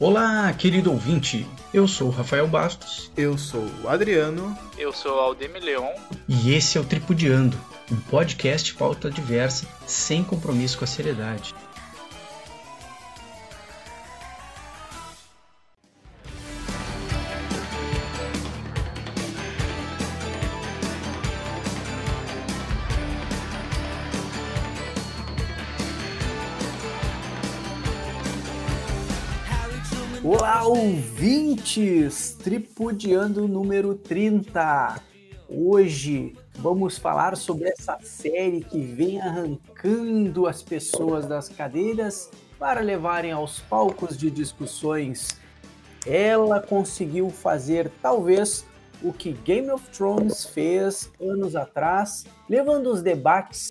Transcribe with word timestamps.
Olá, 0.00 0.52
querido 0.52 0.92
ouvinte. 0.92 1.44
Eu 1.74 1.88
sou 1.88 2.06
o 2.06 2.12
Rafael 2.12 2.46
Bastos. 2.46 3.10
Eu 3.16 3.36
sou 3.36 3.66
o 3.82 3.88
Adriano. 3.88 4.56
Eu 4.78 4.92
sou 4.92 5.16
o 5.16 5.18
Aldemir 5.18 5.60
Leon. 5.60 5.90
E 6.28 6.54
esse 6.54 6.78
é 6.78 6.80
o 6.80 6.84
Tripudiando, 6.84 7.58
um 7.90 7.96
podcast 8.02 8.72
pauta 8.74 9.10
diversa, 9.10 9.66
sem 9.88 10.22
compromisso 10.22 10.78
com 10.78 10.84
a 10.84 10.86
seriedade. 10.86 11.52
Ouvintes! 31.68 32.36
Tripudiando 32.42 33.46
número 33.46 33.94
30. 33.94 35.00
Hoje 35.48 36.34
vamos 36.56 36.96
falar 36.96 37.36
sobre 37.36 37.68
essa 37.68 37.98
série 38.02 38.62
que 38.62 38.80
vem 38.80 39.20
arrancando 39.20 40.46
as 40.46 40.62
pessoas 40.62 41.26
das 41.26 41.48
cadeiras 41.48 42.30
para 42.58 42.80
levarem 42.80 43.32
aos 43.32 43.60
palcos 43.60 44.16
de 44.16 44.30
discussões. 44.30 45.38
Ela 46.06 46.60
conseguiu 46.60 47.28
fazer 47.28 47.90
talvez 48.00 48.64
o 49.02 49.12
que 49.12 49.32
Game 49.32 49.70
of 49.70 49.88
Thrones 49.90 50.46
fez 50.46 51.10
anos 51.20 51.54
atrás, 51.54 52.24
levando 52.48 52.90
os 52.90 53.02
debates 53.02 53.70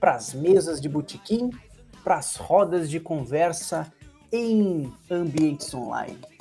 para 0.00 0.14
as 0.14 0.34
mesas 0.34 0.80
de 0.80 0.88
botequim, 0.88 1.50
para 2.02 2.16
as 2.16 2.34
rodas 2.34 2.90
de 2.90 2.98
conversa 2.98 3.92
em 4.32 4.92
ambientes 5.10 5.72
online. 5.72 6.31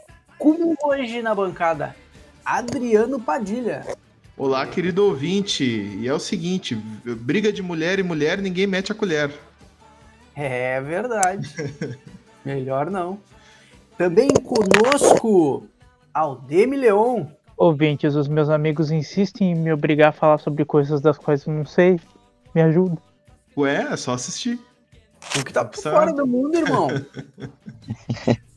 Como 0.42 0.76
hoje 0.84 1.22
na 1.22 1.36
bancada, 1.36 1.96
Adriano 2.44 3.20
Padilha. 3.20 3.86
Olá, 4.36 4.66
querido 4.66 5.06
ouvinte. 5.06 5.64
E 5.64 6.08
é 6.08 6.14
o 6.16 6.18
seguinte: 6.18 6.74
briga 7.06 7.54
de 7.54 7.62
mulher 7.62 8.00
e 8.00 8.04
mulher, 8.04 8.40
ninguém 8.40 8.66
mete 8.66 8.92
a 8.92 8.96
colher. 8.96 9.32
É 10.36 10.82
verdade. 10.82 11.48
Melhor 12.44 12.90
não. 12.90 13.20
Também 13.96 14.30
conosco, 14.30 15.68
Aldemir 16.12 16.80
Leon. 16.80 17.28
Ouvintes, 17.56 18.16
os 18.16 18.28
meus 18.28 18.50
amigos 18.50 18.90
insistem 18.90 19.52
em 19.52 19.56
me 19.56 19.72
obrigar 19.72 20.10
a 20.10 20.12
falar 20.12 20.40
sobre 20.40 20.66
coisas 20.66 21.02
das 21.02 21.20
quais 21.20 21.46
eu 21.46 21.54
não 21.54 21.68
sei. 21.68 22.00
Me 22.56 22.64
ajuda. 22.64 22.98
Ué, 23.56 23.90
é 23.92 23.96
só 23.96 24.16
assistir. 24.16 24.60
O 25.40 25.46
que 25.46 25.54
tá 25.54 25.64
por 25.64 25.80
fora 25.80 26.12
do 26.12 26.26
mundo, 26.26 26.58
irmão. 26.58 26.88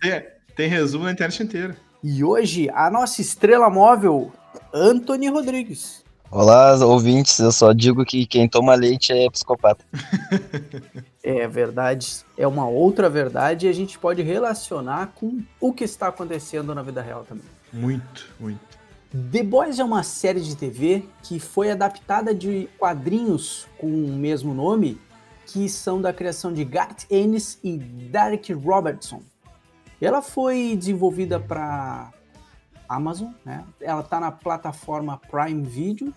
tem, 0.01 0.25
tem 0.55 0.69
resumo 0.69 1.05
na 1.05 1.13
internet 1.13 1.43
inteira. 1.43 1.77
E 2.03 2.23
hoje, 2.23 2.69
a 2.71 2.91
nossa 2.91 3.21
estrela 3.21 3.69
móvel, 3.71 4.33
Anthony 4.73 5.29
Rodrigues. 5.29 6.05
Olá, 6.31 6.75
ouvintes. 6.85 7.39
Eu 7.39 7.53
só 7.53 7.73
digo 7.73 8.05
que 8.05 8.27
quem 8.27 8.49
toma 8.49 8.75
leite 8.75 9.13
é 9.13 9.31
psicopata. 9.31 9.85
é 11.23 11.47
verdade. 11.47 12.25
É 12.37 12.47
uma 12.47 12.69
outra 12.69 13.09
verdade 13.09 13.67
e 13.67 13.69
a 13.69 13.73
gente 13.73 13.99
pode 13.99 14.23
relacionar 14.23 15.13
com 15.15 15.43
o 15.61 15.73
que 15.73 15.85
está 15.85 16.09
acontecendo 16.09 16.75
na 16.75 16.83
vida 16.83 17.01
real 17.01 17.25
também. 17.25 17.45
Muito, 17.73 18.29
muito. 18.39 18.61
The 19.31 19.45
Boys 19.45 19.79
é 19.79 19.85
uma 19.85 20.03
série 20.03 20.41
de 20.41 20.57
TV 20.57 21.05
que 21.23 21.39
foi 21.39 21.71
adaptada 21.71 22.35
de 22.35 22.69
quadrinhos 22.79 23.69
com 23.79 23.87
o 23.87 24.13
mesmo 24.13 24.53
nome 24.53 25.01
que 25.47 25.69
são 25.69 26.03
da 26.03 26.13
criação 26.13 26.53
de 26.53 26.65
Garth 26.65 27.05
Ennis 27.11 27.59
e 27.63 27.77
Derek 27.79 28.53
Robertson. 28.53 29.23
Ela 30.01 30.21
foi 30.21 30.77
desenvolvida 30.77 31.39
para 31.41 32.13
Amazon, 32.89 33.33
né? 33.45 33.65
Ela 33.81 34.01
está 34.01 34.21
na 34.21 34.31
plataforma 34.31 35.21
Prime 35.31 35.63
Video. 35.63 36.13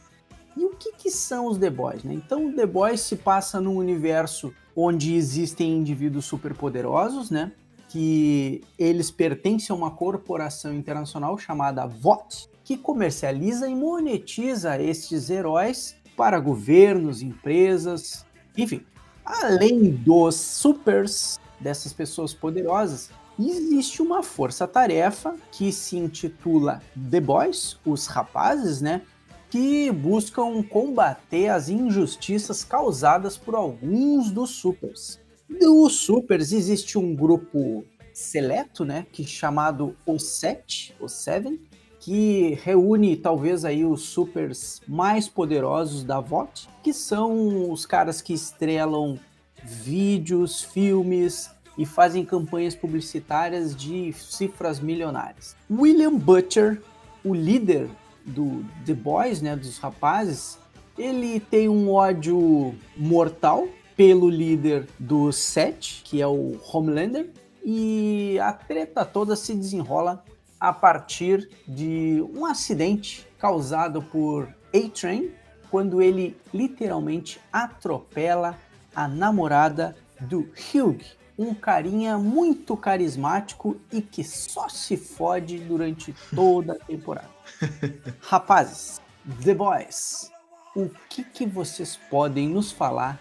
E 0.55 0.65
o 0.65 0.71
que, 0.71 0.93
que 0.93 1.11
são 1.11 1.47
os 1.47 1.57
The 1.57 1.69
Boys? 1.69 2.03
Né? 2.03 2.13
Então, 2.13 2.51
The 2.51 2.65
Boys 2.65 3.01
se 3.01 3.15
passa 3.15 3.61
num 3.61 3.77
universo 3.77 4.53
onde 4.75 5.15
existem 5.15 5.77
indivíduos 5.77 6.25
superpoderosos, 6.25 7.29
né? 7.29 7.51
Que 7.89 8.61
eles 8.77 9.09
pertencem 9.09 9.73
a 9.73 9.77
uma 9.77 9.91
corporação 9.91 10.73
internacional 10.73 11.37
chamada 11.37 11.85
VOT, 11.87 12.49
que 12.63 12.75
comercializa 12.75 13.69
e 13.69 13.75
monetiza 13.75 14.81
estes 14.81 15.29
heróis 15.29 15.95
para 16.17 16.39
governos, 16.39 17.21
empresas, 17.21 18.25
enfim, 18.57 18.83
além 19.23 19.91
dos 19.91 20.35
supers 20.35 21.39
dessas 21.59 21.93
pessoas 21.93 22.33
poderosas, 22.33 23.11
existe 23.39 24.01
uma 24.01 24.23
força-tarefa 24.23 25.35
que 25.51 25.71
se 25.71 25.97
intitula 25.97 26.81
The 27.09 27.19
Boys, 27.19 27.77
os 27.85 28.07
rapazes, 28.07 28.81
né? 28.81 29.01
Que 29.49 29.91
buscam 29.91 30.63
combater 30.63 31.49
as 31.49 31.69
injustiças 31.69 32.63
causadas 32.63 33.37
por 33.37 33.55
alguns 33.55 34.31
dos 34.31 34.51
supers. 34.51 35.19
Dos 35.49 35.93
supers 35.93 36.51
existe 36.51 36.97
um 36.97 37.15
grupo 37.15 37.85
seleto, 38.13 38.83
né? 38.83 39.05
Que 39.11 39.23
chamado 39.25 39.95
Os 40.05 40.23
Sete, 40.23 40.95
os 40.99 41.11
Seven, 41.11 41.59
que 41.99 42.57
reúne 42.63 43.15
talvez 43.15 43.63
aí 43.63 43.85
os 43.85 44.01
supers 44.03 44.81
mais 44.87 45.29
poderosos 45.29 46.03
da 46.03 46.19
VOT, 46.19 46.67
que 46.83 46.93
são 46.93 47.71
os 47.71 47.85
caras 47.85 48.21
que 48.21 48.33
estrelam 48.33 49.19
vídeos, 49.63 50.63
filmes 50.63 51.49
e 51.77 51.85
fazem 51.85 52.25
campanhas 52.25 52.75
publicitárias 52.75 53.75
de 53.75 54.11
cifras 54.13 54.79
milionárias. 54.79 55.55
William 55.69 56.15
Butcher, 56.15 56.81
o 57.23 57.33
líder 57.33 57.89
do 58.25 58.65
The 58.85 58.93
Boys, 58.93 59.41
né, 59.41 59.55
dos 59.55 59.77
rapazes, 59.77 60.57
ele 60.97 61.39
tem 61.39 61.69
um 61.69 61.91
ódio 61.91 62.73
mortal 62.95 63.67
pelo 63.95 64.29
líder 64.29 64.87
do 64.99 65.31
Set, 65.31 66.01
que 66.03 66.21
é 66.21 66.27
o 66.27 66.59
Homelander, 66.71 67.29
e 67.63 68.39
a 68.39 68.53
treta 68.53 69.03
toda 69.05 69.35
se 69.35 69.53
desenrola 69.53 70.23
a 70.59 70.73
partir 70.73 71.49
de 71.67 72.23
um 72.33 72.45
acidente 72.45 73.27
causado 73.37 74.01
por 74.01 74.47
A-Train, 74.73 75.31
quando 75.69 76.01
ele 76.01 76.35
literalmente 76.53 77.39
atropela 77.51 78.57
a 78.95 79.07
namorada 79.07 79.95
do 80.21 80.49
Hugh, 80.73 80.99
um 81.37 81.53
carinha 81.53 82.17
muito 82.17 82.75
carismático 82.75 83.77
e 83.91 84.01
que 84.01 84.23
só 84.23 84.67
se 84.67 84.97
fode 84.97 85.59
durante 85.59 86.15
toda 86.33 86.73
a 86.73 86.85
temporada. 86.85 87.29
Rapazes, 88.21 89.01
The 89.43 89.53
Boys, 89.53 90.31
o 90.75 90.89
que, 91.09 91.23
que 91.23 91.45
vocês 91.45 91.97
podem 92.09 92.49
nos 92.49 92.71
falar 92.71 93.19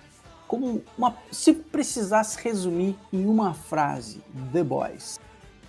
como 0.49 0.83
uma, 0.97 1.15
se 1.31 1.53
precisasse 1.53 2.43
resumir 2.43 2.97
em 3.13 3.27
uma 3.27 3.53
frase, 3.53 4.23
The 4.53 4.63
Boys, 4.63 5.19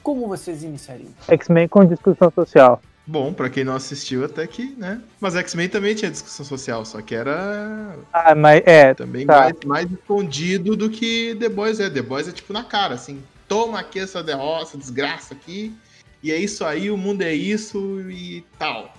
como 0.03 0.28
vocês 0.28 0.64
iniciariam? 0.64 1.12
X-Men 1.28 1.68
com 1.68 1.84
discussão 1.84 2.31
social. 2.31 2.81
Bom, 3.09 3.31
para 3.31 3.50
quem 3.50 3.63
não 3.63 3.73
assistiu, 3.73 4.25
até 4.25 4.45
que, 4.45 4.75
né? 4.78 5.00
Mas 5.18 5.34
X-Men 5.34 5.69
também 5.69 5.95
tinha 5.95 6.12
discussão 6.12 6.45
social, 6.45 6.84
só 6.84 7.01
que 7.01 7.16
era. 7.16 7.95
Ah, 8.12 8.35
mas 8.35 8.62
é. 8.66 8.94
Também 8.94 9.25
tá. 9.25 9.40
mais, 9.40 9.56
mais 9.66 9.91
escondido 9.91 10.75
do 10.75 10.90
que 10.90 11.34
The 11.40 11.47
Boys 11.47 11.79
é. 11.79 11.90
The 11.90 12.01
Boys 12.01 12.28
é 12.28 12.34
tipo 12.34 12.51
na 12.51 12.66
cara, 12.66 12.96
assim. 12.96 13.23
Toma 13.47 13.79
aqui 13.79 13.97
essa 13.97 14.22
derrota, 14.22 14.78
desgraça 14.78 15.34
aqui. 15.34 15.73
E 16.22 16.34
é 16.34 16.38
isso 16.38 16.66
aí, 16.66 16.91
o 16.91 16.97
mundo 16.97 17.22
é 17.22 17.34
isso 17.34 18.01
e 18.12 18.44
tal. 18.59 18.94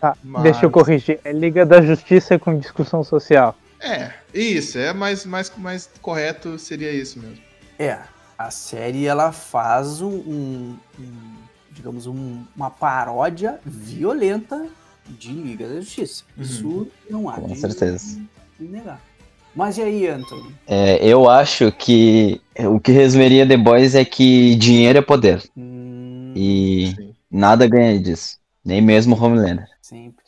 Tá, 0.00 0.16
mas... 0.24 0.42
deixa 0.42 0.64
eu 0.64 0.70
corrigir. 0.70 1.20
É 1.22 1.30
Liga 1.30 1.66
da 1.66 1.82
Justiça 1.82 2.38
com 2.38 2.58
discussão 2.58 3.04
social. 3.04 3.54
É, 3.78 4.10
isso, 4.32 4.78
é 4.78 4.94
mais, 4.94 5.26
mais, 5.26 5.52
mais 5.58 5.90
correto 6.00 6.58
seria 6.58 6.90
isso 6.90 7.18
mesmo. 7.18 7.38
É, 7.78 7.98
a 8.38 8.50
série 8.50 9.04
ela 9.06 9.32
faz 9.32 10.00
um, 10.00 10.08
um, 10.08 10.78
um 10.98 11.43
digamos, 11.74 12.06
um, 12.06 12.42
uma 12.56 12.70
paródia 12.70 13.60
violenta 13.64 14.66
de 15.08 15.32
Liga 15.32 15.68
da 15.68 15.80
Justiça. 15.80 16.24
Uhum. 16.36 16.42
Isso 16.42 16.88
não 17.10 17.28
há 17.28 17.34
Com 17.34 17.48
de, 17.48 17.58
certeza. 17.58 18.20
de 18.58 18.66
negar. 18.66 19.00
Mas 19.54 19.78
e 19.78 19.82
aí, 19.82 20.08
Anthony? 20.08 20.54
É, 20.66 21.04
eu 21.06 21.28
acho 21.28 21.70
que 21.70 22.40
o 22.58 22.80
que 22.80 22.90
resumiria 22.90 23.46
The 23.46 23.56
Boys 23.56 23.94
é 23.94 24.04
que 24.04 24.56
dinheiro 24.56 24.98
é 24.98 25.02
poder. 25.02 25.42
Hum, 25.56 26.32
e 26.34 26.92
sim. 26.96 27.14
nada 27.30 27.66
ganha 27.66 27.98
disso. 28.00 28.38
Nem 28.64 28.80
mesmo 28.80 29.14
Homelander. 29.14 29.68
Sempre. 29.80 30.23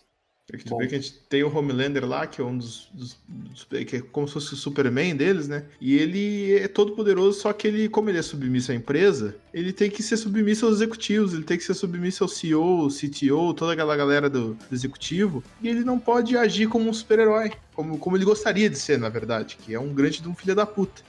É 0.52 0.56
que 0.56 0.64
tu 0.64 0.70
Bom. 0.70 0.78
vê 0.78 0.87
que 0.87 0.94
a 0.94 0.98
gente 1.00 1.12
tem 1.28 1.43
o 1.43 1.52
Homelander 1.52 2.06
lá, 2.06 2.25
que 2.25 2.40
é 2.40 2.44
um 2.44 2.56
dos, 2.56 2.88
dos, 2.94 3.16
dos, 3.28 3.64
que 3.64 3.96
é 3.96 4.00
como 4.00 4.28
se 4.28 4.34
fosse 4.34 4.54
o 4.54 4.56
Superman 4.56 5.16
deles, 5.16 5.48
né? 5.48 5.64
E 5.81 5.96
ele 5.96 6.54
é 6.54 6.69
todo 6.69 6.93
poderoso, 6.93 7.40
só 7.40 7.52
que 7.52 7.66
ele, 7.66 7.88
como 7.88 8.10
ele 8.10 8.19
é 8.19 8.22
submisso 8.22 8.70
à 8.70 8.75
empresa, 8.75 9.34
ele 9.52 9.72
tem 9.72 9.90
que 9.90 10.04
ser 10.04 10.16
submisso 10.16 10.64
aos 10.64 10.76
executivos, 10.76 11.34
ele 11.34 11.43
tem 11.43 11.58
que 11.58 11.64
ser 11.64 11.75
submisso 11.75 12.22
ao 12.22 12.28
CEO, 12.28 12.88
CTO, 12.88 13.54
toda 13.54 13.72
aquela 13.72 13.96
galera 13.96 14.31
do, 14.31 14.54
do 14.54 14.72
executivo, 14.75 15.43
e 15.60 15.69
ele 15.69 15.82
não 15.82 15.98
pode 15.98 16.37
agir 16.37 16.69
como 16.69 16.88
um 16.88 16.93
super-herói, 16.93 17.50
como, 17.75 17.98
como 17.98 18.16
ele 18.16 18.25
gostaria 18.25 18.70
de 18.70 18.78
ser, 18.78 19.00
na 19.00 19.08
verdade, 19.08 19.58
que 19.60 19.75
é 19.75 19.81
um 19.81 19.93
grande 19.93 20.22
de 20.22 20.28
um 20.28 20.34
filho 20.34 20.54
da 20.54 20.64
puta. 20.64 21.02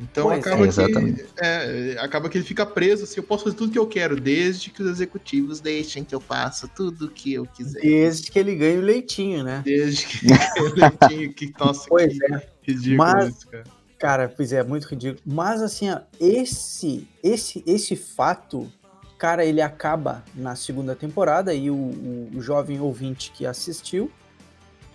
Então 0.00 0.28
pois 0.28 0.46
acaba, 0.46 0.66
é. 0.66 1.12
que, 1.12 1.26
é, 1.38 1.96
acaba 2.00 2.28
que 2.30 2.38
ele 2.38 2.44
fica 2.44 2.64
preso, 2.64 3.04
assim, 3.04 3.20
eu 3.20 3.22
posso 3.22 3.44
fazer 3.44 3.56
tudo 3.56 3.72
que 3.72 3.78
eu 3.78 3.86
quero, 3.86 4.18
desde 4.18 4.70
que 4.70 4.82
os 4.82 4.88
executivos 4.88 5.60
deixem 5.60 6.02
que 6.02 6.14
eu 6.14 6.20
faça 6.20 6.66
tudo 6.66 7.06
o 7.06 7.10
que 7.10 7.34
eu 7.34 7.44
quiser. 7.44 7.80
Desde 7.80 8.30
que 8.30 8.38
ele 8.38 8.54
ganhe 8.54 8.78
o 8.78 8.82
leitinho, 8.82 9.44
né? 9.44 9.60
Desde 9.64 10.06
que 10.06 10.24
ele 10.26 10.34
ganhe 10.34 10.70
o 10.70 10.74
leitinho, 10.74 11.34
que, 11.34 11.52
nossa, 11.58 11.86
pois 11.86 12.18
que 12.18 12.34
é. 12.34 12.48
ridículo 12.62 12.96
Mas, 12.96 13.36
isso, 13.36 13.48
cara. 13.48 13.64
Cara, 13.98 14.32
pois 14.34 14.50
é, 14.50 14.62
muito 14.62 14.88
ridículo. 14.88 15.20
Mas 15.26 15.60
assim, 15.60 15.90
ó, 15.90 16.00
esse, 16.18 17.06
esse, 17.22 17.62
esse 17.66 17.94
fato, 17.94 18.72
cara, 19.18 19.44
ele 19.44 19.60
acaba 19.60 20.24
na 20.34 20.56
segunda 20.56 20.96
temporada 20.96 21.52
e 21.52 21.70
o, 21.70 21.74
o, 21.74 22.30
o 22.36 22.40
jovem 22.40 22.80
ouvinte 22.80 23.30
que 23.32 23.44
assistiu 23.44 24.10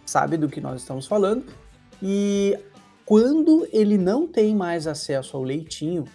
sabe 0.04 0.38
do 0.38 0.50
que 0.50 0.60
nós 0.60 0.82
estamos 0.82 1.06
falando. 1.06 1.46
E 2.02 2.58
quando 3.06 3.68
ele 3.72 3.98
não 3.98 4.28
tem 4.28 4.56
mais 4.56 4.88
acesso 4.88 5.38
ao 5.38 5.44
leitinho, 5.44 6.06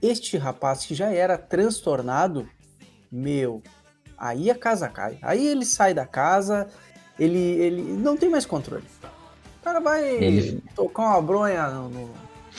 este 0.00 0.36
rapaz 0.38 0.86
que 0.86 0.94
já 0.94 1.12
era 1.12 1.36
transtornado, 1.36 2.48
meu, 3.12 3.62
aí 4.16 4.50
a 4.50 4.54
casa 4.54 4.88
cai. 4.88 5.18
Aí 5.20 5.46
ele 5.46 5.64
sai 5.64 5.92
da 5.92 6.06
casa, 6.06 6.68
ele, 7.18 7.38
ele 7.38 7.82
não 7.82 8.16
tem 8.16 8.30
mais 8.30 8.46
controle. 8.46 8.84
O 9.60 9.64
cara 9.64 9.80
vai 9.80 10.08
ele... 10.08 10.62
tocar 10.74 11.10
uma 11.10 11.20
bronha 11.20 11.68
no, 11.68 11.88
no... 11.90 12.10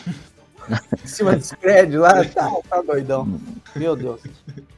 em 1.04 1.08
cima 1.08 1.36
desse 1.36 1.56
prédio 1.58 2.02
lá, 2.02 2.24
tá, 2.26 2.52
tá 2.70 2.82
doidão. 2.82 3.40
Meu 3.76 3.96
Deus. 3.96 4.22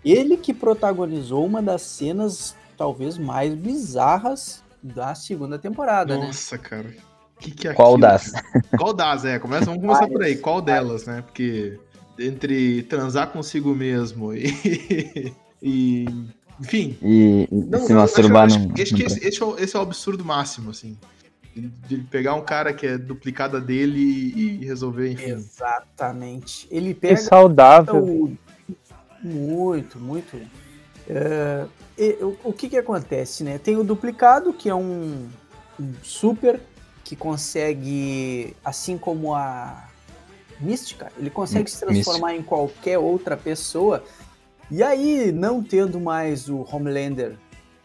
Ele 0.06 0.38
que 0.38 0.54
protagonizou 0.54 1.46
uma 1.46 1.62
das 1.62 1.82
cenas 1.82 2.56
talvez 2.78 3.18
mais 3.18 3.54
bizarras 3.54 4.64
da 4.82 5.14
segunda 5.14 5.60
temporada, 5.60 6.16
Nossa, 6.16 6.22
né? 6.22 6.28
Nossa, 6.28 6.58
cara. 6.58 7.11
Que 7.42 7.50
que 7.50 7.68
é 7.68 7.74
Qual 7.74 7.96
aquilo? 7.96 8.02
das? 8.02 8.32
Qual 8.78 8.94
das, 8.94 9.26
é? 9.26 9.40
Começa, 9.40 9.66
vamos 9.66 9.82
começar 9.82 10.08
por 10.08 10.24
aí. 10.24 10.38
Qual 10.38 10.62
delas, 10.62 11.06
né? 11.06 11.24
Porque 11.24 11.80
entre 12.20 12.84
transar 12.84 13.32
consigo 13.32 13.74
mesmo 13.74 14.32
e. 14.34 15.34
e 15.62 16.06
enfim. 16.60 16.96
E, 17.02 17.48
não, 17.52 17.80
se 17.80 17.94
masturbar 17.94 18.46
acho, 18.46 18.58
acho, 18.58 18.82
acho 18.82 18.96
que 18.96 19.04
esse, 19.04 19.28
esse, 19.28 19.42
é 19.42 19.46
o, 19.46 19.58
esse 19.58 19.76
é 19.76 19.80
o 19.80 19.82
absurdo 19.82 20.24
máximo, 20.24 20.70
assim. 20.70 20.96
De 21.56 21.98
pegar 21.98 22.36
um 22.36 22.46
cara 22.46 22.72
que 22.72 22.86
é 22.86 22.98
duplicada 22.98 23.60
dele 23.60 24.00
e 24.00 24.64
resolver, 24.64 25.12
enfim. 25.12 25.32
Exatamente. 25.32 26.68
Ele 26.70 26.94
pega. 26.94 27.16
Que 27.16 27.22
saudável. 27.22 28.04
O... 28.04 28.38
Muito, 29.24 30.00
muito. 30.00 30.38
Uh, 30.38 31.68
e, 31.98 32.18
o, 32.22 32.38
o 32.46 32.54
que 32.54 32.70
que 32.70 32.78
acontece, 32.78 33.44
né? 33.44 33.58
Tem 33.58 33.76
o 33.76 33.84
duplicado, 33.84 34.54
que 34.54 34.70
é 34.70 34.76
um, 34.76 35.28
um 35.80 35.94
super 36.04 36.62
que 37.12 37.16
consegue, 37.18 38.56
assim 38.64 38.98
como 38.98 39.36
a 39.36 39.90
Mística, 40.62 41.12
ele 41.18 41.30
consegue 41.30 41.70
se 41.70 41.78
transformar 41.78 42.30
Mística. 42.30 42.42
em 42.42 42.48
qualquer 42.48 42.98
outra 43.00 43.36
pessoa. 43.36 44.02
E 44.70 44.82
aí, 44.82 45.30
não 45.30 45.62
tendo 45.62 46.00
mais 46.00 46.48
o 46.48 46.66
Homelander, 46.72 47.38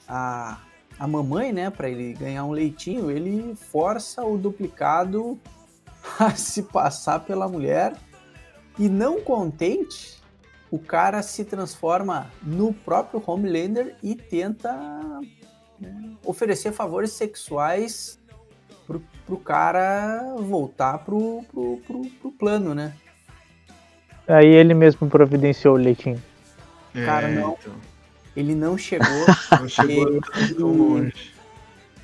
a, 0.07 0.61
a 0.97 1.09
mamãe, 1.09 1.53
né, 1.53 1.71
para 1.71 1.91
ele 1.91 2.13
ganhar 2.13 2.45
um 2.45 2.53
leitinho, 2.53 3.11
ele 3.11 3.57
força 3.57 4.25
o 4.25 4.39
duplicado 4.39 5.37
a 6.21 6.31
se 6.37 6.63
passar 6.63 7.19
pela 7.19 7.49
mulher. 7.49 7.97
E 8.79 8.89
não 8.89 9.21
contente, 9.21 10.23
o 10.71 10.79
cara 10.79 11.21
se 11.21 11.45
transforma 11.45 12.31
no 12.45 12.73
próprio 12.73 13.21
Homelander 13.27 13.97
e 14.05 14.15
tenta 14.15 14.73
né, 15.81 16.13
oferecer 16.25 16.71
favores 16.71 17.11
sexuais 17.11 18.21
pro, 18.87 19.03
pro 19.27 19.37
cara 19.39 20.35
voltar 20.39 20.99
pro, 20.99 21.45
pro, 21.51 21.79
pro, 21.87 22.03
pro 22.21 22.33
plano, 22.33 22.75
né? 22.75 22.95
Aí 24.29 24.47
ele 24.47 24.75
mesmo 24.75 25.09
providenciou 25.09 25.75
o 25.75 25.79
leitinho. 25.79 26.23
É, 26.95 27.05
cara, 27.05 27.29
não. 27.29 27.57
Então. 27.61 27.75
Ele 28.37 28.55
não 28.55 28.77
chegou. 28.77 29.07
não 29.61 29.69
chegou 29.69 30.09
ele, 30.09 30.21
tão 30.57 30.69
longe. 30.69 31.35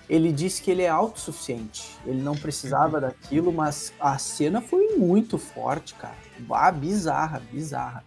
Ele 0.09 0.33
disse 0.33 0.63
que 0.63 0.71
ele 0.71 0.83
é 0.83 0.89
autossuficiente. 0.89 1.97
Ele 2.07 2.21
não 2.21 2.35
precisava 2.35 3.01
daquilo, 3.01 3.53
mas 3.53 3.93
a 3.99 4.19
cena 4.19 4.61
foi 4.61 4.97
muito 4.97 5.39
forte, 5.39 5.95
cara. 5.95 6.17
Ah, 6.51 6.71
bizarra, 6.71 7.43
bizarra. 7.51 8.05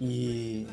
E. 0.00 0.66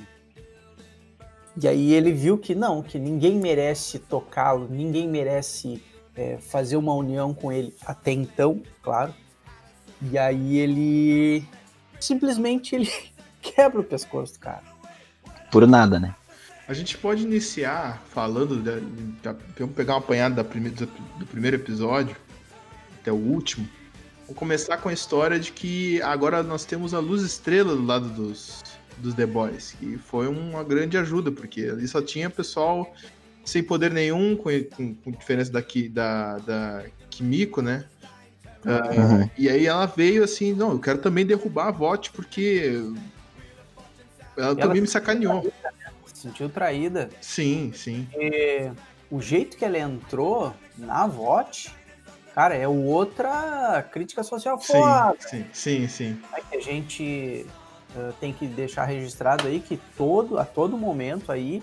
E 1.61 1.67
aí 1.67 1.91
ele 1.91 2.13
viu 2.13 2.37
que 2.37 2.55
não, 2.55 2.81
que 2.81 2.97
ninguém 2.97 3.35
merece 3.35 3.99
tocá-lo, 3.99 4.69
ninguém 4.69 5.05
merece 5.05 5.83
é, 6.15 6.37
fazer 6.37 6.75
uma 6.77 6.93
união 6.93 7.33
com 7.33 7.51
ele 7.51 7.73
até 7.85 8.11
então, 8.11 8.61
claro. 8.81 9.13
E 10.01 10.17
aí 10.17 10.57
ele 10.57 11.45
simplesmente 11.99 12.75
ele 12.75 12.91
quebra 13.41 13.79
o 13.79 13.83
pescoço 13.83 14.33
do 14.33 14.39
cara. 14.39 14.63
Por 15.51 15.67
nada, 15.67 15.99
né? 15.99 16.15
A 16.67 16.73
gente 16.73 16.97
pode 16.97 17.23
iniciar 17.23 18.01
falando, 18.09 18.61
de, 18.61 18.79
de, 18.79 19.35
vamos 19.59 19.75
pegar 19.75 19.93
uma 19.93 19.99
apanhada 19.99 20.35
da 20.35 20.43
primeira, 20.43 20.77
do, 20.77 20.85
do 21.19 21.25
primeiro 21.25 21.57
episódio 21.57 22.15
até 22.99 23.11
o 23.11 23.15
último. 23.15 23.67
Vamos 24.21 24.39
começar 24.39 24.77
com 24.77 24.87
a 24.87 24.93
história 24.93 25.37
de 25.37 25.51
que 25.51 26.01
agora 26.01 26.41
nós 26.41 26.63
temos 26.63 26.93
a 26.93 26.99
luz 26.99 27.21
estrela 27.23 27.75
do 27.75 27.85
lado 27.85 28.07
dos, 28.09 28.63
dos 28.97 29.13
The 29.13 29.25
Boys, 29.25 29.75
que 29.77 29.97
foi 29.97 30.27
uma 30.27 30.63
grande 30.63 30.97
ajuda, 30.97 31.31
porque 31.31 31.63
ali 31.63 31.87
só 31.87 32.01
tinha 32.01 32.29
pessoal 32.29 32.93
sem 33.43 33.63
poder 33.63 33.91
nenhum, 33.91 34.35
com, 34.35 34.49
com, 34.75 34.95
com 34.95 35.11
diferença 35.11 35.51
daqui 35.51 35.89
da, 35.89 36.38
da 36.39 36.83
Kimiko, 37.09 37.61
né? 37.61 37.85
Uh, 38.61 39.29
E 39.38 39.49
aí 39.49 39.65
ela 39.65 39.85
veio 39.85 40.23
assim, 40.23 40.53
não, 40.53 40.73
eu 40.73 40.79
quero 40.79 40.99
também 40.99 41.25
derrubar 41.25 41.67
a 41.67 41.71
VOT 41.71 42.11
porque 42.11 42.79
ela, 44.38 44.47
ela 44.47 44.55
também 44.55 44.81
me 44.81 44.88
sacaneou. 44.88 45.41
Traída, 45.41 45.73
né? 45.79 45.91
Se 46.05 46.21
sentiu 46.21 46.49
traída. 46.49 47.09
Sim, 47.19 47.71
sim. 47.73 48.07
E, 48.15 48.71
o 49.09 49.21
jeito 49.21 49.57
que 49.57 49.65
ela 49.65 49.77
entrou 49.77 50.53
na 50.77 51.05
VOT, 51.07 51.71
cara, 52.33 52.55
é 52.55 52.67
outra 52.67 53.85
crítica 53.91 54.23
social 54.23 54.59
foda. 54.59 55.17
Sim, 55.19 55.45
sim, 55.51 55.87
sim, 55.87 55.87
sim. 55.87 56.21
É 56.33 56.41
que 56.41 56.55
a 56.55 56.61
gente 56.61 57.45
uh, 57.95 58.13
tem 58.19 58.31
que 58.31 58.45
deixar 58.47 58.85
registrado 58.85 59.47
aí 59.47 59.59
que 59.59 59.77
todo, 59.97 60.37
a 60.37 60.45
todo 60.45 60.77
momento 60.77 61.31
aí 61.31 61.61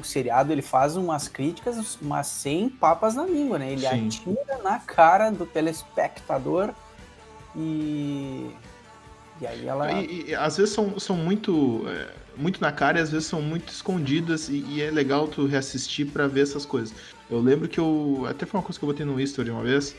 o 0.00 0.04
seriado 0.04 0.52
ele 0.52 0.62
faz 0.62 0.96
umas 0.96 1.28
críticas, 1.28 1.98
mas 2.00 2.26
sem 2.26 2.68
papas 2.68 3.14
na 3.14 3.24
língua, 3.24 3.58
né? 3.58 3.72
Ele 3.72 3.86
Sim. 3.86 4.06
atira 4.06 4.58
na 4.62 4.78
cara 4.78 5.30
do 5.30 5.46
telespectador 5.46 6.70
e. 7.54 8.50
E 9.40 9.46
aí 9.46 9.66
ela. 9.66 9.92
E, 9.92 10.28
e, 10.28 10.34
às 10.34 10.56
vezes 10.56 10.74
são, 10.74 10.98
são 10.98 11.16
muito, 11.16 11.84
é, 11.88 12.08
muito 12.36 12.60
na 12.60 12.70
cara 12.70 12.98
e 12.98 13.02
às 13.02 13.10
vezes 13.10 13.26
são 13.26 13.40
muito 13.40 13.72
escondidas 13.72 14.48
e, 14.48 14.64
e 14.68 14.82
é 14.82 14.90
legal 14.90 15.26
tu 15.28 15.46
reassistir 15.46 16.06
para 16.06 16.26
ver 16.26 16.42
essas 16.42 16.66
coisas. 16.66 16.94
Eu 17.30 17.40
lembro 17.40 17.68
que 17.68 17.78
eu. 17.78 18.26
Até 18.28 18.44
foi 18.44 18.58
uma 18.58 18.64
coisa 18.64 18.78
que 18.78 18.84
eu 18.84 18.88
botei 18.88 19.06
no 19.06 19.20
history 19.20 19.50
uma 19.50 19.62
vez. 19.62 19.94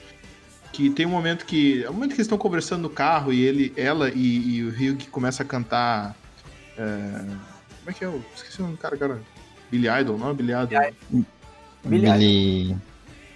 Que 0.72 0.89
tem 0.89 1.05
um 1.05 1.10
momento 1.10 1.46
que. 1.46 1.84
É 1.84 1.89
um 1.89 1.93
momento 1.93 2.10
que 2.10 2.17
eles 2.17 2.27
estão 2.27 2.38
conversando 2.38 2.84
no 2.84 2.89
carro 2.89 3.34
e 3.34 3.41
ele, 3.41 3.74
ela 3.75 4.10
e, 4.10 4.58
e 4.58 4.63
o 4.63 4.70
Hugh 4.70 5.10
começa 5.10 5.43
a 5.43 5.46
cantar. 5.46 6.15
É, 6.77 7.25
como 7.79 7.89
é 7.89 7.93
que 7.93 8.03
é? 8.03 8.08
Eu 8.08 8.24
esqueci 8.36 8.60
o 8.60 8.63
nome 8.63 8.75
do 8.75 8.79
cara, 8.79 8.96
cara. 8.96 9.22
Billy 9.71 9.87
Idol, 9.87 10.17
não 10.17 10.29
é 10.29 10.33
Billy 10.33 10.51
Idol? 10.51 10.67
Billy... 11.85 12.11
Billy... 12.11 12.77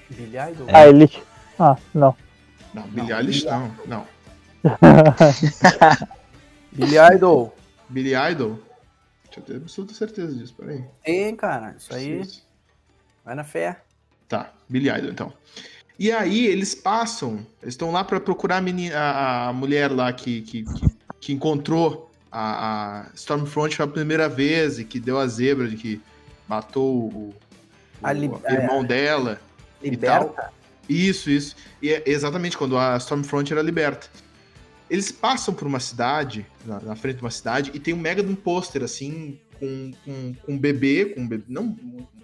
Billy 0.10 0.38
Idol? 0.38 0.68
Ah, 0.72 0.88
ele... 0.88 1.10
Ah, 1.58 1.78
não. 1.94 2.16
Não, 2.74 2.84
Billy 2.90 3.10
não, 3.10 3.18
Eilish 3.18 3.46
não, 3.46 3.76
não. 3.88 4.08
Billy 6.74 6.98
Idol. 7.16 7.56
Billy 7.90 8.14
Idol? 8.14 8.60
Deixa 9.24 9.40
eu 9.40 9.44
ter 9.44 9.56
absoluta 9.56 9.94
certeza 9.94 10.36
disso, 10.36 10.54
peraí. 10.56 10.84
Tem, 11.04 11.34
cara, 11.36 11.74
isso 11.78 11.96
aí 11.96 12.22
vai 13.24 13.34
na 13.34 13.46
fé. 13.46 13.80
Tá, 14.28 14.52
Billy 14.68 14.90
Idol, 14.90 15.12
então. 15.12 15.34
E 15.98 16.12
aí 16.12 16.48
eles 16.48 16.76
passam, 16.76 17.46
eles 17.62 17.74
estão 17.74 17.92
lá 17.92 18.04
para 18.04 18.20
procurar 18.20 18.58
a, 18.58 18.62
menina, 18.62 18.98
a, 18.98 19.48
a, 19.48 19.54
mulher 19.54 19.90
lá 19.90 20.12
que, 20.12 20.42
que, 20.42 20.64
que, 20.64 20.88
que 21.22 21.34
encontrou 21.34 22.12
a, 22.30 23.04
a, 23.04 23.12
Stormfront 23.16 23.78
pela 23.78 23.90
primeira 23.90 24.28
vez 24.28 24.78
e 24.78 24.84
que 24.84 25.00
deu 25.00 25.18
a 25.18 25.26
zebra 25.26 25.70
de 25.70 25.78
que 25.78 26.02
matou 26.48 27.10
o, 27.10 27.34
o 28.02 28.08
irmão 28.52 28.82
é, 28.82 28.84
dela 28.84 29.42
liberta. 29.82 30.26
e 30.26 30.36
tal. 30.36 30.54
Isso, 30.88 31.30
isso. 31.30 31.56
E 31.82 31.90
é 31.90 32.04
exatamente 32.06 32.58
quando 32.58 32.78
a 32.78 32.98
Stormfront 32.98 33.52
era 33.52 33.62
liberta. 33.62 34.08
Eles 34.90 35.12
passam 35.12 35.54
por 35.54 35.68
uma 35.68 35.80
cidade, 35.80 36.46
na, 36.66 36.80
na 36.80 36.96
frente 36.96 37.18
de 37.18 37.22
uma 37.24 37.32
cidade, 37.32 37.72
e 37.74 37.80
tem 37.80 37.94
um 37.94 37.98
mega 37.98 38.22
de 38.22 38.32
um 38.32 38.36
pôster, 38.36 38.84
assim, 38.84 39.40
com, 39.60 39.92
com, 40.06 40.34
com, 40.46 40.54
um 40.54 40.58
bebê, 40.58 41.06
com 41.06 41.22
um 41.22 41.28
bebê. 41.28 41.44
Não. 41.48 41.76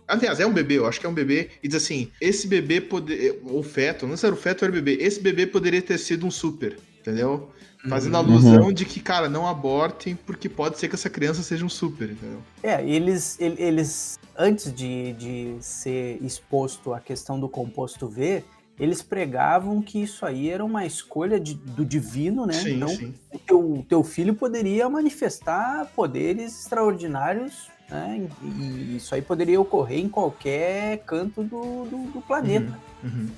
Aliás, 0.07 0.39
é 0.39 0.45
um 0.45 0.53
bebê, 0.53 0.77
eu 0.77 0.85
acho 0.85 0.99
que 0.99 1.05
é 1.05 1.09
um 1.09 1.13
bebê, 1.13 1.49
e 1.63 1.67
diz 1.67 1.83
assim: 1.83 2.11
esse 2.19 2.47
bebê 2.47 2.79
poder. 2.79 3.41
Ou 3.45 3.63
feto, 3.63 4.05
não 4.05 4.15
sei 4.15 4.21
se 4.21 4.25
era 4.27 4.35
o 4.35 4.37
feto 4.37 4.61
ou 4.61 4.67
era 4.67 4.77
o 4.77 4.81
bebê. 4.81 5.03
Esse 5.03 5.19
bebê 5.19 5.47
poderia 5.47 5.81
ter 5.81 5.97
sido 5.97 6.25
um 6.25 6.31
super, 6.31 6.77
entendeu? 6.99 7.51
Fazendo 7.89 8.13
uhum. 8.13 8.19
alusão 8.19 8.63
uhum. 8.65 8.73
de 8.73 8.85
que, 8.85 9.00
cara, 9.00 9.27
não 9.27 9.47
abortem, 9.47 10.15
porque 10.15 10.47
pode 10.47 10.77
ser 10.77 10.88
que 10.88 10.95
essa 10.95 11.09
criança 11.09 11.41
seja 11.41 11.65
um 11.65 11.69
super, 11.69 12.11
entendeu? 12.11 12.39
É, 12.61 12.85
eles, 12.88 13.38
eles 13.39 14.19
antes 14.38 14.71
de, 14.73 15.13
de 15.13 15.55
ser 15.61 16.23
exposto 16.23 16.93
à 16.93 17.00
questão 17.00 17.39
do 17.39 17.50
composto 17.50 18.07
V, 18.07 18.43
eles 18.79 19.01
pregavam 19.01 19.81
que 19.81 20.01
isso 20.01 20.25
aí 20.25 20.50
era 20.50 20.63
uma 20.63 20.85
escolha 20.85 21.39
de, 21.39 21.53
do 21.53 21.85
divino, 21.85 22.45
né? 22.45 22.53
Sim, 22.53 22.75
então, 22.75 22.89
sim. 22.89 23.13
O, 23.31 23.39
teu, 23.39 23.85
teu 23.88 24.03
filho 24.03 24.33
poderia 24.33 24.89
manifestar 24.89 25.85
poderes 25.95 26.61
extraordinários, 26.61 27.69
né? 27.89 28.27
E, 28.41 28.45
e 28.45 28.95
isso 28.97 29.13
aí 29.13 29.21
poderia 29.21 29.59
ocorrer 29.59 30.00
em 30.00 30.09
qualquer 30.09 31.00
canto 31.00 31.43
do, 31.43 31.85
do, 31.85 32.11
do 32.11 32.21
planeta. 32.21 32.77
Uhum, 33.03 33.09
uhum. 33.09 33.29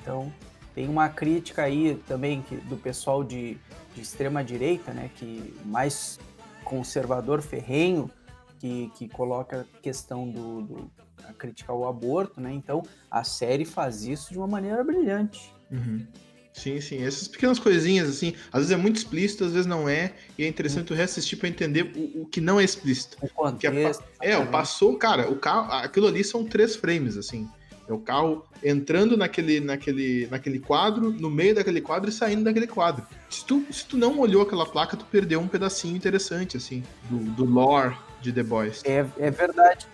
Então, 0.00 0.32
tem 0.80 0.88
uma 0.88 1.10
crítica 1.10 1.64
aí 1.64 2.00
também 2.08 2.40
que, 2.40 2.56
do 2.56 2.74
pessoal 2.74 3.22
de, 3.22 3.58
de 3.94 4.00
extrema 4.00 4.42
direita, 4.42 4.94
né? 4.94 5.10
Que 5.14 5.52
mais 5.66 6.18
conservador 6.64 7.42
ferrenho, 7.42 8.10
que, 8.58 8.90
que 8.96 9.06
coloca 9.06 9.60
a 9.60 9.80
questão 9.82 10.26
do, 10.26 10.62
do 10.62 10.90
a 11.28 11.34
criticar 11.34 11.76
o 11.76 11.86
aborto, 11.86 12.40
né? 12.40 12.50
Então 12.54 12.82
a 13.10 13.22
série 13.24 13.66
faz 13.66 14.04
isso 14.04 14.32
de 14.32 14.38
uma 14.38 14.46
maneira 14.46 14.82
brilhante. 14.82 15.54
Uhum. 15.70 16.06
Sim, 16.54 16.80
sim. 16.80 17.04
Essas 17.04 17.28
pequenas 17.28 17.58
coisinhas, 17.58 18.08
assim, 18.08 18.34
às 18.50 18.60
vezes 18.60 18.70
é 18.70 18.76
muito 18.78 18.96
explícito, 18.96 19.44
às 19.44 19.52
vezes 19.52 19.66
não 19.66 19.86
é, 19.86 20.14
e 20.38 20.44
é 20.44 20.48
interessante 20.48 20.86
tu 20.86 20.94
reassistir 20.94 21.38
pra 21.38 21.46
entender 21.46 21.92
o, 21.94 22.22
o 22.22 22.26
que 22.26 22.40
não 22.40 22.58
é 22.58 22.64
explícito. 22.64 23.18
O 23.20 23.28
contexto. 23.28 24.02
É, 24.22 24.30
é, 24.30 24.46
passou, 24.46 24.96
cara, 24.96 25.30
o 25.30 25.36
carro, 25.36 25.70
aquilo 25.72 26.06
ali 26.06 26.24
são 26.24 26.42
três 26.42 26.74
frames, 26.74 27.18
assim. 27.18 27.46
É 27.90 27.92
o 27.92 27.98
carro 27.98 28.44
entrando 28.62 29.16
naquele, 29.16 29.58
naquele, 29.58 30.28
naquele 30.30 30.60
quadro, 30.60 31.10
no 31.10 31.28
meio 31.28 31.56
daquele 31.56 31.80
quadro 31.80 32.08
e 32.08 32.12
saindo 32.12 32.44
daquele 32.44 32.68
quadro. 32.68 33.04
Se 33.28 33.44
tu, 33.44 33.64
se 33.68 33.84
tu 33.84 33.96
não 33.96 34.20
olhou 34.20 34.42
aquela 34.42 34.64
placa, 34.64 34.96
tu 34.96 35.04
perdeu 35.06 35.40
um 35.40 35.48
pedacinho 35.48 35.96
interessante, 35.96 36.56
assim, 36.56 36.84
do, 37.10 37.18
do 37.18 37.44
lore 37.44 37.96
de 38.20 38.32
The 38.32 38.44
Boys. 38.44 38.82
É, 38.84 39.04
é 39.18 39.30
verdade. 39.30 39.88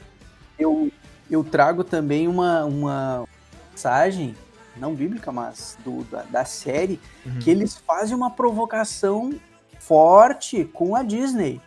Eu, 0.59 0.93
eu 1.31 1.43
trago 1.43 1.83
também 1.83 2.29
uma, 2.29 2.67
uma 2.67 3.25
mensagem, 3.71 4.35
não 4.77 4.95
bíblica, 4.95 5.33
mas 5.33 5.79
do, 5.83 6.05
da, 6.05 6.23
da 6.25 6.45
série, 6.45 7.01
uhum. 7.25 7.39
que 7.39 7.51
eles 7.51 7.79
fazem 7.79 8.15
uma 8.15 8.31
provocação 8.31 9.33
forte 9.79 10.67
com 10.67 10.95
a 10.95 11.03
Disney. 11.03 11.63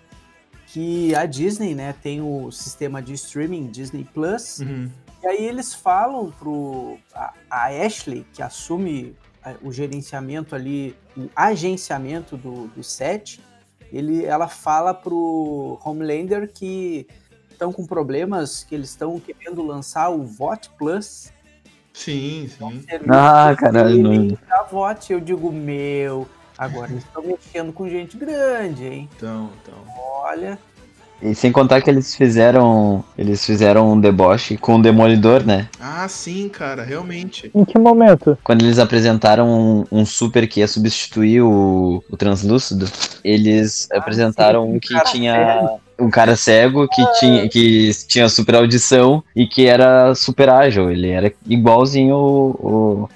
Que 0.68 1.16
a 1.16 1.26
Disney, 1.26 1.74
né, 1.74 1.96
tem 2.04 2.22
o 2.22 2.52
sistema 2.52 3.02
de 3.02 3.14
streaming 3.14 3.72
Disney 3.72 4.08
Plus. 4.14 4.60
Uhum. 4.60 4.92
E 5.22 5.28
aí 5.28 5.46
eles 5.46 5.74
falam 5.74 6.32
pro 6.32 6.98
a, 7.14 7.34
a 7.50 7.66
Ashley, 7.68 8.26
que 8.34 8.42
assume 8.42 9.16
o 9.62 9.72
gerenciamento 9.72 10.56
ali, 10.56 10.96
o 11.18 11.30
agenciamento 11.36 12.38
do, 12.38 12.68
do 12.68 12.84
set, 12.84 13.42
ele, 13.92 14.26
ela 14.26 14.48
fala 14.48 14.94
pro 14.94 15.80
Homelander 15.84 16.52
que 16.52 17.08
estão 17.52 17.74
com 17.74 17.86
problemas, 17.86 18.64
que 18.64 18.76
eles 18.76 18.90
estão 18.90 19.20
querendo 19.20 19.62
lançar 19.62 20.10
o 20.10 20.24
Vote 20.24 20.70
Plus. 20.78 21.32
Sim, 21.94 22.48
sim. 22.48 22.86
Ah, 23.10 23.54
caralho. 23.58 24.38
A 24.50 24.64
Vote, 24.64 25.12
eu 25.12 25.20
digo, 25.20 25.52
meu, 25.52 26.28
agora 26.58 26.92
eles 26.92 27.04
estão 27.04 27.24
mexendo 27.24 27.74
com 27.74 27.90
gente 27.90 28.16
grande, 28.16 28.86
hein? 28.86 29.10
Então, 29.16 29.50
então. 29.62 29.76
Olha. 29.98 30.60
E 31.22 31.36
sem 31.36 31.52
contar 31.52 31.82
que 31.82 31.90
eles 31.90 32.16
fizeram. 32.16 33.04
Eles 33.18 33.46
fizeram 33.46 33.92
um 33.92 34.00
deboche 34.00 34.58
com 34.58 34.76
o 34.76 34.82
Demolidor, 34.82 35.46
né? 35.46 35.68
Ah, 35.80 36.08
sim, 36.08 36.48
cara, 36.48 36.84
realmente. 36.84 37.52
Em 37.54 37.66
que 37.66 37.78
momento? 37.78 38.38
Quando 38.44 38.64
eles 38.64 38.80
apresentaram 38.80 39.48
um, 39.92 40.00
um 40.00 40.06
super 40.06 40.48
que 40.48 40.62
ia 40.62 40.68
substituir 40.68 41.42
o, 41.42 42.04
o 42.10 42.18
Translúcido, 42.18 42.90
eles 43.24 43.88
ah, 43.92 43.98
apresentaram 43.98 44.66
sim, 44.66 44.76
um 44.76 44.80
que 44.80 45.04
tinha. 45.12 45.34
Sério? 45.34 45.89
Um 46.00 46.10
cara 46.10 46.36
cego 46.36 46.88
que 46.88 47.04
tinha, 47.20 47.50
que 47.50 47.92
tinha 48.08 48.30
super 48.30 48.56
audição 48.56 49.24
e 49.36 49.46
que 49.46 49.66
era 49.66 50.14
super 50.16 50.50
ágil. 50.50 50.90
Ele 50.90 51.10
era 51.10 51.34
igualzinho 51.46 52.16
o, 52.16 53.10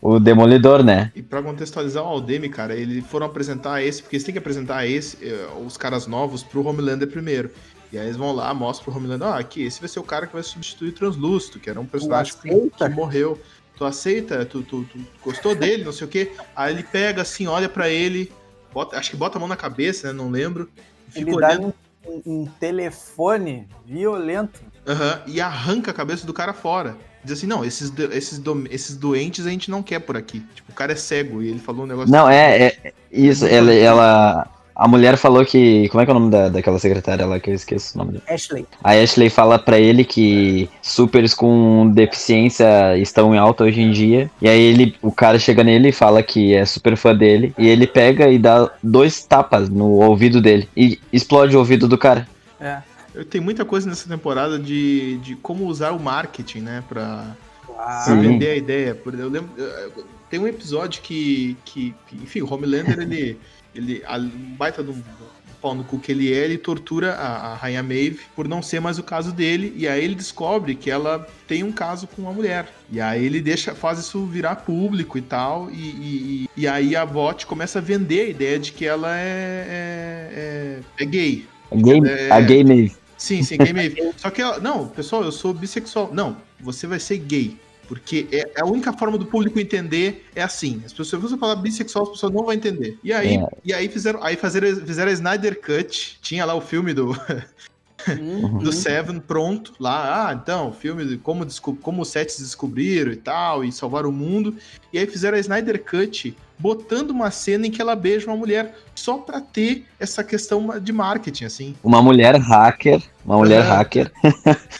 o, 0.00 0.14
o 0.14 0.20
Demolidor, 0.20 0.82
né? 0.82 1.12
E 1.14 1.22
pra 1.22 1.42
contextualizar 1.42 2.02
o 2.02 2.06
Aldemi, 2.06 2.48
cara, 2.48 2.74
eles 2.74 3.04
foram 3.06 3.26
apresentar 3.26 3.82
esse, 3.82 4.02
porque 4.02 4.16
eles 4.16 4.24
têm 4.24 4.32
que 4.32 4.38
apresentar 4.38 4.86
esse, 4.86 5.18
eh, 5.22 5.48
os 5.64 5.76
caras 5.76 6.06
novos 6.06 6.42
pro 6.42 6.66
Homelander 6.66 7.08
primeiro. 7.08 7.50
E 7.92 7.98
aí 7.98 8.06
eles 8.06 8.16
vão 8.16 8.32
lá, 8.32 8.52
mostram 8.52 8.84
pro 8.84 8.96
Homelander, 8.96 9.28
ah, 9.28 9.38
aqui, 9.38 9.62
esse 9.62 9.80
vai 9.80 9.88
ser 9.88 10.00
o 10.00 10.02
cara 10.02 10.26
que 10.26 10.32
vai 10.32 10.42
substituir 10.42 10.88
o 10.88 10.92
Translúcido, 10.92 11.60
que 11.60 11.70
era 11.70 11.80
um 11.80 11.86
personagem 11.86 12.34
que, 12.42 12.70
que 12.70 12.88
morreu. 12.88 13.38
Tu 13.76 13.84
aceita? 13.84 14.44
Tu, 14.44 14.62
tu, 14.62 14.84
tu, 14.84 14.98
gostou 15.22 15.54
dele, 15.54 15.84
não 15.84 15.92
sei 15.92 16.06
o 16.06 16.10
quê? 16.10 16.32
Aí 16.54 16.72
ele 16.72 16.82
pega 16.82 17.22
assim, 17.22 17.46
olha 17.46 17.68
para 17.68 17.88
ele, 17.90 18.32
bota, 18.72 18.98
acho 18.98 19.10
que 19.10 19.16
bota 19.16 19.36
a 19.36 19.40
mão 19.40 19.48
na 19.48 19.56
cabeça, 19.56 20.08
né? 20.08 20.12
Não 20.14 20.30
lembro. 20.30 20.68
Fica 21.08 21.20
ele 21.20 21.36
olhando. 21.36 21.74
Um, 22.06 22.22
um 22.24 22.46
telefone 22.46 23.68
violento. 23.84 24.60
Uhum, 24.86 25.34
e 25.34 25.40
arranca 25.40 25.90
a 25.90 25.94
cabeça 25.94 26.26
do 26.26 26.32
cara 26.32 26.52
fora. 26.52 26.96
Diz 27.24 27.38
assim, 27.38 27.46
não, 27.46 27.64
esses, 27.64 27.92
esses, 28.12 28.38
do, 28.38 28.66
esses 28.70 28.96
doentes 28.96 29.44
a 29.46 29.50
gente 29.50 29.68
não 29.68 29.82
quer 29.82 29.98
por 29.98 30.16
aqui. 30.16 30.40
Tipo, 30.54 30.70
o 30.70 30.74
cara 30.74 30.92
é 30.92 30.96
cego 30.96 31.42
e 31.42 31.48
ele 31.48 31.58
falou 31.58 31.82
um 31.82 31.86
negócio. 31.86 32.10
Não, 32.10 32.28
é, 32.28 32.66
é 32.66 32.92
isso. 33.10 33.44
Ela, 33.44 33.74
ela, 33.74 34.48
a 34.76 34.86
mulher 34.86 35.16
falou 35.16 35.44
que. 35.44 35.88
Como 35.88 36.02
é 36.02 36.04
que 36.04 36.10
é 36.10 36.14
o 36.14 36.18
nome 36.18 36.30
da, 36.30 36.50
daquela 36.50 36.78
secretária 36.78 37.24
lá 37.24 37.40
que 37.40 37.48
eu 37.48 37.54
esqueço 37.54 37.94
o 37.94 37.98
nome 37.98 38.12
dela? 38.12 38.24
Ashley. 38.28 38.66
A 38.84 38.92
Ashley 38.92 39.30
fala 39.30 39.58
para 39.58 39.78
ele 39.78 40.04
que 40.04 40.68
supers 40.82 41.32
com 41.32 41.90
deficiência 41.90 42.98
estão 42.98 43.34
em 43.34 43.38
alta 43.38 43.64
hoje 43.64 43.80
em 43.80 43.90
dia. 43.90 44.30
E 44.40 44.46
aí 44.46 44.60
ele, 44.60 44.94
o 45.00 45.10
cara 45.10 45.38
chega 45.38 45.64
nele 45.64 45.88
e 45.88 45.92
fala 45.92 46.22
que 46.22 46.54
é 46.54 46.66
super 46.66 46.94
fã 46.94 47.16
dele. 47.16 47.54
E 47.56 47.66
ele 47.66 47.86
pega 47.86 48.28
e 48.28 48.38
dá 48.38 48.70
dois 48.82 49.24
tapas 49.24 49.70
no 49.70 49.92
ouvido 49.92 50.42
dele. 50.42 50.68
E 50.76 51.00
explode 51.10 51.56
o 51.56 51.58
ouvido 51.58 51.88
do 51.88 51.96
cara. 51.96 52.28
É. 52.60 52.82
Tem 53.30 53.40
muita 53.40 53.64
coisa 53.64 53.88
nessa 53.88 54.06
temporada 54.06 54.58
de, 54.58 55.16
de 55.18 55.36
como 55.36 55.64
usar 55.64 55.92
o 55.92 55.98
marketing, 55.98 56.60
né? 56.60 56.84
Pra, 56.86 57.34
pra 57.64 58.14
vender 58.14 58.50
a 58.50 58.56
ideia. 58.56 59.00
Eu 59.06 59.30
lembro. 59.30 59.50
Tem 60.28 60.38
um 60.38 60.46
episódio 60.46 61.00
que, 61.02 61.56
que, 61.64 61.94
que 62.08 62.16
enfim, 62.16 62.42
o 62.42 62.52
Homelander 62.52 62.98
ele 62.98 63.38
ele, 63.76 64.02
a, 64.06 64.16
um 64.18 64.54
baita 64.56 64.82
do 64.82 64.94
pau 65.60 65.74
no 65.74 65.84
cu 65.84 65.98
que 65.98 66.12
ele 66.12 66.32
é, 66.32 66.44
ele 66.44 66.58
tortura 66.58 67.14
a, 67.14 67.52
a, 67.52 67.54
Rainha 67.54 67.82
Maeve 67.82 68.20
por 68.34 68.46
não 68.46 68.62
ser 68.62 68.80
mais 68.80 68.98
o 68.98 69.02
caso 69.02 69.32
dele, 69.32 69.72
e 69.76 69.88
aí 69.88 70.04
ele 70.04 70.14
descobre 70.14 70.74
que 70.74 70.90
ela 70.90 71.26
tem 71.46 71.62
um 71.62 71.72
caso 71.72 72.06
com 72.06 72.22
uma 72.22 72.32
mulher. 72.32 72.68
E 72.90 73.00
aí 73.00 73.24
ele 73.24 73.40
deixa, 73.40 73.74
faz 73.74 73.98
isso 73.98 74.24
virar 74.26 74.56
público 74.56 75.18
e 75.18 75.22
tal, 75.22 75.70
e, 75.70 75.74
e, 75.74 76.50
e 76.56 76.68
aí 76.68 76.94
a 76.94 77.04
Vought 77.04 77.46
começa 77.46 77.78
a 77.78 77.82
vender 77.82 78.20
a 78.20 78.28
ideia 78.28 78.58
de 78.58 78.72
que 78.72 78.86
ela 78.86 79.18
é, 79.18 79.66
é, 79.68 80.80
é, 80.98 81.02
é 81.02 81.06
gay. 81.06 81.46
A 81.70 81.76
gay, 81.76 82.00
é, 82.04 82.30
a 82.30 82.40
gay 82.40 82.64
Maeve. 82.64 82.92
Sim, 83.16 83.42
sim, 83.42 83.56
gay 83.56 83.72
Maeve. 83.72 84.12
Só 84.16 84.30
que 84.30 84.42
ela, 84.42 84.60
não, 84.60 84.88
pessoal, 84.88 85.24
eu 85.24 85.32
sou 85.32 85.52
bissexual. 85.52 86.10
Não, 86.12 86.36
você 86.60 86.86
vai 86.86 87.00
ser 87.00 87.18
gay. 87.18 87.56
Porque 87.88 88.26
é, 88.32 88.52
é, 88.56 88.60
a 88.60 88.64
única 88.64 88.92
forma 88.92 89.16
do 89.16 89.26
público 89.26 89.58
entender 89.58 90.26
é 90.34 90.42
assim. 90.42 90.82
As 90.84 90.92
pessoas, 90.92 91.08
se 91.08 91.28
você 91.28 91.36
falar 91.36 91.56
bissexual, 91.56 92.04
as 92.04 92.10
pessoas 92.10 92.32
não 92.32 92.44
vão 92.44 92.52
entender. 92.52 92.98
E 93.02 93.12
aí, 93.12 93.36
é. 93.36 93.48
e 93.64 93.72
aí 93.72 93.88
fizeram, 93.88 94.22
aí 94.22 94.36
fizeram, 94.36 94.76
fizeram 94.84 95.10
a 95.10 95.14
Snyder 95.14 95.60
Cut. 95.60 96.18
Tinha 96.20 96.44
lá 96.44 96.54
o 96.54 96.60
filme 96.60 96.92
do. 96.92 97.16
Uhum. 98.08 98.58
do 98.62 98.72
Seven 98.72 99.20
pronto 99.20 99.74
lá. 99.80 100.28
Ah, 100.28 100.32
então, 100.32 100.72
filme 100.72 101.04
de 101.04 101.16
como, 101.16 101.46
como 101.80 102.02
os 102.02 102.08
sets 102.08 102.38
descobriram 102.38 103.12
e 103.12 103.16
tal, 103.16 103.64
e 103.64 103.72
salvaram 103.72 104.10
o 104.10 104.12
mundo. 104.12 104.56
E 104.92 104.98
aí 104.98 105.06
fizeram 105.06 105.36
a 105.36 105.40
Snyder 105.40 105.82
Cut 105.82 106.36
botando 106.58 107.10
uma 107.10 107.30
cena 107.30 107.66
em 107.66 107.70
que 107.70 107.80
ela 107.80 107.94
beija 107.94 108.26
uma 108.26 108.36
mulher 108.36 108.74
só 108.94 109.18
pra 109.18 109.40
ter 109.40 109.84
essa 110.00 110.24
questão 110.24 110.78
de 110.80 110.92
marketing, 110.92 111.44
assim. 111.44 111.76
Uma 111.82 112.02
mulher 112.02 112.36
hacker. 112.36 113.02
Uma 113.24 113.38
mulher 113.38 113.60
é. 113.60 113.68
hacker. 113.68 114.12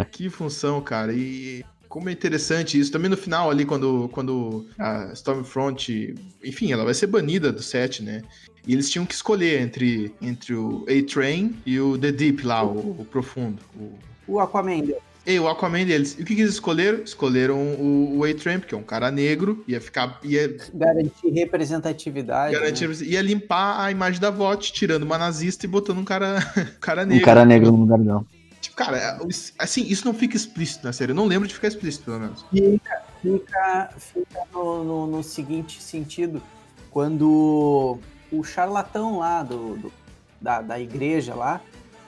É. 0.00 0.04
que 0.04 0.30
função, 0.30 0.80
cara. 0.80 1.12
E 1.12 1.62
como 1.94 2.08
é 2.08 2.12
interessante 2.12 2.76
isso. 2.76 2.90
Também 2.90 3.08
no 3.08 3.16
final 3.16 3.48
ali, 3.48 3.64
quando, 3.64 4.08
quando 4.10 4.66
a 4.76 5.12
Stormfront, 5.12 6.12
enfim, 6.44 6.72
ela 6.72 6.84
vai 6.84 6.92
ser 6.92 7.06
banida 7.06 7.52
do 7.52 7.62
set, 7.62 8.02
né? 8.02 8.22
E 8.66 8.72
eles 8.72 8.90
tinham 8.90 9.06
que 9.06 9.14
escolher 9.14 9.60
entre, 9.60 10.12
entre 10.20 10.56
o 10.56 10.84
A-Train 10.88 11.54
e 11.64 11.78
o 11.78 11.96
The 11.96 12.10
Deep 12.10 12.44
lá, 12.44 12.64
o, 12.64 13.00
o 13.02 13.04
profundo. 13.04 13.62
O, 13.78 13.92
o 14.26 14.40
Aquaman 14.40 14.82
E 15.24 15.38
o 15.38 15.46
Aquaman 15.46 15.84
deles. 15.84 16.16
E 16.18 16.22
o 16.22 16.24
que, 16.24 16.34
que 16.34 16.40
eles 16.40 16.54
escolheram? 16.54 17.04
Escolheram 17.04 17.58
o, 17.74 18.18
o 18.18 18.24
A-Train, 18.24 18.58
porque 18.58 18.74
é 18.74 18.78
um 18.78 18.82
cara 18.82 19.12
negro, 19.12 19.62
ia 19.68 19.80
ficar. 19.80 20.18
Ia... 20.24 20.52
Garantir 20.74 21.30
representatividade. 21.30 22.54
Garantir, 22.54 22.88
né? 22.88 22.94
Ia 23.02 23.22
limpar 23.22 23.80
a 23.80 23.92
imagem 23.92 24.20
da 24.20 24.30
VOT, 24.30 24.72
tirando 24.72 25.04
uma 25.04 25.16
nazista 25.16 25.64
e 25.64 25.68
botando 25.68 25.98
um 25.98 26.04
cara, 26.04 26.38
um 26.58 26.80
cara 26.80 27.06
negro. 27.06 27.22
Um 27.22 27.24
cara 27.24 27.44
negro 27.44 27.70
no 27.70 27.78
lugar 27.78 28.00
dela. 28.00 28.26
Cara, 28.76 28.96
é, 28.98 29.18
assim, 29.58 29.82
isso 29.82 30.04
não 30.04 30.12
fica 30.12 30.36
explícito 30.36 30.84
na 30.86 30.92
série. 30.92 31.12
Eu 31.12 31.16
não 31.16 31.26
lembro 31.26 31.46
de 31.46 31.54
ficar 31.54 31.68
explícito, 31.68 32.04
pelo 32.04 32.20
menos. 32.20 32.44
Fica, 32.50 33.02
fica, 33.22 33.90
fica 33.96 34.40
no, 34.52 34.84
no, 34.84 35.06
no 35.06 35.22
seguinte 35.22 35.80
sentido. 35.80 36.42
Quando 36.90 37.98
o 38.32 38.42
charlatão 38.42 39.18
lá 39.18 39.42
do, 39.42 39.76
do, 39.76 39.92
da, 40.40 40.60
da 40.60 40.80
igreja 40.80 41.34
lá 41.34 41.60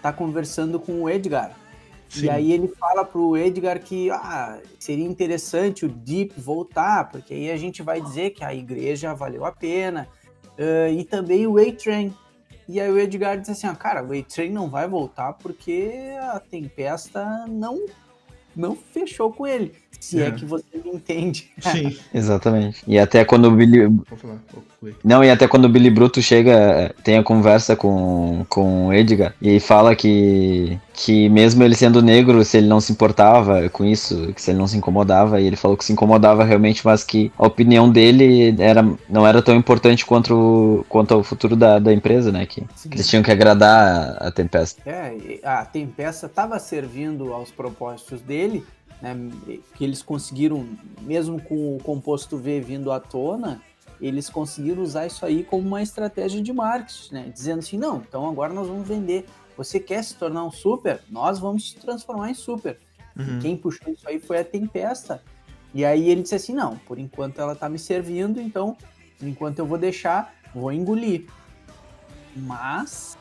tá 0.02 0.12
conversando 0.12 0.78
com 0.80 1.02
o 1.02 1.11
Edgar. 1.11 1.56
Sim. 2.08 2.26
E 2.26 2.30
aí 2.30 2.52
ele 2.52 2.68
fala 2.68 3.04
pro 3.04 3.37
Edgar 3.37 3.80
que 3.80 4.11
ah, 4.11 4.58
seria 4.78 5.04
interessante 5.04 5.85
o 5.85 5.88
Deep 5.88 6.40
voltar, 6.40 7.08
porque 7.11 7.35
aí 7.35 7.50
a 7.50 7.56
gente 7.56 7.82
vai 7.82 8.00
dizer 8.00 8.30
que 8.30 8.44
a 8.44 8.54
igreja 8.54 9.14
valeu 9.14 9.44
a 9.44 9.52
pena. 9.52 10.08
Uh, 10.58 10.90
e 10.92 11.04
também 11.04 11.46
o 11.46 11.58
A-Train, 11.58 12.14
e 12.68 12.80
aí 12.80 12.90
o 12.90 12.99
Edgar 12.99 13.38
disse 13.38 13.52
assim, 13.52 13.66
ah, 13.66 13.75
cara, 13.75 14.02
o 14.02 14.12
A-Train 14.12 14.50
não 14.50 14.68
vai 14.68 14.88
voltar 14.88 15.32
porque 15.35 16.14
a 16.20 16.40
Tempesta 16.40 17.46
não 17.46 17.87
não 18.54 18.75
fechou 18.75 19.30
com 19.32 19.46
ele. 19.46 19.75
Se 20.00 20.21
é, 20.23 20.26
É. 20.26 20.31
que 20.31 20.45
você 20.45 20.65
me 20.85 20.91
entende. 20.93 21.50
Sim. 21.61 21.97
Exatamente. 22.15 22.83
E 22.87 22.99
até 22.99 23.25
quando 23.25 23.47
o 23.47 23.50
Billy. 23.50 23.87
Vou 23.87 24.05
falar. 24.17 24.35
vou 24.53 24.62
concluir. 24.62 24.97
Não, 25.05 25.25
e 25.25 25.31
até 25.31 25.49
quando 25.49 25.65
o 25.65 25.69
Billy 25.69 25.91
Bruto 25.91 26.21
chega, 26.23 26.95
tem 27.03 27.17
a 27.19 27.23
conversa 27.23 27.75
com, 27.75 28.45
com 28.49 28.87
o 28.88 28.93
Edgar 28.93 29.35
e 29.43 29.59
fala 29.59 29.97
que, 29.97 30.79
que 30.93 31.29
mesmo 31.29 31.65
ele 31.65 31.75
sendo 31.75 32.00
negro, 32.03 32.45
se 32.45 32.59
ele 32.59 32.69
não 32.69 32.81
se 32.81 32.93
importava 32.93 33.69
com 33.71 33.85
isso, 33.85 34.33
que 34.35 34.41
se 34.41 34.50
ele 34.53 34.59
não 34.59 34.67
se 34.69 34.76
incomodava, 34.76 35.41
e 35.41 35.47
ele 35.47 35.57
falou 35.57 35.76
que 35.76 35.85
se 35.85 35.93
incomodava 35.93 36.45
realmente, 36.45 36.83
mas 36.85 37.03
que 37.03 37.33
a 37.37 37.47
opinião 37.47 37.91
dele 37.91 38.55
era, 38.61 38.87
não 39.09 39.26
era 39.26 39.43
tão 39.43 39.57
importante 39.57 40.07
quanto, 40.07 40.35
o- 40.35 40.87
quanto 40.88 41.15
ao 41.15 41.23
futuro 41.25 41.57
da, 41.57 41.79
da 41.79 41.93
empresa, 41.93 42.31
né? 42.31 42.47
Que, 42.47 42.61
que 42.61 42.95
eles 42.95 43.09
tinham 43.09 43.23
que 43.25 43.31
agradar 43.33 44.17
a, 44.21 44.29
a 44.29 44.31
Tempesta. 44.31 44.81
É, 44.88 45.41
a 45.43 45.65
Tempesta 45.65 46.26
estava 46.26 46.59
servindo 46.61 47.33
aos 47.33 47.50
propósitos 47.50 48.21
dele, 48.21 48.65
né, 49.00 49.15
que 49.75 49.85
eles 49.85 50.03
conseguiram, 50.03 50.67
mesmo 51.03 51.41
com 51.41 51.76
o 51.76 51.79
composto 51.83 52.37
V 52.37 52.61
vindo 52.61 52.91
à 52.91 53.00
tona, 53.00 53.61
eles 54.00 54.29
conseguiram 54.29 54.83
usar 54.83 55.07
isso 55.07 55.25
aí 55.25 55.43
como 55.43 55.67
uma 55.67 55.83
estratégia 55.83 56.43
de 56.43 56.53
marketing, 56.53 57.15
né, 57.15 57.31
dizendo 57.33 57.61
assim, 57.61 57.79
não, 57.79 57.99
então 57.99 58.29
agora 58.29 58.53
nós 58.53 58.69
vamos 58.69 58.87
vender. 58.87 59.26
Você 59.57 59.81
quer 59.81 60.03
se 60.05 60.15
tornar 60.15 60.45
um 60.45 60.50
super? 60.50 61.00
Nós 61.09 61.38
vamos 61.38 61.65
te 61.65 61.76
transformar 61.76 62.31
em 62.31 62.35
super. 62.35 62.79
Uhum. 63.19 63.38
Quem 63.41 63.57
puxou 63.57 63.93
isso 63.93 64.07
aí 64.07 64.21
foi 64.21 64.38
a 64.38 64.45
Tempesta. 64.45 65.23
E 65.73 65.85
aí 65.85 66.11
ele 66.11 66.23
disse 66.23 66.35
assim, 66.35 66.55
não, 66.55 66.76
por 66.76 66.99
enquanto 66.99 67.41
ela 67.41 67.55
tá 67.55 67.69
me 67.69 67.79
servindo, 67.79 68.41
então, 68.41 68.76
por 69.19 69.26
enquanto 69.26 69.59
eu 69.59 69.67
vou 69.67 69.79
deixar, 69.79 70.35
vou 70.55 70.71
engolir. 70.73 71.26
Mas, 72.35 73.17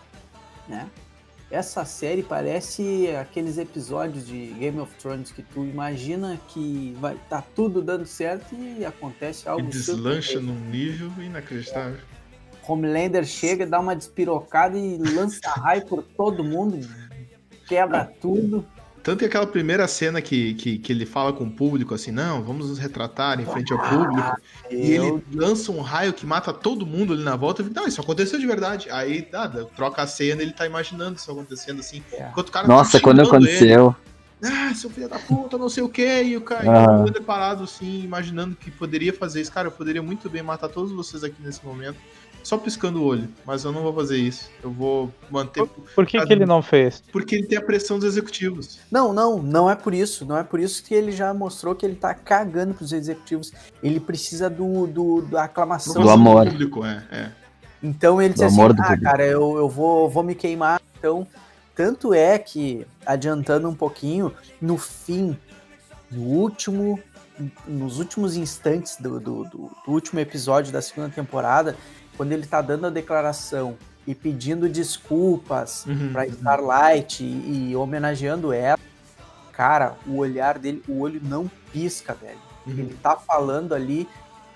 né, 0.67 0.89
essa 1.49 1.85
série 1.85 2.23
parece 2.23 3.09
aqueles 3.15 3.57
episódios 3.57 4.25
de 4.25 4.47
Game 4.59 4.79
of 4.79 4.93
Thrones 4.95 5.31
que 5.31 5.43
tu 5.43 5.63
imagina 5.63 6.39
que 6.49 6.95
vai 6.99 7.17
tá 7.29 7.43
tudo 7.55 7.81
dando 7.81 8.05
certo 8.05 8.55
e 8.55 8.83
acontece 8.83 9.45
E 9.45 9.49
algo 9.49 9.67
deslancha 9.67 10.33
surpreendente. 10.33 10.37
num 10.37 10.69
nível 10.69 11.11
inacreditável. 11.23 11.99
Homelander 12.67 13.23
chega, 13.25 13.65
dá 13.65 13.79
uma 13.79 13.95
despirocada 13.95 14.77
e 14.77 14.97
lança 14.97 15.39
raio 15.49 15.85
por 15.85 16.01
todo 16.01 16.43
mundo, 16.43 16.79
quebra 17.67 18.05
tudo. 18.05 18.65
Tanto 19.05 19.19
que 19.19 19.25
aquela 19.25 19.45
primeira 19.45 19.87
cena 19.87 20.19
que, 20.19 20.55
que, 20.55 20.79
que 20.79 20.91
ele 20.91 21.05
fala 21.05 21.31
com 21.31 21.43
o 21.43 21.51
público, 21.51 21.93
assim, 21.93 22.09
não, 22.09 22.41
vamos 22.41 22.69
nos 22.69 22.79
retratar 22.79 23.39
em 23.39 23.45
frente 23.45 23.71
ao 23.71 23.77
público. 23.77 24.35
E 24.71 24.93
Eu- 24.93 25.21
ele 25.29 25.37
lança 25.39 25.71
um 25.71 25.79
raio 25.79 26.11
que 26.11 26.25
mata 26.25 26.51
todo 26.51 26.87
mundo 26.87 27.13
ali 27.13 27.23
na 27.23 27.35
volta. 27.35 27.61
Eu 27.61 27.67
fico, 27.67 27.79
não, 27.79 27.87
isso 27.87 28.01
aconteceu 28.01 28.39
de 28.39 28.47
verdade. 28.47 28.89
Aí, 28.89 29.27
nada, 29.31 29.63
troca 29.75 30.01
a 30.01 30.07
cena 30.07 30.41
ele 30.41 30.53
tá 30.53 30.65
imaginando 30.65 31.17
isso 31.17 31.29
acontecendo 31.29 31.81
assim. 31.81 32.01
É. 32.13 32.29
Enquanto 32.29 32.49
o 32.49 32.51
cara 32.51 32.67
Nossa, 32.67 32.93
tá 32.93 32.99
quando 32.99 33.21
aconteceu. 33.21 33.95
Ele, 34.41 34.51
ah, 34.51 34.73
seu 34.73 34.89
filho 34.89 35.07
da 35.07 35.19
puta, 35.19 35.55
não 35.55 35.69
sei 35.69 35.83
o 35.83 35.89
que. 35.89 36.23
E 36.23 36.35
o 36.35 36.41
cara 36.41 36.63
Ah. 36.67 37.21
parado 37.23 37.63
assim, 37.63 38.01
imaginando 38.03 38.55
que 38.55 38.71
poderia 38.71 39.13
fazer 39.13 39.39
isso. 39.39 39.51
Cara, 39.51 39.67
eu 39.67 39.71
poderia 39.71 40.01
muito 40.01 40.27
bem 40.31 40.41
matar 40.41 40.67
todos 40.67 40.91
vocês 40.91 41.23
aqui 41.23 41.35
nesse 41.43 41.63
momento. 41.63 41.97
Só 42.45 42.59
piscando 42.59 43.01
o 43.01 43.05
olho. 43.05 43.27
Mas 43.43 43.63
eu 43.63 43.71
não 43.71 43.81
vou 43.81 43.91
fazer 43.91 44.17
isso. 44.17 44.51
Eu 44.63 44.69
vou 44.69 45.11
manter. 45.31 45.65
Por 45.95 46.05
que, 46.05 46.23
que 46.23 46.31
ele 46.31 46.45
não 46.45 46.61
fez? 46.61 47.01
Porque 47.11 47.33
ele 47.33 47.47
tem 47.47 47.57
a 47.57 47.61
pressão 47.61 47.97
dos 47.97 48.07
executivos. 48.07 48.77
Não, 48.91 49.11
não, 49.11 49.41
não 49.41 49.67
é 49.67 49.73
por 49.73 49.95
isso. 49.95 50.27
Não 50.27 50.37
é 50.37 50.43
por 50.43 50.59
isso 50.59 50.83
que 50.83 50.93
ele 50.93 51.11
já 51.11 51.33
mostrou 51.33 51.73
que 51.73 51.83
ele 51.83 51.95
tá 51.95 52.13
cagando 52.13 52.75
pros 52.75 52.91
executivos. 52.91 53.51
Ele 53.81 53.99
precisa 53.99 54.47
do, 54.47 54.85
do 54.85 55.23
da 55.23 55.45
aclamação. 55.45 56.03
Do 56.03 56.07
amor. 56.07 56.45
público, 56.47 56.85
é, 56.85 57.03
é. 57.11 57.31
Então 57.81 58.21
ele 58.21 58.29
Do 58.29 58.33
disse 58.35 58.45
assim, 58.45 58.61
ah, 58.61 58.67
público." 58.67 59.01
cara, 59.01 59.25
eu, 59.25 59.57
eu 59.57 59.67
vou, 59.67 60.07
vou 60.07 60.21
me 60.21 60.35
queimar. 60.35 60.79
Então, 60.99 61.25
tanto 61.75 62.13
é 62.13 62.37
que, 62.37 62.85
adiantando 63.03 63.67
um 63.67 63.73
pouquinho, 63.75 64.31
no 64.61 64.77
fim, 64.77 65.35
no 66.11 66.21
último, 66.21 66.99
nos 67.67 67.97
últimos 67.97 68.35
instantes 68.37 68.97
do, 68.97 69.19
do, 69.19 69.43
do- 69.45 69.71
do 69.85 69.91
último 69.91 70.19
episódio 70.19 70.71
da 70.71 70.81
segunda 70.81 71.09
temporada, 71.09 71.75
quando 72.17 72.31
ele 72.31 72.45
tá 72.45 72.61
dando 72.61 72.87
a 72.87 72.89
declaração 72.89 73.77
e 74.07 74.13
pedindo 74.13 74.67
desculpas 74.69 75.85
Uhum, 75.85 76.11
pra 76.11 76.23
uhum. 76.23 76.29
Starlight 76.29 77.23
e, 77.23 77.69
e 77.71 77.75
homenageando 77.75 78.53
ela, 78.53 78.79
cara, 79.51 79.95
o 80.07 80.17
olhar 80.17 80.57
dele, 80.59 80.83
o 80.87 80.99
olho 80.99 81.19
não 81.23 81.49
pisca, 81.71 82.13
velho. 82.13 82.37
Uhum. 82.67 82.73
Ele 82.73 82.97
tá 83.01 83.15
falando 83.15 83.73
ali 83.73 84.07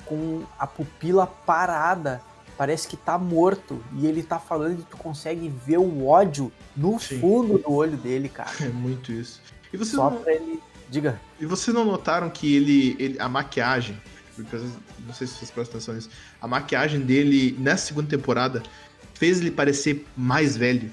com 0.05 0.43
a 0.57 0.65
pupila 0.67 1.25
parada. 1.27 2.21
Parece 2.57 2.87
que 2.87 2.97
tá 2.97 3.17
morto. 3.17 3.81
E 3.95 4.05
ele 4.05 4.21
tá 4.21 4.37
falando 4.37 4.79
e 4.79 4.83
tu 4.83 4.97
consegue 4.97 5.47
ver 5.65 5.77
o 5.77 6.05
ódio 6.07 6.51
no 6.75 6.99
Sim. 6.99 7.19
fundo 7.19 7.57
do 7.59 7.71
olho 7.71 7.95
dele, 7.97 8.27
cara. 8.29 8.49
É 8.61 8.67
muito 8.69 9.11
isso. 9.11 9.41
E 9.71 9.77
vocês, 9.77 9.95
Só 9.95 10.09
não, 10.09 10.21
pra 10.21 10.33
ele. 10.33 10.59
Diga. 10.89 11.21
e 11.39 11.45
vocês 11.45 11.73
não 11.73 11.85
notaram 11.85 12.29
que 12.31 12.55
ele, 12.55 12.95
ele- 12.99 13.19
a 13.19 13.29
maquiagem, 13.29 13.95
porque 14.43 14.57
não 15.05 15.13
sei 15.13 15.27
se 15.27 15.33
vocês 15.35 15.51
prestam 15.51 15.77
atenção 15.77 15.93
nisso, 15.95 16.09
a 16.41 16.47
maquiagem 16.47 16.99
dele 17.01 17.55
nessa 17.59 17.87
segunda 17.87 18.07
temporada 18.09 18.63
fez 19.13 19.39
ele 19.39 19.51
parecer 19.51 20.05
mais 20.15 20.55
velho. 20.57 20.89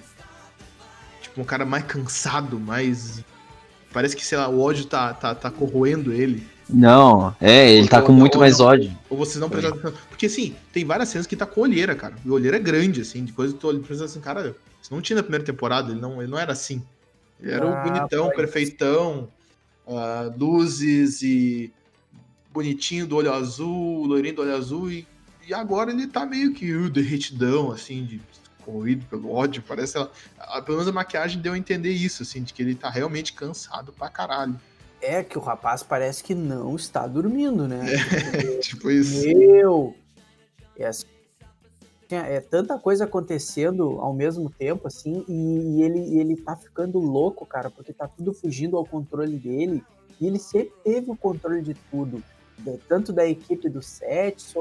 Tipo, 1.22 1.40
um 1.40 1.44
cara 1.44 1.64
mais 1.64 1.84
cansado, 1.84 2.58
mais. 2.58 3.22
Parece 3.92 4.14
que, 4.16 4.24
sei 4.24 4.36
lá, 4.38 4.48
o 4.48 4.60
ódio 4.60 4.84
tá, 4.86 5.14
tá, 5.14 5.34
tá 5.34 5.50
corroendo 5.50 6.12
ele. 6.12 6.46
Não, 6.68 7.34
é, 7.40 7.70
ele 7.70 7.86
tá 7.88 8.02
com 8.02 8.12
Ou- 8.12 8.18
muito 8.18 8.34
ou 8.34 8.40
mais 8.40 8.58
não- 8.58 8.66
ódio. 8.66 8.98
Ou 9.08 9.16
vocês 9.16 9.36
não 9.36 9.48
prestaram 9.48 9.76
atenção. 9.78 9.96
Porque 10.08 10.26
assim, 10.26 10.54
tem 10.72 10.84
várias 10.84 11.08
cenas 11.08 11.26
que 11.26 11.36
tá 11.36 11.46
com 11.46 11.60
olheira, 11.60 11.94
cara. 11.94 12.14
E 12.24 12.28
olheira 12.30 12.56
é 12.56 12.60
grande, 12.60 13.00
assim, 13.00 13.24
de 13.24 13.32
coisa 13.32 13.54
que 13.54 13.60
tu 13.60 13.68
olha 13.68 13.76
e 13.76 13.80
pensa 13.80 14.04
assim, 14.04 14.20
cara, 14.20 14.56
isso 14.82 14.92
não 14.92 15.00
tinha 15.00 15.16
na 15.16 15.22
primeira 15.22 15.44
temporada, 15.44 15.92
ele 15.92 16.00
não, 16.00 16.20
ele 16.20 16.30
não 16.30 16.38
era 16.38 16.52
assim. 16.52 16.82
Ele 17.40 17.52
era 17.52 17.64
Ah, 17.64 17.68
um 17.68 17.84
bonitão, 17.88 18.24
pode 18.24 18.36
perfeitão, 18.36 19.28
ah, 19.86 20.32
luzes 20.36 21.22
e 21.22 21.72
bonitinho 22.56 23.06
do 23.06 23.16
olho 23.16 23.32
azul, 23.32 24.06
loirinho 24.06 24.36
do 24.36 24.42
olho 24.42 24.56
azul, 24.56 24.90
e, 24.90 25.06
e 25.46 25.52
agora 25.52 25.90
ele 25.90 26.06
tá 26.06 26.24
meio 26.24 26.54
que 26.54 26.74
uh, 26.74 26.88
derretidão, 26.88 27.70
assim, 27.70 28.04
de 28.04 28.20
corroído 28.64 29.04
pelo 29.06 29.30
ódio, 29.30 29.62
parece, 29.62 29.98
lá, 29.98 30.10
ah, 30.38 30.62
pelo 30.62 30.78
menos 30.78 30.88
a 30.88 30.92
maquiagem 30.92 31.40
deu 31.40 31.52
a 31.52 31.58
entender 31.58 31.90
isso, 31.90 32.22
assim, 32.22 32.42
de 32.42 32.54
que 32.54 32.62
ele 32.62 32.74
tá 32.74 32.88
realmente 32.88 33.34
cansado 33.34 33.92
pra 33.92 34.08
caralho. 34.08 34.58
É 35.02 35.22
que 35.22 35.36
o 35.36 35.40
rapaz 35.40 35.82
parece 35.82 36.24
que 36.24 36.34
não 36.34 36.74
está 36.74 37.06
dormindo, 37.06 37.68
né? 37.68 37.84
tipo 38.62 38.90
isso. 38.90 39.22
Meu! 39.26 39.94
É, 40.78 40.86
assim, 40.86 41.06
é 42.08 42.40
tanta 42.40 42.78
coisa 42.78 43.04
acontecendo 43.04 44.00
ao 44.00 44.14
mesmo 44.14 44.48
tempo, 44.48 44.88
assim, 44.88 45.24
e, 45.28 45.82
ele, 45.82 46.18
ele 46.18 46.36
tá 46.36 46.56
ficando 46.56 46.98
louco, 46.98 47.44
cara, 47.44 47.68
porque 47.70 47.92
tá 47.92 48.08
tudo 48.08 48.32
fugindo 48.32 48.78
ao 48.78 48.84
controle 48.86 49.36
dele. 49.36 49.84
E 50.18 50.26
ele 50.26 50.38
sempre 50.38 50.72
teve 50.82 51.10
o 51.10 51.16
controle 51.16 51.60
de 51.60 51.74
tudo, 51.90 52.22
tanto 52.88 53.12
da 53.12 53.26
equipe 53.26 53.68
do 53.68 53.82
set, 53.82 54.56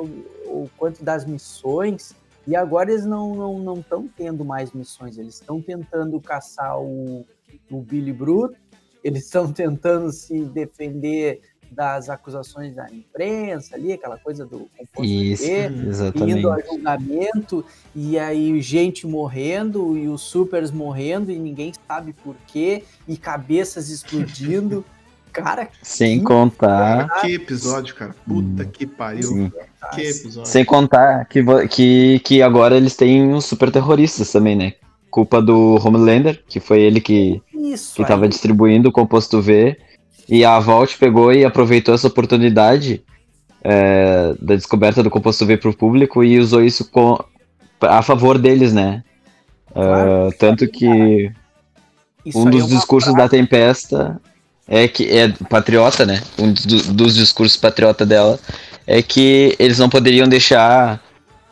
ou 0.45 0.69
quanto 0.77 1.03
das 1.03 1.25
missões. 1.25 2.15
E 2.47 2.55
agora 2.55 2.91
eles 2.91 3.05
não 3.05 3.31
estão 3.31 3.59
não, 3.59 3.79
estão 3.79 4.07
tendo 4.07 4.45
mais 4.45 4.71
missões, 4.71 5.17
eles 5.17 5.35
estão 5.35 5.61
tentando 5.61 6.19
caçar 6.21 6.79
o, 6.79 7.25
o 7.71 7.81
Billy 7.81 8.13
Bruto, 8.13 8.55
eles 9.03 9.25
estão 9.25 9.51
tentando 9.51 10.11
se 10.11 10.45
defender 10.45 11.41
das 11.71 12.09
acusações 12.09 12.73
da 12.75 12.87
imprensa 12.91 13.75
ali, 13.75 13.93
aquela 13.93 14.17
coisa 14.17 14.45
do 14.45 14.69
Isso, 15.01 15.43
exatamente. 15.43 16.39
indo 16.39 16.49
a 16.49 16.59
julgamento, 16.61 17.65
e 17.93 18.17
aí 18.17 18.61
gente 18.61 19.05
morrendo, 19.05 19.97
e 19.97 20.07
os 20.07 20.21
supers 20.21 20.71
morrendo, 20.71 21.31
e 21.31 21.37
ninguém 21.37 21.73
sabe 21.87 22.13
por 22.13 22.35
quê, 22.47 22.83
e 23.07 23.17
cabeças 23.17 23.89
explodindo. 23.91 24.85
Cara, 25.43 25.67
Sem 25.81 26.19
que 26.19 26.25
contar. 26.25 27.21
Que 27.21 27.35
episódio, 27.35 27.93
cara. 27.95 28.15
Puta 28.25 28.65
que 28.65 28.85
pariu. 28.85 29.23
Sim. 29.23 29.51
Que 29.93 30.01
episódio. 30.01 30.45
Sem 30.45 30.65
contar 30.65 31.25
que, 31.25 31.43
que, 31.67 32.19
que 32.19 32.41
agora 32.41 32.77
eles 32.77 32.95
têm 32.95 33.33
os 33.33 33.45
super 33.45 33.71
terroristas 33.71 34.31
também, 34.31 34.55
né? 34.55 34.73
Culpa 35.09 35.41
do 35.41 35.79
Homelander, 35.83 36.43
que 36.47 36.59
foi 36.59 36.81
ele 36.81 36.99
que, 36.99 37.41
isso 37.53 37.95
que 37.95 38.05
tava 38.05 38.23
aí. 38.23 38.29
distribuindo 38.29 38.89
o 38.89 38.91
composto 38.91 39.41
V. 39.41 39.77
E 40.27 40.43
a 40.43 40.59
Vault 40.59 40.97
pegou 40.97 41.31
e 41.31 41.45
aproveitou 41.45 41.93
essa 41.93 42.07
oportunidade 42.07 43.03
é, 43.63 44.33
da 44.39 44.55
descoberta 44.55 45.03
do 45.03 45.09
composto 45.09 45.45
V 45.45 45.57
pro 45.57 45.75
público 45.75 46.23
e 46.23 46.39
usou 46.39 46.63
isso 46.63 46.89
com, 46.89 47.17
a 47.81 48.01
favor 48.01 48.37
deles, 48.37 48.73
né? 48.73 49.03
Claro. 49.73 50.27
Ah, 50.27 50.29
tanto 50.39 50.67
que 50.67 51.31
um 52.33 52.49
dos 52.49 52.63
é 52.63 52.75
discursos 52.75 53.13
da 53.13 53.29
Tempesta 53.29 54.19
é 54.67 54.87
que 54.87 55.09
é 55.09 55.29
patriota, 55.49 56.05
né? 56.05 56.21
Um 56.39 56.51
do- 56.51 56.93
dos 56.93 57.15
discursos 57.15 57.57
patriota 57.57 58.05
dela 58.05 58.39
é 58.87 59.01
que 59.01 59.55
eles 59.59 59.79
não 59.79 59.89
poderiam 59.89 60.27
deixar 60.27 61.03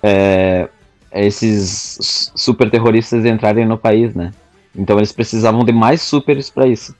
é, 0.02 0.67
esses 1.12 2.32
super 2.36 2.69
terroristas 2.69 3.26
entrarem 3.26 3.65
no 3.65 3.78
país, 3.78 4.13
né? 4.13 4.32
Então 4.76 4.97
eles 4.97 5.12
precisavam 5.12 5.63
de 5.63 5.71
mais 5.71 6.02
supers 6.02 6.49
para 6.49 6.67
isso. 6.67 6.95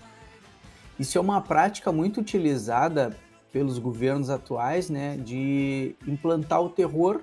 Isso 0.99 1.17
é 1.17 1.21
uma 1.21 1.41
prática 1.41 1.91
muito 1.91 2.21
utilizada 2.21 3.17
pelos 3.52 3.78
governos 3.78 4.30
atuais, 4.30 4.89
né, 4.89 5.17
de 5.17 5.95
implantar 6.08 6.62
o 6.62 6.69
terror, 6.69 7.21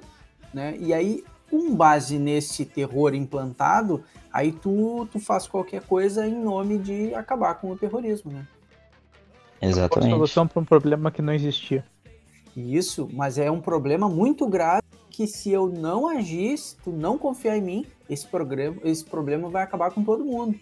né, 0.54 0.76
e 0.78 0.92
aí, 0.94 1.24
com 1.50 1.74
base 1.74 2.18
nesse 2.18 2.64
terror 2.64 3.14
implantado, 3.14 4.04
aí 4.32 4.52
tu, 4.52 5.08
tu 5.10 5.18
faz 5.18 5.48
qualquer 5.48 5.82
coisa 5.82 6.26
em 6.26 6.40
nome 6.40 6.78
de 6.78 7.12
acabar 7.14 7.54
com 7.54 7.70
o 7.70 7.76
terrorismo, 7.76 8.30
né. 8.32 8.46
Uma 9.60 9.70
Exatamente. 9.70 10.10
solução 10.10 10.46
para 10.46 10.60
um 10.60 10.64
problema 10.64 11.10
que 11.10 11.20
não 11.20 11.32
existia. 11.32 11.84
Isso, 12.56 13.08
mas 13.12 13.38
é 13.38 13.50
um 13.50 13.60
problema 13.60 14.08
muito 14.08 14.46
grave 14.48 14.82
que 15.10 15.26
se 15.26 15.50
eu 15.50 15.68
não 15.68 16.08
agir, 16.08 16.56
se 16.56 16.76
tu 16.76 16.90
não 16.90 17.18
confiar 17.18 17.56
em 17.56 17.60
mim, 17.60 17.86
esse, 18.08 18.26
programa, 18.26 18.76
esse 18.84 19.04
problema 19.04 19.48
vai 19.48 19.62
acabar 19.62 19.90
com 19.90 20.02
todo 20.02 20.24
mundo. 20.24 20.58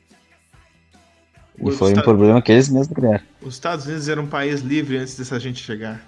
E 1.60 1.70
foi 1.72 1.92
um 1.92 2.02
problema 2.02 2.40
que 2.40 2.52
eles 2.52 2.68
mesmos 2.68 2.94
criaram. 2.94 3.24
Os 3.42 3.54
Estados 3.54 3.86
Unidos 3.86 4.08
era 4.08 4.20
um 4.20 4.26
país 4.26 4.60
livre 4.60 4.96
antes 4.96 5.16
dessa 5.16 5.38
gente 5.40 5.62
chegar. 5.62 6.04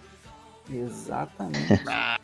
Exatamente. 0.71 1.83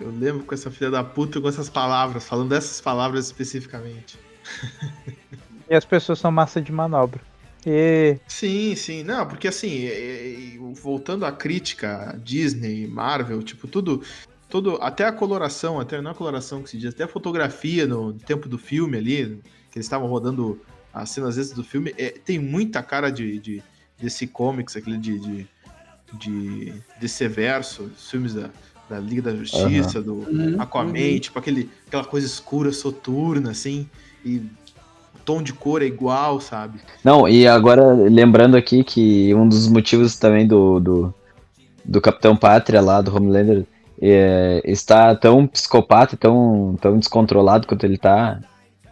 Eu 0.00 0.10
lembro 0.10 0.44
com 0.44 0.54
essa 0.54 0.70
filha 0.70 0.90
da 0.90 1.02
puta 1.02 1.40
com 1.40 1.48
essas 1.48 1.68
palavras, 1.68 2.24
falando 2.24 2.50
dessas 2.50 2.80
palavras 2.80 3.26
especificamente. 3.26 4.18
E 5.70 5.74
as 5.74 5.84
pessoas 5.84 6.18
são 6.18 6.32
massa 6.32 6.62
de 6.62 6.72
manobra. 6.72 7.20
E 7.66 8.18
Sim, 8.26 8.74
sim. 8.74 9.02
Não, 9.02 9.26
porque 9.26 9.48
assim, 9.48 9.84
é- 9.84 10.54
é- 10.54 10.58
voltando 10.74 11.24
à 11.24 11.32
crítica, 11.32 12.18
Disney, 12.22 12.86
Marvel, 12.86 13.42
tipo, 13.42 13.66
tudo. 13.66 14.02
Todo, 14.48 14.78
até 14.80 15.04
a 15.04 15.12
coloração, 15.12 15.78
até 15.78 16.00
não 16.00 16.12
a 16.12 16.14
coloração 16.14 16.62
que 16.62 16.70
se 16.70 16.78
diz, 16.78 16.94
até 16.94 17.04
a 17.04 17.08
fotografia 17.08 17.86
no 17.86 18.14
tempo 18.14 18.48
do 18.48 18.56
filme 18.56 18.96
ali, 18.96 19.38
que 19.70 19.76
eles 19.78 19.84
estavam 19.84 20.08
rodando 20.08 20.58
as 20.90 21.10
cenas 21.10 21.36
vezes 21.36 21.52
do 21.52 21.62
filme, 21.62 21.94
é, 21.98 22.10
tem 22.10 22.38
muita 22.38 22.82
cara 22.82 23.10
de, 23.10 23.38
de 23.38 23.62
desse 24.00 24.26
comics, 24.26 24.74
aquele 24.74 24.96
de, 24.96 25.18
de, 25.18 25.46
de 26.14 26.74
DC 26.98 27.28
verso, 27.28 27.82
os 27.94 28.10
filmes 28.10 28.32
da, 28.32 28.48
da 28.88 28.98
Liga 28.98 29.20
da 29.20 29.36
Justiça, 29.36 30.00
do 30.00 30.14
Uhum, 30.14 30.56
Aquaman, 30.58 30.98
uhum. 30.98 31.18
tipo 31.18 31.38
aquele, 31.38 31.70
aquela 31.86 32.04
coisa 32.04 32.26
escura, 32.26 32.72
soturna, 32.72 33.50
assim, 33.50 33.88
e 34.24 34.42
tom 35.28 35.42
de 35.42 35.52
cor 35.52 35.82
é 35.82 35.84
igual, 35.84 36.40
sabe? 36.40 36.80
Não, 37.04 37.28
e 37.28 37.46
agora 37.46 37.92
lembrando 37.92 38.56
aqui 38.56 38.82
que 38.82 39.34
um 39.34 39.46
dos 39.46 39.68
motivos 39.68 40.18
também 40.18 40.46
do, 40.46 40.80
do, 40.80 41.14
do 41.84 42.00
Capitão 42.00 42.34
Pátria 42.34 42.80
lá, 42.80 43.02
do 43.02 43.14
Homelander, 43.14 43.66
é, 44.00 44.62
está 44.64 45.14
tão 45.14 45.46
psicopata, 45.46 46.16
tão, 46.16 46.78
tão 46.80 46.98
descontrolado 46.98 47.66
quanto 47.66 47.84
ele 47.84 47.98
tá. 47.98 48.40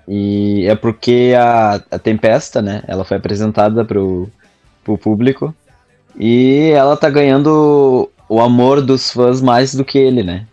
E 0.07 0.67
é 0.67 0.75
porque 0.75 1.33
a, 1.39 1.81
a 1.91 1.99
Tempesta, 1.99 2.61
né? 2.61 2.83
Ela 2.87 3.03
foi 3.03 3.17
apresentada 3.17 3.83
pro, 3.83 4.29
pro 4.85 4.99
público. 4.99 5.55
E 6.19 6.71
ela 6.75 6.99
tá 6.99 7.09
ganhando 7.09 8.11
o 8.29 8.43
amor 8.43 8.83
dos 8.83 9.11
fãs 9.11 9.41
mais 9.41 9.75
do 9.75 9.87
que 9.87 9.97
ele, 9.97 10.23
né? 10.23 10.47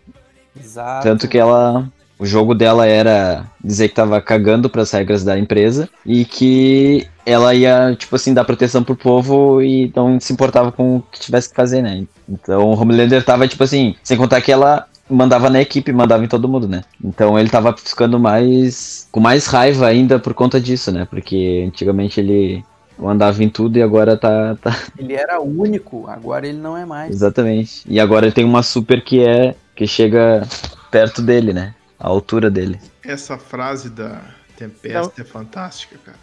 Exato. 0.58 1.02
Tanto 1.02 1.28
que 1.28 1.36
ela. 1.36 1.86
O 2.18 2.26
jogo 2.26 2.54
dela 2.54 2.86
era 2.86 3.44
dizer 3.62 3.88
que 3.88 3.94
tava 3.94 4.20
cagando 4.20 4.70
pras 4.70 4.90
regras 4.92 5.24
da 5.24 5.38
empresa 5.38 5.88
e 6.06 6.24
que 6.24 7.06
ela 7.26 7.54
ia, 7.54 7.94
tipo 7.98 8.14
assim, 8.14 8.32
dar 8.32 8.44
proteção 8.44 8.84
pro 8.84 8.94
povo 8.94 9.60
e 9.60 9.92
não 9.94 10.20
se 10.20 10.32
importava 10.32 10.70
com 10.70 10.96
o 10.96 11.02
que 11.02 11.18
tivesse 11.18 11.48
que 11.48 11.56
fazer, 11.56 11.82
né? 11.82 12.04
Então 12.28 12.70
o 12.70 12.80
Homelander 12.80 13.24
tava, 13.24 13.48
tipo 13.48 13.64
assim, 13.64 13.96
sem 14.02 14.16
contar 14.16 14.40
que 14.40 14.52
ela 14.52 14.86
mandava 15.08 15.50
na 15.50 15.60
equipe, 15.60 15.92
mandava 15.92 16.24
em 16.24 16.28
todo 16.28 16.48
mundo, 16.48 16.68
né? 16.68 16.82
Então 17.02 17.38
ele 17.38 17.48
tava 17.48 17.74
ficando 17.76 18.18
mais. 18.18 19.08
com 19.10 19.20
mais 19.20 19.46
raiva 19.46 19.86
ainda 19.86 20.18
por 20.18 20.34
conta 20.34 20.60
disso, 20.60 20.92
né? 20.92 21.06
Porque 21.08 21.64
antigamente 21.66 22.20
ele 22.20 22.64
mandava 22.98 23.42
em 23.42 23.48
tudo 23.48 23.76
e 23.76 23.82
agora 23.82 24.16
tá. 24.16 24.56
tá... 24.60 24.76
Ele 24.96 25.14
era 25.14 25.40
único, 25.40 26.08
agora 26.08 26.46
ele 26.46 26.58
não 26.58 26.76
é 26.76 26.86
mais. 26.86 27.10
Exatamente. 27.10 27.82
E 27.88 27.98
agora 27.98 28.26
ele 28.26 28.34
tem 28.34 28.44
uma 28.44 28.62
super 28.62 29.02
que 29.02 29.20
é. 29.20 29.56
que 29.74 29.84
chega 29.84 30.46
perto 30.92 31.20
dele, 31.20 31.52
né? 31.52 31.74
A 31.98 32.08
altura 32.08 32.50
dele. 32.50 32.80
Essa 33.02 33.38
frase 33.38 33.88
da 33.88 34.22
Tempesta 34.56 35.22
é 35.22 35.24
fantástica, 35.24 35.98
cara. 35.98 36.18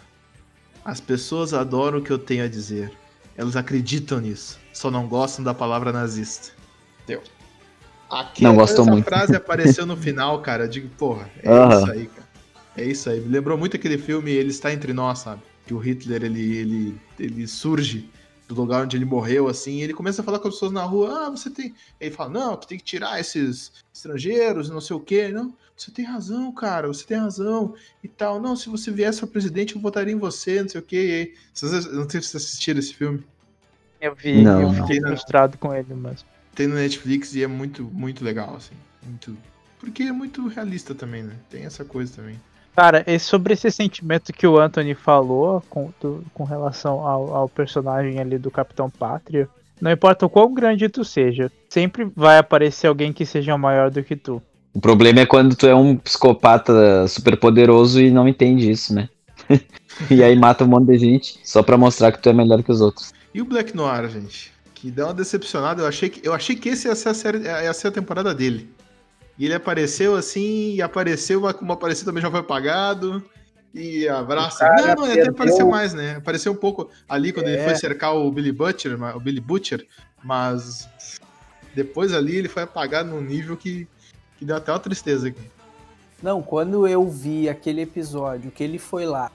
As 0.84 1.00
pessoas 1.00 1.54
adoram 1.54 1.98
o 1.98 2.02
que 2.02 2.10
eu 2.10 2.18
tenho 2.18 2.44
a 2.44 2.48
dizer. 2.48 2.92
Elas 3.36 3.56
acreditam 3.56 4.20
nisso. 4.20 4.58
Só 4.72 4.90
não 4.90 5.06
gostam 5.06 5.44
da 5.44 5.54
palavra 5.54 5.92
nazista. 5.92 6.52
Deu. 7.06 7.22
Aqui, 8.10 8.42
Não 8.42 8.54
gostou 8.54 8.84
essa 8.84 8.92
muito. 8.92 9.04
frase 9.04 9.34
apareceu 9.36 9.86
no 9.86 9.96
final, 9.96 10.42
cara. 10.42 10.64
Eu 10.64 10.68
digo, 10.68 10.88
porra, 10.98 11.30
é 11.42 11.76
isso 11.76 11.90
aí, 11.90 12.06
cara. 12.06 12.28
É 12.76 12.84
isso 12.84 13.10
aí. 13.10 13.20
Me 13.20 13.28
lembrou 13.28 13.56
muito 13.56 13.76
aquele 13.76 13.96
filme 13.96 14.30
Ele 14.30 14.50
Está 14.50 14.72
Entre 14.72 14.92
Nós, 14.92 15.20
sabe? 15.20 15.42
Que 15.66 15.72
o 15.72 15.78
Hitler, 15.78 16.24
ele, 16.24 16.56
ele, 16.56 17.00
ele 17.18 17.46
surge 17.46 18.10
do 18.48 18.54
lugar 18.54 18.84
onde 18.84 18.96
ele 18.96 19.04
morreu, 19.04 19.48
assim, 19.48 19.76
e 19.76 19.82
ele 19.82 19.94
começa 19.94 20.20
a 20.20 20.24
falar 20.24 20.38
com 20.40 20.48
as 20.48 20.54
pessoas 20.54 20.72
na 20.72 20.82
rua, 20.82 21.26
ah, 21.26 21.30
você 21.30 21.48
tem... 21.48 21.74
Ele 22.00 22.10
fala, 22.10 22.30
não, 22.30 22.56
que 22.56 22.66
tem 22.66 22.76
que 22.76 22.84
tirar 22.84 23.18
esses 23.18 23.72
estrangeiros, 23.94 24.68
não 24.68 24.80
sei 24.80 24.96
o 24.96 25.00
quê. 25.00 25.28
Não, 25.28 25.54
você 25.82 25.90
tem 25.90 26.04
razão, 26.04 26.52
cara, 26.52 26.86
você 26.88 27.04
tem 27.04 27.18
razão 27.18 27.74
e 28.02 28.08
tal. 28.08 28.40
Não, 28.40 28.56
se 28.56 28.68
você 28.68 28.90
viesse 28.90 29.20
para 29.20 29.28
presidente, 29.28 29.74
eu 29.74 29.80
votaria 29.82 30.12
em 30.12 30.18
você, 30.18 30.62
não 30.62 30.68
sei 30.68 30.80
o 30.80 30.84
quê. 30.84 30.96
E 30.96 31.12
aí, 31.12 31.34
vocês, 31.52 31.92
não 31.92 32.08
sei 32.08 32.20
se 32.22 32.28
vocês 32.28 32.44
assistiram 32.44 32.78
esse 32.80 32.94
filme. 32.94 33.22
eu 34.00 34.14
vi, 34.14 34.42
Não, 34.42 34.60
eu 34.62 34.72
não. 34.72 34.86
fiquei 34.86 35.00
frustrado 35.00 35.58
com 35.58 35.74
ele, 35.74 35.94
mas. 35.94 36.24
Tem 36.54 36.66
no 36.66 36.74
Netflix 36.74 37.34
e 37.34 37.42
é 37.42 37.46
muito, 37.46 37.84
muito 37.84 38.24
legal, 38.24 38.56
assim. 38.56 38.74
Muito... 39.02 39.36
Porque 39.80 40.04
é 40.04 40.12
muito 40.12 40.46
realista 40.48 40.94
também, 40.94 41.22
né? 41.22 41.34
Tem 41.50 41.64
essa 41.64 41.84
coisa 41.84 42.14
também. 42.16 42.38
Cara, 42.76 43.02
e 43.06 43.18
sobre 43.18 43.52
esse 43.54 43.70
sentimento 43.70 44.32
que 44.32 44.46
o 44.46 44.58
Anthony 44.58 44.94
falou 44.94 45.60
com, 45.68 45.92
do- 46.00 46.24
com 46.32 46.44
relação 46.44 47.06
ao, 47.06 47.34
ao 47.34 47.48
personagem 47.48 48.18
ali 48.18 48.38
do 48.38 48.50
Capitão 48.50 48.88
Pátria, 48.88 49.48
não 49.80 49.90
importa 49.90 50.24
o 50.24 50.30
quão 50.30 50.54
grande 50.54 50.88
tu 50.88 51.04
seja, 51.04 51.50
sempre 51.68 52.04
vai 52.14 52.38
aparecer 52.38 52.86
alguém 52.86 53.12
que 53.12 53.26
seja 53.26 53.58
maior 53.58 53.90
do 53.90 54.02
que 54.02 54.14
tu. 54.16 54.40
O 54.74 54.80
problema 54.80 55.20
é 55.20 55.26
quando 55.26 55.54
tu 55.54 55.66
é 55.66 55.74
um 55.74 55.96
psicopata 55.96 57.06
super 57.06 57.36
poderoso 57.36 58.00
e 58.00 58.10
não 58.10 58.26
entende 58.26 58.70
isso, 58.70 58.94
né? 58.94 59.08
e 60.10 60.22
aí 60.22 60.34
mata 60.36 60.64
um 60.64 60.68
monte 60.68 60.86
de 60.86 60.98
gente 60.98 61.38
só 61.44 61.62
pra 61.62 61.76
mostrar 61.76 62.12
que 62.12 62.22
tu 62.22 62.28
é 62.28 62.32
melhor 62.32 62.62
que 62.62 62.72
os 62.72 62.80
outros. 62.80 63.12
E 63.34 63.40
o 63.40 63.44
Black 63.44 63.76
Noir, 63.76 64.08
gente? 64.08 64.52
Que 64.74 64.90
deu 64.90 65.06
uma 65.06 65.14
decepcionada. 65.14 65.82
Eu 65.82 65.86
achei 65.86 66.08
que, 66.08 66.26
eu 66.26 66.32
achei 66.32 66.56
que 66.56 66.70
esse 66.70 66.88
ia 66.88 66.94
ser 66.94 67.10
a, 67.10 67.14
série, 67.14 67.38
ia 67.38 67.72
ser 67.72 67.88
a 67.88 67.92
temporada 67.92 68.34
dele. 68.34 68.70
E 69.38 69.44
ele 69.44 69.54
apareceu 69.54 70.14
assim, 70.14 70.74
e 70.74 70.82
apareceu, 70.82 71.40
mas 71.40 71.54
como 71.54 71.72
apareceu 71.72 72.04
também 72.04 72.22
já 72.22 72.30
foi 72.30 72.40
apagado. 72.40 73.22
E 73.74 74.06
abraça. 74.06 74.68
Não, 74.76 74.94
não, 74.96 75.06
ele 75.10 75.20
até 75.20 75.30
apareceu 75.30 75.66
mais, 75.68 75.94
né? 75.94 76.16
Apareceu 76.16 76.52
um 76.52 76.56
pouco 76.56 76.90
ali 77.08 77.32
quando 77.32 77.48
ele 77.48 77.56
É. 77.56 77.64
foi 77.64 77.74
cercar 77.74 78.14
o 78.14 78.30
Billy 78.30 78.52
Butcher, 78.52 78.98
o 79.16 79.20
Billy 79.20 79.40
Butcher, 79.40 79.86
mas 80.22 80.88
depois 81.74 82.12
ali 82.12 82.36
ele 82.36 82.48
foi 82.48 82.64
apagado 82.64 83.08
num 83.08 83.22
nível 83.22 83.56
que, 83.56 83.88
que 84.42 84.46
deu 84.46 84.56
até 84.56 84.72
uma 84.72 84.80
tristeza 84.80 85.28
aqui. 85.28 85.50
Não, 86.20 86.42
quando 86.42 86.86
eu 86.86 87.08
vi 87.08 87.48
aquele 87.48 87.82
episódio 87.82 88.50
que 88.50 88.62
ele 88.62 88.78
foi 88.78 89.06
lá, 89.06 89.30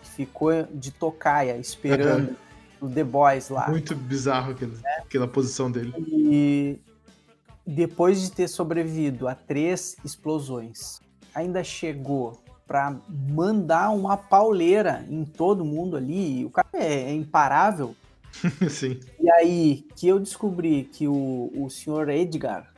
ficou 0.00 0.50
de 0.72 0.92
tocaia 0.92 1.56
esperando 1.56 2.36
o 2.80 2.88
The 2.88 3.02
Boys 3.02 3.48
lá. 3.48 3.68
Muito 3.68 3.96
bizarro 3.96 4.52
aquele, 4.52 4.76
aquela 4.98 5.26
posição 5.26 5.70
dele. 5.70 5.92
E 6.08 6.78
depois 7.66 8.20
de 8.22 8.30
ter 8.30 8.46
sobrevivido 8.46 9.26
a 9.26 9.34
três 9.34 9.96
explosões, 10.04 11.00
ainda 11.34 11.64
chegou 11.64 12.40
pra 12.64 12.96
mandar 13.08 13.90
uma 13.90 14.16
pauleira 14.16 15.04
em 15.10 15.24
todo 15.24 15.64
mundo 15.64 15.96
ali. 15.96 16.44
O 16.44 16.50
cara 16.50 16.68
é, 16.74 17.10
é 17.10 17.12
imparável. 17.12 17.94
Sim. 18.70 19.00
E 19.20 19.28
aí 19.30 19.84
que 19.96 20.06
eu 20.06 20.20
descobri 20.20 20.84
que 20.84 21.08
o, 21.08 21.52
o 21.56 21.68
senhor 21.68 22.08
Edgar 22.08 22.73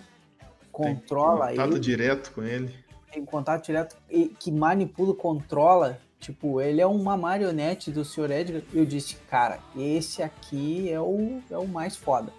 controla 0.76 1.48
Contato 1.48 1.70
ele, 1.72 1.80
direto 1.80 2.32
com 2.32 2.42
ele. 2.42 2.74
tem 3.10 3.24
contato 3.24 3.64
direto, 3.64 3.96
e 4.10 4.28
que 4.28 4.52
manipula, 4.52 5.14
controla. 5.14 5.98
Tipo, 6.18 6.60
ele 6.60 6.80
é 6.80 6.86
uma 6.86 7.16
marionete 7.16 7.90
do 7.90 8.04
senhor 8.04 8.30
Edgar. 8.30 8.62
Eu 8.72 8.84
disse, 8.84 9.16
cara, 9.30 9.58
esse 9.76 10.22
aqui 10.22 10.90
é 10.90 11.00
o, 11.00 11.40
é 11.50 11.56
o 11.56 11.66
mais 11.66 11.96
foda. 11.96 12.32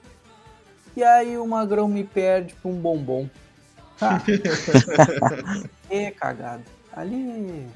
E 0.95 1.03
aí 1.03 1.37
o 1.37 1.47
Magrão 1.47 1.87
me 1.87 2.03
perde 2.03 2.55
pra 2.55 2.69
um 2.71 2.75
bombom. 2.75 3.29
Tá. 3.97 4.21
que 5.87 6.11
cagada. 6.11 6.63
Ali. 6.91 7.67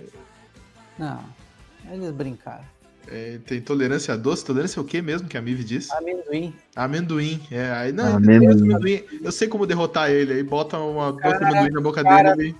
Não. 0.98 1.24
Eles 1.90 2.12
brincaram. 2.12 2.66
É, 3.08 3.40
tem 3.46 3.60
tolerância 3.62 4.14
a 4.14 4.18
doce. 4.18 4.46
Tolerância 4.46 4.80
é 4.80 4.82
o 4.82 4.86
que 4.86 5.02
mesmo 5.02 5.28
que 5.28 5.38
a 5.38 5.42
Mive 5.42 5.64
disse? 5.64 5.94
Amendoim. 5.96 6.54
Amendoim. 6.76 7.42
É, 7.52 7.72
aí, 7.72 7.92
não, 7.92 8.16
Amendoim. 8.16 8.74
amendoim. 8.74 9.04
Eu 9.22 9.32
sei 9.32 9.48
como 9.48 9.66
derrotar 9.66 10.10
ele. 10.10 10.34
Aí 10.34 10.44
bota 10.44 10.78
uma 10.78 11.12
bota 11.12 11.20
Cara, 11.40 11.48
amendoim 11.50 11.72
na 11.74 11.82
boca 11.82 12.04
cara, 12.04 12.36
dele. 12.36 12.56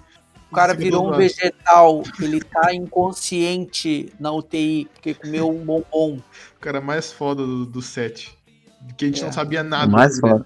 O 0.52 0.54
cara 0.56 0.74
virou 0.74 1.08
um 1.14 1.16
vegetal. 1.16 2.04
Ele 2.20 2.42
tá 2.42 2.74
inconsciente 2.74 4.12
na 4.20 4.32
UTI, 4.34 4.90
porque 4.94 5.14
comeu 5.14 5.50
um 5.50 5.64
bombom. 5.64 6.18
O 6.58 6.60
cara 6.60 6.82
mais 6.82 7.12
foda 7.12 7.46
do, 7.46 7.66
do 7.66 7.82
set. 7.82 8.38
Que 8.98 9.06
a 9.06 9.08
gente 9.08 9.22
É. 9.22 9.26
não 9.26 9.32
sabia 9.32 9.64
nada. 9.64 9.90
Mais 9.90 10.20
foda. 10.20 10.46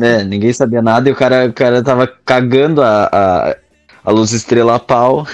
É, 0.00 0.24
ninguém 0.24 0.52
sabia 0.52 0.82
nada 0.82 1.08
e 1.08 1.12
o 1.12 1.16
cara, 1.16 1.46
o 1.46 1.52
cara 1.52 1.82
tava 1.82 2.06
cagando 2.06 2.82
a, 2.82 3.08
a, 3.12 3.56
a 4.04 4.10
luz 4.10 4.32
estrela 4.32 4.74
a 4.76 4.78
pau 4.80 5.26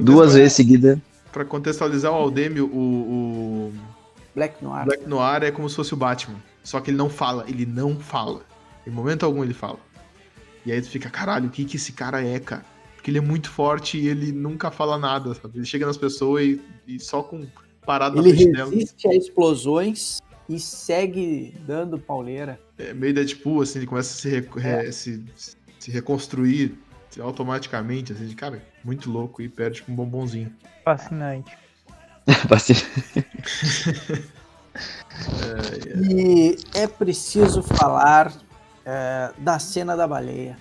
duas 0.00 0.34
vezes 0.34 0.52
seguida. 0.52 1.00
Pra 1.34 1.44
contextualizar 1.44 2.12
o 2.12 2.14
Aldemio, 2.14 2.66
o, 2.66 3.72
Black 4.36 4.64
o 4.64 4.68
Noir. 4.68 4.84
Black 4.84 5.06
Noir 5.08 5.42
é 5.42 5.50
como 5.50 5.68
se 5.68 5.74
fosse 5.74 5.92
o 5.92 5.96
Batman. 5.96 6.40
Só 6.62 6.80
que 6.80 6.90
ele 6.90 6.96
não 6.96 7.10
fala. 7.10 7.44
Ele 7.48 7.66
não 7.66 7.98
fala. 7.98 8.42
Em 8.86 8.90
momento 8.90 9.26
algum 9.26 9.42
ele 9.42 9.52
fala. 9.52 9.80
E 10.64 10.70
aí 10.70 10.80
tu 10.80 10.88
fica, 10.88 11.10
caralho, 11.10 11.48
o 11.48 11.50
que 11.50 11.64
que 11.64 11.76
esse 11.76 11.92
cara 11.92 12.24
é, 12.24 12.38
cara? 12.38 12.64
Porque 12.94 13.10
ele 13.10 13.18
é 13.18 13.20
muito 13.20 13.50
forte 13.50 13.98
e 13.98 14.06
ele 14.06 14.30
nunca 14.30 14.70
fala 14.70 14.96
nada, 14.96 15.34
sabe? 15.34 15.58
Ele 15.58 15.66
chega 15.66 15.84
nas 15.84 15.96
pessoas 15.96 16.44
e, 16.44 16.60
e 16.86 17.00
só 17.00 17.22
com 17.22 17.44
parado 17.84 18.16
na 18.16 18.22
Ele 18.22 18.34
frente 18.36 18.52
dela. 18.52 18.70
resiste 18.70 19.08
a 19.08 19.14
explosões 19.14 20.22
e 20.48 20.58
segue 20.60 21.54
dando 21.66 21.98
pauleira. 21.98 22.58
É 22.78 22.94
meio 22.94 23.12
Deadpool, 23.12 23.60
assim, 23.60 23.80
ele 23.80 23.86
começa 23.86 24.14
a 24.14 24.16
se, 24.20 24.28
re- 24.58 24.92
se, 24.92 25.24
se 25.80 25.90
reconstruir 25.90 26.78
automaticamente, 27.20 28.12
assim, 28.12 28.26
de, 28.26 28.34
cara, 28.34 28.62
muito 28.84 29.10
louco 29.10 29.40
e 29.42 29.48
perde 29.48 29.82
com 29.82 29.92
um 29.92 29.94
bombonzinho. 29.94 30.52
Fascinante. 30.84 31.56
Paci- 32.48 32.74
E 36.10 36.56
é 36.74 36.86
preciso 36.86 37.62
falar 37.62 38.32
é, 38.84 39.30
da 39.38 39.58
cena 39.58 39.96
da 39.96 40.06
baleia. 40.06 40.58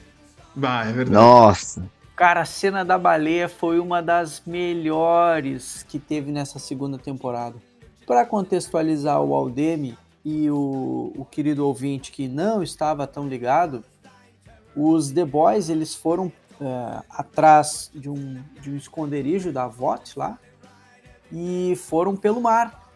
Ah, 0.62 0.82
é 0.88 0.92
verdade. 0.92 1.12
Nossa. 1.12 1.84
Cara, 2.16 2.42
a 2.42 2.46
cena 2.46 2.86
da 2.86 2.98
baleia 2.98 3.50
foi 3.50 3.80
uma 3.80 4.02
das 4.02 4.44
melhores 4.46 5.84
que 5.90 5.98
teve 5.98 6.32
nessa 6.32 6.60
segunda 6.60 6.98
temporada. 6.98 7.56
Para 8.06 8.26
contextualizar 8.26 9.20
o 9.22 9.34
Aldemi 9.34 9.98
e 10.24 10.50
o, 10.52 11.12
o 11.16 11.26
querido 11.26 11.66
ouvinte 11.66 12.12
que 12.12 12.28
não 12.28 12.62
estava 12.62 13.08
tão 13.08 13.28
ligado, 13.28 13.84
os 14.76 15.12
The 15.12 15.26
Boys 15.26 15.70
eles 15.70 15.96
foram 15.96 16.32
é, 16.62 17.04
atrás 17.10 17.92
de 17.94 18.10
um, 18.10 18.42
de 18.62 18.72
um 18.72 18.78
esconderijo 18.78 19.52
da 19.52 19.68
VOT 19.68 20.18
lá 20.18 20.38
e 21.32 21.76
foram 21.76 22.16
pelo 22.16 22.42
mar. 22.42 22.90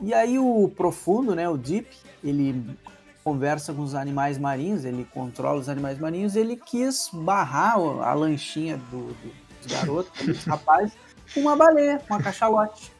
E 0.00 0.12
aí 0.12 0.38
o 0.38 0.68
profundo, 0.68 1.34
né, 1.34 1.48
o 1.48 1.56
Deep, 1.56 1.88
ele 2.22 2.76
conversa 3.22 3.72
com 3.72 3.82
os 3.82 3.94
animais 3.94 4.38
marinhos, 4.38 4.84
ele 4.84 5.04
controla 5.12 5.58
os 5.58 5.68
animais 5.68 5.98
marinhos, 5.98 6.36
ele 6.36 6.56
quis 6.56 7.10
barrar 7.12 7.74
a 7.74 8.14
lanchinha 8.14 8.76
do, 8.76 9.08
do, 9.08 9.32
dos 9.62 9.72
garotos, 9.72 10.12
dos 10.24 10.44
rapazes, 10.44 10.92
com 11.34 11.40
uma 11.40 11.56
baleia, 11.56 12.00
uma 12.08 12.22
cachalote. 12.22 12.92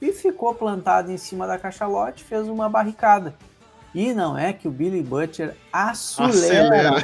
E 0.00 0.12
ficou 0.12 0.54
plantado 0.54 1.12
em 1.12 1.16
cima 1.16 1.46
da 1.46 1.58
cachalote, 1.58 2.24
fez 2.24 2.48
uma 2.48 2.68
barricada. 2.68 3.36
E 3.94 4.12
não 4.14 4.38
é 4.38 4.52
que 4.52 4.68
o 4.68 4.70
Billy 4.70 5.02
Butcher 5.02 5.56
acelera, 5.72 7.02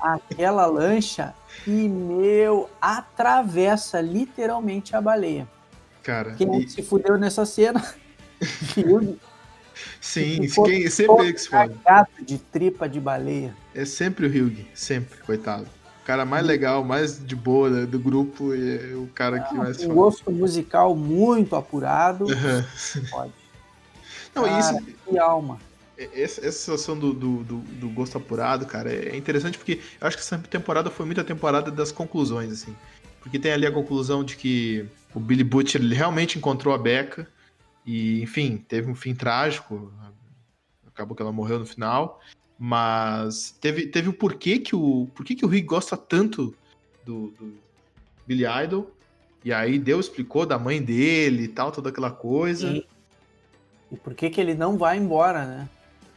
aquela 0.00 0.64
lancha 0.66 1.34
e, 1.66 1.88
meu, 1.88 2.70
atravessa 2.80 4.00
literalmente 4.00 4.94
a 4.94 5.00
baleia. 5.00 5.48
Cara, 6.02 6.32
Quem 6.34 6.60
e- 6.60 6.68
se 6.68 6.82
fudeu 6.82 7.18
nessa 7.18 7.44
cena? 7.44 7.82
Sim, 10.00 10.46
quem, 10.64 10.88
sempre 10.90 11.24
ele 11.24 11.32
que 11.32 11.40
se 11.40 11.48
fode. 11.48 11.74
de 12.22 12.38
tripa 12.38 12.88
de 12.88 13.00
baleia. 13.00 13.54
É 13.74 13.84
sempre 13.84 14.26
o 14.26 14.28
Hugh, 14.30 14.66
sempre, 14.74 15.18
coitado. 15.20 15.66
O 16.02 16.04
cara 16.06 16.24
mais 16.24 16.44
legal, 16.44 16.84
mais 16.84 17.24
de 17.24 17.36
boa 17.36 17.70
né, 17.70 17.86
do 17.86 17.98
grupo 17.98 18.54
e 18.54 18.92
é 18.92 18.94
o 18.94 19.06
cara 19.14 19.40
que 19.40 19.54
mais 19.54 19.76
se 19.76 19.84
Um 19.84 19.88
fode. 19.88 19.98
gosto 19.98 20.30
musical 20.30 20.94
muito 20.96 21.54
apurado. 21.56 22.26
Aham. 22.30 22.64
Pode. 23.10 23.32
Não, 24.34 24.46
e 24.46 24.58
isso, 24.58 24.72
Cara, 24.74 24.84
que 25.06 25.18
alma. 25.18 25.58
Essa, 26.14 26.50
situação 26.50 26.98
do, 26.98 27.12
do, 27.12 27.44
do, 27.44 27.58
do 27.58 27.88
gosto 27.90 28.16
apurado, 28.16 28.66
cara, 28.66 28.92
é 28.92 29.16
interessante 29.16 29.58
porque 29.58 29.80
eu 30.00 30.06
acho 30.06 30.16
que 30.16 30.22
essa 30.22 30.38
temporada 30.38 30.90
foi 30.90 31.04
muito 31.04 31.20
a 31.20 31.24
temporada 31.24 31.70
das 31.70 31.92
conclusões, 31.92 32.52
assim. 32.52 32.74
Porque 33.20 33.38
tem 33.38 33.52
ali 33.52 33.66
a 33.66 33.72
conclusão 33.72 34.24
de 34.24 34.36
que 34.36 34.86
o 35.14 35.20
Billy 35.20 35.44
Butcher 35.44 35.82
realmente 35.82 36.38
encontrou 36.38 36.74
a 36.74 36.78
Becca 36.78 37.28
e, 37.84 38.22
enfim, 38.22 38.56
teve 38.56 38.90
um 38.90 38.94
fim 38.94 39.14
trágico. 39.14 39.92
Acabou 40.86 41.14
que 41.14 41.22
ela 41.22 41.32
morreu 41.32 41.58
no 41.58 41.66
final. 41.66 42.20
Mas 42.58 43.50
teve, 43.60 43.86
teve 43.86 44.08
o 44.08 44.12
porquê 44.12 44.58
que 44.58 44.76
o 44.76 45.08
porquê 45.14 45.34
que 45.34 45.44
o 45.44 45.48
Rick 45.48 45.66
gosta 45.66 45.96
tanto 45.96 46.54
do, 47.04 47.28
do 47.38 47.54
Billy 48.26 48.44
Idol. 48.64 48.90
E 49.44 49.52
aí 49.52 49.78
Deus 49.78 50.06
explicou 50.06 50.44
da 50.44 50.58
mãe 50.58 50.82
dele 50.82 51.44
e 51.44 51.48
tal, 51.48 51.72
toda 51.72 51.88
aquela 51.88 52.10
coisa. 52.10 52.68
E, 52.68 52.86
e 53.90 53.96
por 53.96 54.14
que, 54.14 54.28
que 54.28 54.40
ele 54.40 54.54
não 54.54 54.76
vai 54.76 54.98
embora, 54.98 55.46
né? 55.46 55.68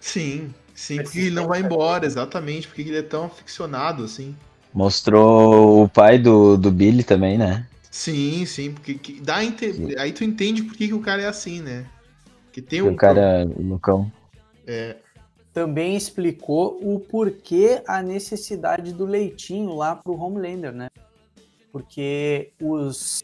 Sim, 0.04 0.54
sim, 0.76 1.02
porque 1.02 1.18
ele 1.18 1.32
não 1.32 1.48
vai 1.48 1.62
embora, 1.62 2.06
exatamente, 2.06 2.68
porque 2.68 2.82
ele 2.82 2.98
é 2.98 3.02
tão 3.02 3.24
aficionado, 3.26 4.04
assim. 4.04 4.36
Mostrou 4.74 5.82
o 5.82 5.88
pai 5.88 6.20
do, 6.20 6.58
do 6.58 6.70
Billy 6.70 7.06
também, 7.06 7.38
né? 7.38 7.66
Sim, 7.90 8.46
sim, 8.46 8.74
porque 8.74 8.96
que- 8.96 9.22
dá 9.22 9.42
ente- 9.44 9.96
aí 9.98 10.12
tu 10.12 10.26
entende 10.26 10.62
por 10.64 10.76
que, 10.76 10.90
que 10.90 10.94
o 10.94 11.00
cara 11.00 11.22
é 11.22 11.28
assim, 11.28 11.62
né? 11.62 11.86
Que 12.52 12.62
tem 12.62 12.82
um 12.82 12.92
o 12.92 12.96
cara, 12.98 13.48
o 13.56 13.62
Lucão. 13.62 14.12
Também 15.54 15.96
explicou 15.96 16.78
o 16.82 17.00
porquê 17.00 17.82
a 17.88 18.02
necessidade 18.02 18.92
do 18.92 19.06
leitinho 19.06 19.74
lá 19.74 19.96
pro 19.96 20.20
Homelander, 20.20 20.74
né? 20.74 20.90
Porque 21.72 22.52
os 22.62 23.24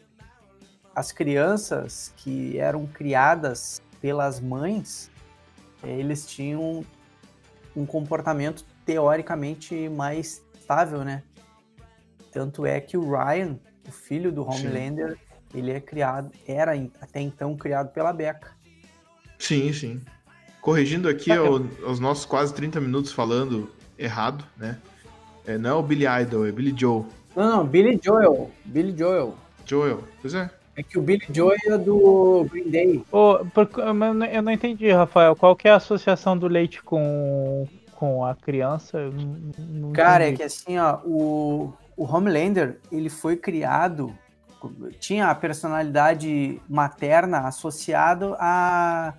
as 0.94 1.12
crianças 1.12 2.12
que 2.16 2.58
eram 2.58 2.86
criadas 2.86 3.82
pelas 4.00 4.40
mães, 4.40 5.10
eles 5.82 6.26
tinham 6.26 6.84
um 7.74 7.86
comportamento 7.86 8.64
teoricamente 8.84 9.88
mais 9.88 10.42
estável, 10.58 11.04
né? 11.04 11.22
Tanto 12.32 12.64
é 12.66 12.80
que 12.80 12.96
o 12.96 13.10
Ryan, 13.10 13.58
o 13.88 13.92
filho 13.92 14.30
do 14.30 14.42
Sim. 14.52 14.68
Homelander, 14.68 15.18
ele 15.54 15.72
é 15.72 15.80
criado, 15.80 16.30
era 16.46 16.72
até 17.00 17.20
então 17.20 17.56
criado 17.56 17.90
pela 17.92 18.12
Becca. 18.12 18.52
Sim, 19.38 19.72
sim. 19.72 20.00
Corrigindo 20.60 21.08
aqui 21.08 21.32
ao- 21.32 21.64
aos 21.84 21.98
nossos 21.98 22.24
quase 22.24 22.52
30 22.54 22.80
minutos 22.80 23.12
falando 23.12 23.70
errado, 23.98 24.44
né? 24.56 24.78
É, 25.46 25.56
não 25.56 25.70
é 25.70 25.74
o 25.74 25.82
Billy 25.82 26.04
Idol, 26.22 26.46
é 26.46 26.52
Billy 26.52 26.74
Joe. 26.76 27.04
Não, 27.34 27.56
não, 27.58 27.66
Billy 27.66 27.98
Joel, 28.02 28.50
Billy 28.64 28.96
Joel. 28.96 29.36
Joel, 29.64 30.04
pois 30.20 30.34
é. 30.34 30.50
É 30.80 30.82
que 30.82 30.98
o 30.98 31.02
Billy 31.02 31.26
Joel 31.30 31.58
é 31.66 31.76
do 31.76 32.46
Green 32.50 32.70
Day. 32.70 33.04
Por- 33.10 33.46
eu 33.76 33.92
não- 33.92 34.24
eu 34.24 34.40
não 34.40 34.50
entendi, 34.50 34.90
Rafael. 34.90 35.36
Qual 35.36 35.54
que 35.54 35.68
é 35.68 35.72
a 35.72 35.76
associação 35.76 36.38
do 36.38 36.48
leite 36.48 36.82
com, 36.82 37.68
com 37.96 38.24
a 38.24 38.34
criança? 38.34 38.96
Eu 38.96 39.12
não- 39.12 39.36
não 39.58 39.92
Cara, 39.92 40.24
é 40.24 40.28
entendi. 40.28 40.38
que 40.38 40.42
assim, 40.44 40.78
ó, 40.78 41.00
o, 41.04 41.70
o 41.98 42.04
Homelander, 42.04 42.78
ele 42.90 43.10
foi 43.10 43.36
criado, 43.36 44.16
tinha 44.98 45.26
a 45.28 45.34
personalidade 45.34 46.58
materna 46.66 47.40
associado 47.40 48.34
à, 48.38 49.12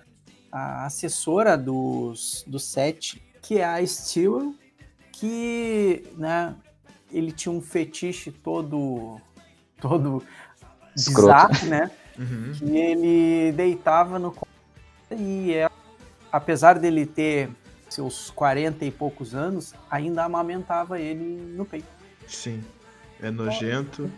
à 0.50 0.84
assessora 0.86 1.56
dos, 1.56 2.44
do 2.44 2.58
set, 2.58 3.22
que 3.40 3.58
é 3.60 3.64
a 3.64 3.86
Stewart, 3.86 4.52
que, 5.12 6.02
né, 6.18 6.56
ele 7.12 7.30
tinha 7.30 7.52
um 7.52 7.60
fetiche 7.60 8.32
todo, 8.32 9.20
todo 9.80 10.22
Escroto. 10.96 11.48
bizarro, 11.48 11.66
né? 11.66 11.90
Uhum. 12.18 12.52
que 12.58 12.76
ele 12.76 13.52
deitava 13.52 14.18
no 14.18 14.34
e 15.10 15.52
ela, 15.52 15.72
apesar 16.30 16.78
dele 16.78 17.06
ter 17.06 17.48
seus 17.88 18.30
40 18.30 18.84
e 18.84 18.90
poucos 18.90 19.34
anos, 19.34 19.74
ainda 19.90 20.24
amamentava 20.24 20.98
ele 20.98 21.54
no 21.54 21.64
peito. 21.64 21.86
Sim. 22.26 22.62
É 23.20 23.30
nojento. 23.30 24.10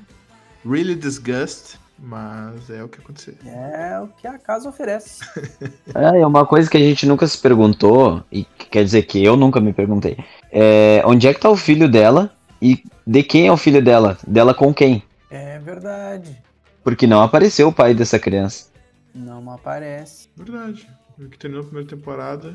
Really 0.64 0.94
disgust, 0.94 1.78
mas 1.98 2.70
é 2.70 2.82
o 2.82 2.88
que 2.88 3.00
aconteceu. 3.00 3.34
É 3.44 4.00
o 4.00 4.08
que 4.08 4.26
a 4.26 4.38
casa 4.38 4.68
oferece. 4.68 5.20
É, 5.94 6.20
é 6.20 6.26
uma 6.26 6.44
coisa 6.44 6.68
que 6.68 6.76
a 6.76 6.80
gente 6.80 7.06
nunca 7.06 7.24
se 7.26 7.38
perguntou, 7.38 8.24
e 8.32 8.44
que 8.44 8.66
quer 8.66 8.82
dizer 8.82 9.02
que 9.02 9.22
eu 9.22 9.36
nunca 9.36 9.60
me 9.60 9.72
perguntei. 9.72 10.16
É, 10.50 11.02
onde 11.04 11.28
é 11.28 11.34
que 11.34 11.38
tá 11.38 11.48
o 11.48 11.56
filho 11.56 11.88
dela 11.88 12.34
e 12.60 12.82
de 13.06 13.22
quem 13.22 13.46
é 13.46 13.52
o 13.52 13.56
filho 13.56 13.80
dela? 13.80 14.18
Dela 14.26 14.52
com 14.52 14.74
quem? 14.74 15.04
É 15.30 15.58
verdade. 15.60 16.42
Porque 16.84 17.06
não 17.06 17.22
apareceu 17.22 17.68
o 17.68 17.72
pai 17.72 17.94
dessa 17.94 18.18
criança. 18.18 18.66
Não 19.14 19.50
aparece. 19.50 20.28
Verdade. 20.36 20.86
O 21.18 21.28
que 21.28 21.38
terminou 21.38 21.62
a 21.62 21.66
primeira 21.66 21.88
temporada 21.88 22.54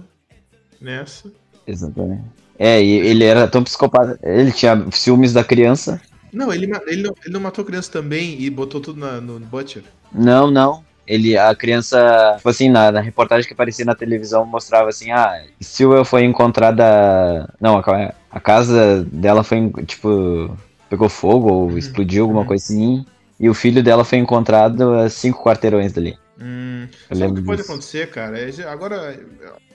nessa. 0.80 1.32
Exatamente. 1.66 2.24
É, 2.58 2.82
e 2.82 2.92
ele 2.92 3.24
era 3.24 3.48
tão 3.48 3.64
psicopata. 3.64 4.20
Ele 4.22 4.52
tinha 4.52 4.86
ciúmes 4.92 5.34
da 5.34 5.44
criança. 5.44 6.00
Não, 6.32 6.54
ele, 6.54 6.70
ele, 6.88 7.02
não, 7.02 7.16
ele 7.24 7.34
não 7.34 7.40
matou 7.40 7.66
criança 7.66 7.92
também 7.92 8.40
e 8.40 8.50
botou 8.50 8.80
tudo 8.80 9.00
na- 9.00 9.20
no 9.20 9.40
Butcher. 9.40 9.84
Não, 10.14 10.52
não. 10.52 10.84
Ele, 11.08 11.36
a 11.36 11.56
criança, 11.56 12.36
tipo 12.38 12.50
assim, 12.50 12.70
na, 12.70 12.92
na 12.92 13.00
reportagem 13.00 13.48
que 13.48 13.54
aparecia 13.54 13.84
na 13.84 13.96
televisão 13.96 14.46
mostrava 14.46 14.90
assim, 14.90 15.10
ah, 15.10 15.44
Sewell 15.60 16.06
foi 16.06 16.24
encontrada. 16.24 17.52
Não, 17.60 17.80
a, 17.80 18.14
a 18.30 18.40
casa 18.40 19.04
dela 19.12 19.44
foi, 19.44 19.72
tipo, 19.88 20.56
pegou 20.88 21.10
fogo 21.10 21.52
ou 21.52 21.78
explodiu, 21.78 22.26
alguma 22.26 22.42
uhum. 22.42 22.48
coisa 22.48 22.64
assim. 22.64 23.06
E 23.40 23.50
o 23.50 23.54
filho 23.54 23.82
dela 23.82 24.04
foi 24.04 24.18
encontrado 24.18 24.94
a 24.96 25.10
cinco 25.10 25.44
quarteirões 25.44 25.94
dali. 25.94 26.18
Hum, 26.40 26.88
sabe 27.10 27.32
o 27.32 27.36
que 27.36 27.42
pode 27.42 27.62
disso. 27.62 27.72
acontecer, 27.72 28.10
cara? 28.10 28.38
É, 28.40 28.52
agora 28.68 29.20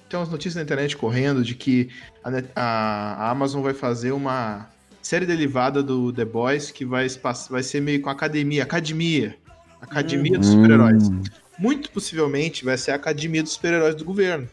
tem 0.09 0.18
umas 0.18 0.29
notícias 0.29 0.57
na 0.57 0.62
internet 0.62 0.96
correndo 0.96 1.42
de 1.42 1.55
que 1.55 1.88
a, 2.22 2.31
net- 2.31 2.50
a- 2.55 3.14
a 3.27 3.31
Amazon 3.31 3.62
vai 3.62 3.74
fazer 3.74 4.12
uma 4.12 4.68
série 5.03 5.27
derivada 5.27 5.83
do 5.83 6.12
The 6.12 6.24
Boys 6.24 6.70
que 6.70 6.85
vai, 6.85 7.07
vai 7.50 7.62
ser 7.62 7.81
meio 7.81 8.00
com 8.00 8.11
academia, 8.11 8.62
academia. 8.62 9.37
Academia 9.81 10.38
dos 10.38 10.48
super-heróis. 10.48 11.09
Hum, 11.09 11.22
Muito 11.59 11.90
possivelmente 11.90 12.64
vai 12.64 12.77
ser 12.79 12.92
a 12.92 12.94
academia 12.96 13.42
dos 13.42 13.53
super-heróis 13.53 13.94
do 13.94 14.05
governo. 14.05 14.48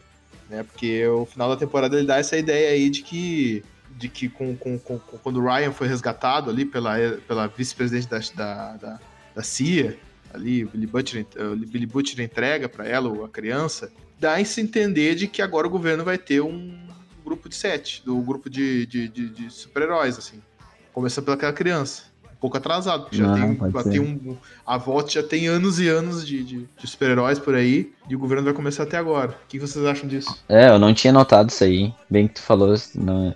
Né? 0.50 0.62
Porque 0.62 1.06
o 1.06 1.24
final 1.24 1.48
da 1.48 1.56
temporada 1.56 1.96
ele 1.96 2.06
dá 2.06 2.18
essa 2.18 2.36
ideia 2.36 2.70
aí 2.70 2.90
de 2.90 3.02
que. 3.02 3.64
De 4.02 4.08
que 4.08 4.28
com, 4.28 4.56
com- 4.56 4.76
com- 4.80 4.98
quando 4.98 5.36
o 5.40 5.44
Ryan 5.46 5.70
foi 5.70 5.86
resgatado 5.86 6.50
ali 6.50 6.64
pela, 6.64 6.96
pela 7.28 7.46
vice-presidente 7.46 8.08
da, 8.08 8.18
da, 8.34 8.76
da, 8.76 9.00
da 9.36 9.42
CIA, 9.44 9.96
ali, 10.34 10.64
o 10.64 10.68
Billy 10.70 10.88
Butcher, 10.88 11.24
o 11.38 11.54
Billy 11.54 11.86
Butcher 11.86 12.20
entrega 12.20 12.68
pra 12.68 12.84
ela, 12.84 13.08
ou 13.08 13.24
a 13.24 13.28
criança, 13.28 13.92
dá 14.18 14.34
a 14.34 14.44
se 14.44 14.60
entender 14.60 15.14
de 15.14 15.28
que 15.28 15.40
agora 15.40 15.68
o 15.68 15.70
governo 15.70 16.02
vai 16.02 16.18
ter 16.18 16.40
um 16.40 16.76
grupo 17.24 17.48
de 17.48 17.54
sete, 17.54 18.02
do 18.04 18.16
grupo 18.22 18.50
de, 18.50 18.86
de, 18.86 19.06
de, 19.08 19.28
de 19.28 19.50
super-heróis, 19.50 20.18
assim. 20.18 20.42
Começando 20.92 21.26
pelaquela 21.26 21.52
criança. 21.52 22.10
Um 22.32 22.36
pouco 22.42 22.56
atrasado, 22.56 23.02
porque 23.04 23.18
já 23.18 23.28
Não, 23.28 23.54
tem, 23.54 23.70
já 23.70 23.84
tem 23.84 24.00
um. 24.00 24.36
A 24.66 24.76
volta 24.76 25.12
já 25.12 25.22
tem 25.22 25.46
anos 25.46 25.78
e 25.78 25.86
anos 25.86 26.26
de, 26.26 26.42
de, 26.42 26.68
de 26.76 26.86
super-heróis 26.88 27.38
por 27.38 27.54
aí, 27.54 27.92
e 28.08 28.16
o 28.16 28.18
governo 28.18 28.42
vai 28.42 28.52
começar 28.52 28.82
até 28.82 28.96
agora. 28.96 29.30
O 29.44 29.46
que 29.46 29.60
vocês 29.60 29.84
acham 29.84 30.08
disso? 30.08 30.42
É, 30.48 30.70
eu 30.70 30.78
não 30.80 30.92
tinha 30.92 31.12
notado 31.12 31.50
isso 31.50 31.62
aí. 31.62 31.94
Bem 32.10 32.26
que 32.26 32.34
tu 32.34 32.42
falou. 32.42 32.74
Não... 32.96 33.32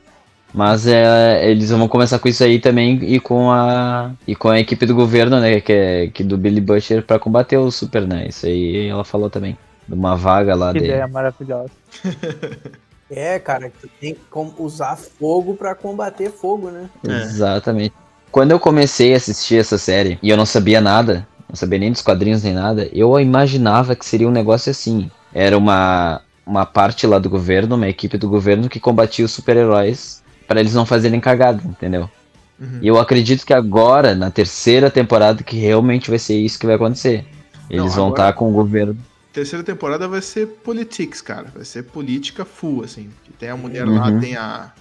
Mas 0.57 0.87
é, 0.87 1.51
eles 1.51 1.69
vão 1.69 1.87
começar 1.87 2.19
com 2.19 2.29
isso 2.29 2.43
aí 2.43 2.59
também 2.59 2.99
e 3.03 3.21
com 3.21 3.51
a 3.51 4.13
e 4.27 4.35
com 4.35 4.49
a 4.49 4.59
equipe 4.59 4.87
do 4.87 4.95
governo, 4.95 5.39
né, 5.39 5.61
que 5.61 5.71
é 5.71 6.07
que 6.07 6.25
do 6.25 6.39
Billy 6.39 6.63
Butcher 6.63 7.03
pra 7.05 7.19
combater 7.19 7.59
o 7.59 7.71
Super, 7.71 8.09
né? 8.09 8.27
Isso 8.27 8.47
aí 8.47 8.89
ela 8.89 9.05
falou 9.05 9.29
também. 9.29 9.59
De 9.87 9.95
uma 9.95 10.17
vaga 10.17 10.55
lá 10.55 10.73
Que 10.73 10.81
dele. 10.81 10.93
ideia 10.93 11.07
maravilhosa. 11.07 11.71
É, 13.09 13.39
cara, 13.39 13.71
tu 13.81 13.89
tem 14.01 14.15
que 14.15 14.21
usar 14.59 14.97
fogo 14.97 15.55
pra 15.55 15.77
combater 15.77 16.29
fogo, 16.29 16.73
né? 16.73 16.91
É. 17.07 17.23
Exatamente. 17.23 17.95
Quando 18.33 18.51
eu 18.51 18.59
comecei 18.59 19.15
a 19.15 19.17
assistir 19.17 19.61
essa 19.61 19.79
série 19.79 20.19
e 20.21 20.29
eu 20.29 20.37
não 20.37 20.45
sabia 20.45 20.81
nada, 20.81 21.25
não 21.49 21.55
sabia 21.55 21.79
nem 21.79 21.93
dos 21.93 22.03
quadrinhos 22.03 22.43
nem 22.43 22.53
nada, 22.53 22.91
eu 22.93 23.17
imaginava 23.21 23.95
que 23.95 24.05
seria 24.05 24.27
um 24.27 24.33
negócio 24.33 24.73
assim. 24.73 25.09
Era 25.33 25.57
uma, 25.57 26.21
uma 26.45 26.67
parte 26.67 27.07
lá 27.07 27.21
do 27.21 27.31
governo, 27.31 27.77
uma 27.77 27.87
equipe 27.89 28.19
do 28.19 28.29
governo 28.29 28.69
que 28.69 28.81
combatia 28.81 29.25
os 29.25 29.31
super-heróis 29.31 30.26
para 30.47 30.61
eles 30.61 30.75
não 30.75 30.87
fazerem 30.87 31.21
cagada, 31.21 31.61
entendeu? 31.65 32.11
Uhum. 32.59 32.79
E 32.81 32.87
eu 32.89 32.99
acredito 32.99 33.45
que 33.45 33.53
agora, 33.53 34.15
na 34.15 34.31
terceira 34.31 34.91
temporada, 34.91 35.43
que 35.43 35.57
realmente 35.57 36.09
vai 36.09 36.19
ser 36.19 36.37
isso 36.39 36.59
que 36.59 36.67
vai 36.67 36.77
acontecer. 36.77 37.25
Eles 37.69 37.85
Não, 37.87 37.91
vão 37.91 38.11
estar 38.11 38.33
com 38.33 38.49
o 38.49 38.53
governo. 38.53 38.97
Terceira 39.33 39.63
temporada 39.63 40.09
vai 40.09 40.23
ser 40.23 40.47
politics, 40.47 41.21
cara. 41.21 41.49
Vai 41.55 41.65
ser 41.65 41.83
política 41.83 42.45
full, 42.45 42.85
assim. 42.85 43.11
Que 43.25 43.33
tem 43.33 43.51
a 43.51 43.57
mulher 43.57 43.87
lá, 43.87 44.09
Uhum. 44.09 44.21
tem 44.21 44.37
a. 44.37 44.73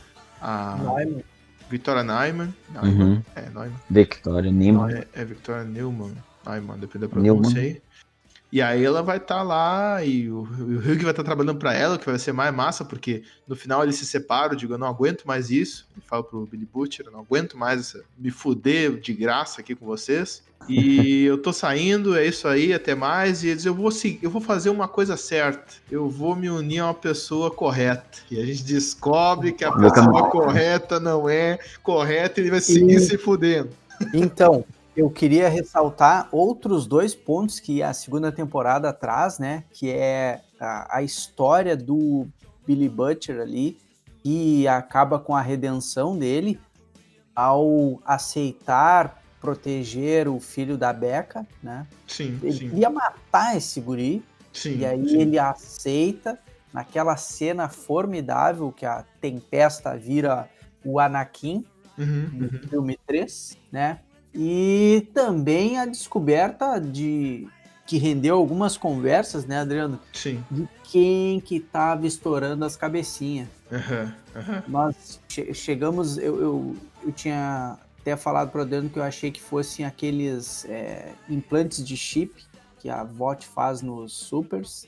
A 0.41 0.77
Neumann. 0.79 1.23
Victoria 1.69 2.03
Neumann. 2.03 2.53
Neumann. 2.71 3.01
Uhum. 3.01 3.21
É, 3.35 3.41
Neumann. 3.49 3.71
Victoria 3.89 4.51
Nimoy. 4.51 4.93
É, 4.93 5.07
é 5.13 5.25
Victoria 5.25 5.63
Neumann. 5.63 6.13
Neumann, 6.45 6.77
depende 6.79 7.07
da 7.07 7.15
Neumann. 7.19 7.41
pronúncia 7.41 7.61
aí. 7.61 7.81
E 8.55 8.61
aí 8.61 8.85
ela 8.85 9.03
vai 9.03 9.17
estar 9.17 9.43
lá 9.43 10.01
e 10.01 10.31
o, 10.31 10.37
o 10.37 10.77
Hugh 10.77 11.01
vai 11.01 11.11
estar 11.11 11.25
trabalhando 11.25 11.59
pra 11.59 11.73
ela, 11.73 11.97
que 11.97 12.05
vai 12.05 12.17
ser 12.17 12.31
mais 12.31 12.55
massa, 12.55 12.85
porque 12.85 13.21
no 13.45 13.53
final 13.53 13.83
eles 13.83 13.97
se 13.97 14.05
separam, 14.05 14.55
digo, 14.55 14.73
eu 14.73 14.77
não 14.77 14.87
aguento 14.87 15.25
mais 15.25 15.51
isso. 15.51 15.85
Ele 15.93 16.05
fala 16.07 16.23
pro 16.23 16.45
Billy 16.45 16.65
Butcher, 16.65 17.05
eu 17.05 17.11
não 17.11 17.19
aguento 17.19 17.57
mais 17.57 17.81
essa, 17.81 18.05
me 18.17 18.31
fuder 18.31 18.97
de 18.97 19.11
graça 19.11 19.59
aqui 19.59 19.75
com 19.75 19.85
vocês. 19.85 20.41
E 20.69 21.25
eu 21.27 21.37
tô 21.37 21.51
saindo, 21.51 22.15
é 22.15 22.25
isso 22.25 22.47
aí, 22.47 22.73
até 22.73 22.95
mais. 22.95 23.43
E 23.43 23.49
eles, 23.49 23.65
eu 23.65 23.75
vou 23.75 23.91
seguir, 23.91 24.19
eu 24.23 24.29
vou 24.29 24.39
fazer 24.39 24.69
uma 24.69 24.87
coisa 24.87 25.17
certa. 25.17 25.73
Eu 25.91 26.09
vou 26.09 26.33
me 26.33 26.49
unir 26.49 26.79
a 26.79 26.85
uma 26.85 26.93
pessoa 26.93 27.51
correta. 27.51 28.19
E 28.31 28.39
a 28.39 28.45
gente 28.45 28.63
descobre 28.63 29.51
que 29.51 29.65
a 29.65 29.71
pessoa 29.73 30.29
correta 30.29 30.97
não 30.97 31.27
é 31.27 31.59
correta 31.83 32.39
e 32.39 32.43
ele 32.43 32.51
vai 32.51 32.61
seguir 32.61 32.95
E- 32.95 32.99
se 33.01 33.17
fudendo. 33.17 33.71
Então, 34.13 34.63
eu 34.95 35.09
queria 35.09 35.49
ressaltar 35.49 36.29
outros 36.31 36.87
dois 36.87 37.13
pontos 37.13 37.59
que 37.59 37.83
a 37.83 37.93
segunda 37.93 38.31
temporada 38.31 38.93
traz, 38.93 39.39
né? 39.39 39.63
Que 39.71 39.91
é 39.91 40.41
a, 40.59 40.97
a 40.97 41.03
história 41.03 41.75
do 41.75 42.27
Billy 42.65 42.87
Butcher 42.87 43.41
ali, 43.41 43.77
e 44.23 44.67
acaba 44.67 45.19
com 45.19 45.35
a 45.35 45.41
redenção 45.41 46.17
dele 46.17 46.59
ao 47.35 48.01
aceitar 48.05 49.21
proteger 49.39 50.27
o 50.27 50.39
filho 50.39 50.77
da 50.77 50.91
Becca, 50.91 51.45
né? 51.61 51.85
Sim, 52.07 52.39
Ele 52.41 52.53
sim. 52.53 52.69
queria 52.69 52.89
matar 52.89 53.55
esse 53.55 53.79
guri, 53.79 54.23
Sim, 54.51 54.79
e 54.79 54.85
aí 54.85 55.07
sim. 55.07 55.19
ele 55.19 55.37
aceita 55.37 56.39
naquela 56.73 57.15
cena 57.17 57.69
formidável 57.69 58.71
que 58.71 58.85
a 58.85 59.05
Tempesta 59.21 59.95
vira 59.95 60.49
o 60.83 60.99
Anakin 60.99 61.63
Uhum, 61.97 62.29
no 62.33 62.45
uhum. 62.45 62.67
filme 62.69 62.99
3, 63.07 63.57
né? 63.71 63.99
E 64.35 65.07
também 65.13 65.77
a 65.79 65.85
descoberta 65.85 66.77
de 66.79 67.47
que 67.85 67.97
rendeu 67.97 68.35
algumas 68.35 68.75
conversas, 68.75 69.45
né, 69.45 69.59
Adriano, 69.59 69.99
Sim. 70.11 70.43
de 70.51 70.67
quem 70.83 71.39
que 71.39 71.59
tava 71.59 72.05
estourando 72.05 72.65
as 72.65 72.75
cabecinhas. 72.75 73.47
Aham, 73.71 74.13
aham. 74.35 74.63
Nós 74.67 75.21
che- 75.29 75.53
chegamos, 75.53 76.17
eu, 76.17 76.41
eu, 76.41 76.75
eu 77.03 77.11
tinha 77.11 77.77
até 78.01 78.17
falado 78.17 78.51
pro 78.51 78.61
Adriano 78.61 78.89
que 78.89 78.97
eu 78.99 79.03
achei 79.03 79.31
que 79.31 79.41
fossem 79.41 79.85
aqueles 79.85 80.65
é, 80.65 81.13
implantes 81.29 81.85
de 81.85 81.95
chip 81.95 82.43
que 82.79 82.89
a 82.89 83.03
VOT 83.03 83.45
faz 83.47 83.81
nos 83.81 84.13
supers, 84.13 84.87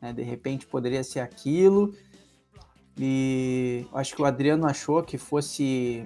né? 0.00 0.12
De 0.12 0.22
repente 0.22 0.66
poderia 0.66 1.02
ser 1.04 1.20
aquilo. 1.20 1.94
E 2.98 3.86
acho 3.92 4.14
que 4.14 4.22
o 4.22 4.24
Adriano 4.24 4.66
achou 4.66 5.02
que 5.02 5.18
fosse 5.18 6.04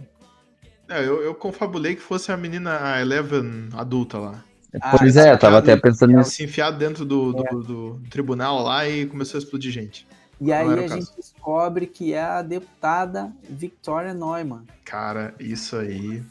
É, 0.90 1.00
eu, 1.06 1.22
eu 1.22 1.34
confabulei 1.34 1.94
que 1.94 2.02
fosse 2.02 2.32
a 2.32 2.36
menina, 2.36 2.78
a 2.82 3.00
Eleven 3.00 3.68
adulta 3.74 4.18
lá. 4.18 4.44
Ah, 4.80 4.96
pois 4.98 5.16
é, 5.16 5.32
eu 5.32 5.38
tava 5.38 5.58
até 5.58 5.76
pensando 5.76 6.10
Ela 6.12 6.18
nisso. 6.20 6.32
se 6.32 6.44
enfiar 6.44 6.70
dentro 6.70 7.04
do, 7.04 7.32
do, 7.32 7.62
do 7.62 8.00
tribunal 8.10 8.62
lá 8.62 8.88
e 8.88 9.06
começou 9.06 9.38
a 9.38 9.42
explodir 9.42 9.72
gente. 9.72 10.06
E 10.40 10.52
aí 10.52 10.66
a 10.66 10.70
o 10.72 10.76
gente 10.78 10.88
caso. 10.90 11.12
descobre 11.16 11.86
que 11.86 12.14
é 12.14 12.22
a 12.22 12.40
deputada 12.42 13.30
Victoria 13.48 14.14
Neumann. 14.14 14.62
Cara, 14.84 15.34
isso 15.38 15.76
aí. 15.76 16.22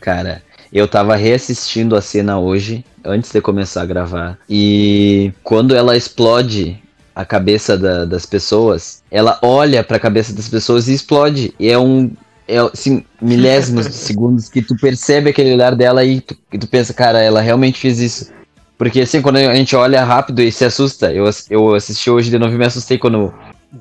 Cara, 0.00 0.42
eu 0.72 0.86
tava 0.86 1.16
reassistindo 1.16 1.96
a 1.96 2.00
cena 2.02 2.38
hoje, 2.38 2.84
antes 3.04 3.32
de 3.32 3.40
começar 3.40 3.82
a 3.82 3.86
gravar. 3.86 4.38
E 4.48 5.32
quando 5.42 5.74
ela 5.74 5.96
explode 5.96 6.80
a 7.14 7.24
cabeça 7.24 7.76
da- 7.76 8.04
das 8.04 8.24
pessoas, 8.24 9.02
ela 9.10 9.38
olha 9.42 9.82
pra 9.82 9.98
cabeça 9.98 10.32
das 10.32 10.48
pessoas 10.48 10.86
e 10.86 10.94
explode. 10.94 11.52
E 11.58 11.68
é 11.68 11.78
um. 11.78 12.12
É, 12.48 12.58
assim, 12.58 13.04
milésimos 13.20 13.86
de 13.86 13.92
segundos 13.94 14.48
que 14.48 14.62
tu 14.62 14.74
percebe 14.76 15.30
aquele 15.30 15.52
olhar 15.52 15.76
dela 15.76 16.02
e 16.02 16.20
tu, 16.20 16.36
e 16.52 16.58
tu 16.58 16.66
pensa, 16.66 16.94
cara, 16.94 17.20
ela 17.20 17.40
realmente 17.40 17.78
fez 17.78 18.00
isso. 18.00 18.32
Porque 18.78 19.00
assim, 19.00 19.20
quando 19.20 19.36
a 19.36 19.54
gente 19.54 19.76
olha 19.76 20.02
rápido 20.04 20.40
e 20.40 20.50
se 20.50 20.64
assusta, 20.64 21.12
eu, 21.12 21.28
eu 21.50 21.74
assisti 21.74 22.10
hoje 22.10 22.30
de 22.30 22.38
novo 22.38 22.54
e 22.54 22.58
me 22.58 22.64
assustei 22.64 22.96
quando 22.96 23.34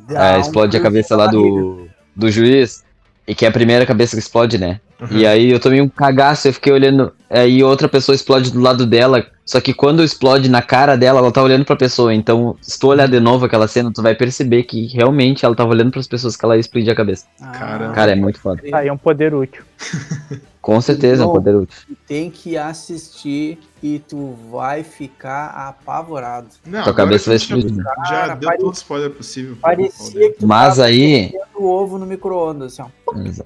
ah, 0.10 0.40
explode 0.40 0.76
a 0.76 0.82
cabeça 0.82 1.16
lá 1.16 1.28
do, 1.28 1.88
do 2.16 2.30
juiz. 2.30 2.84
E 3.28 3.36
que 3.36 3.46
é 3.46 3.50
a 3.50 3.52
primeira 3.52 3.86
cabeça 3.86 4.16
que 4.16 4.22
explode, 4.22 4.58
né? 4.58 4.80
Uhum. 5.00 5.08
E 5.12 5.28
aí 5.28 5.52
eu 5.52 5.60
tomei 5.60 5.80
um 5.82 5.88
cagaço, 5.90 6.48
eu 6.48 6.54
fiquei 6.54 6.74
olhando. 6.74 7.12
Aí 7.30 7.64
outra 7.64 7.88
pessoa 7.88 8.16
explode 8.16 8.52
do 8.52 8.60
lado 8.60 8.86
dela. 8.86 9.26
Só 9.46 9.62
que 9.62 9.74
quando 9.74 10.04
explode 10.04 10.50
na 10.50 10.62
cara 10.62 10.98
dela, 10.98 11.20
ela 11.20 11.32
tá 11.32 11.42
olhando 11.42 11.64
pra 11.64 11.76
pessoa. 11.76 12.14
Então, 12.14 12.58
se 12.62 12.78
tu 12.78 12.88
olhar 12.88 13.08
de 13.08 13.18
novo 13.20 13.46
aquela 13.46 13.66
cena, 13.68 13.92
tu 13.94 14.02
vai 14.02 14.14
perceber 14.14 14.64
que 14.64 14.88
realmente 14.88 15.46
ela 15.46 15.56
tava 15.56 15.70
olhando 15.70 15.92
pras 15.92 16.06
pessoas 16.08 16.36
que 16.36 16.44
ela 16.44 16.56
ia 16.58 16.60
explodir 16.60 16.92
a 16.92 16.96
cabeça. 16.96 17.26
Ah, 17.42 17.92
Cara. 17.96 18.12
É 18.12 18.16
muito 18.16 18.40
foda. 18.42 18.62
Aí 18.74 18.92
um 18.92 18.98
poder 18.98 19.34
útil. 19.34 19.64
Com 20.62 20.82
certeza, 20.82 21.24
é 21.24 21.26
um 21.26 21.32
poder 21.32 21.56
útil. 21.56 21.78
tu 21.88 21.96
tem 22.06 22.30
que 22.30 22.58
assistir 22.58 23.58
e 23.82 24.00
tu 24.00 24.36
vai 24.52 24.84
ficar 24.84 25.48
apavorado. 25.52 26.48
Não, 26.66 26.84
Tua 26.84 26.94
cabeça 26.94 27.30
vai 27.30 27.38
já, 27.38 27.46
explodir. 27.46 27.74
já 27.84 27.96
Cara, 27.96 28.36
deu 28.36 28.50
pare- 28.50 28.60
todo 28.62 28.74
spoiler 28.74 29.12
possível. 29.12 29.56
Parecia 29.62 30.32
que 30.34 30.40
tu 30.40 30.48
Mas 30.48 30.76
tava 30.76 30.88
aí- 30.90 31.32
ovo 31.56 31.98
no 31.98 32.06
micro-ondas, 32.06 32.78
assim, 32.78 32.92
ó. 33.08 33.18
Exa- 33.22 33.46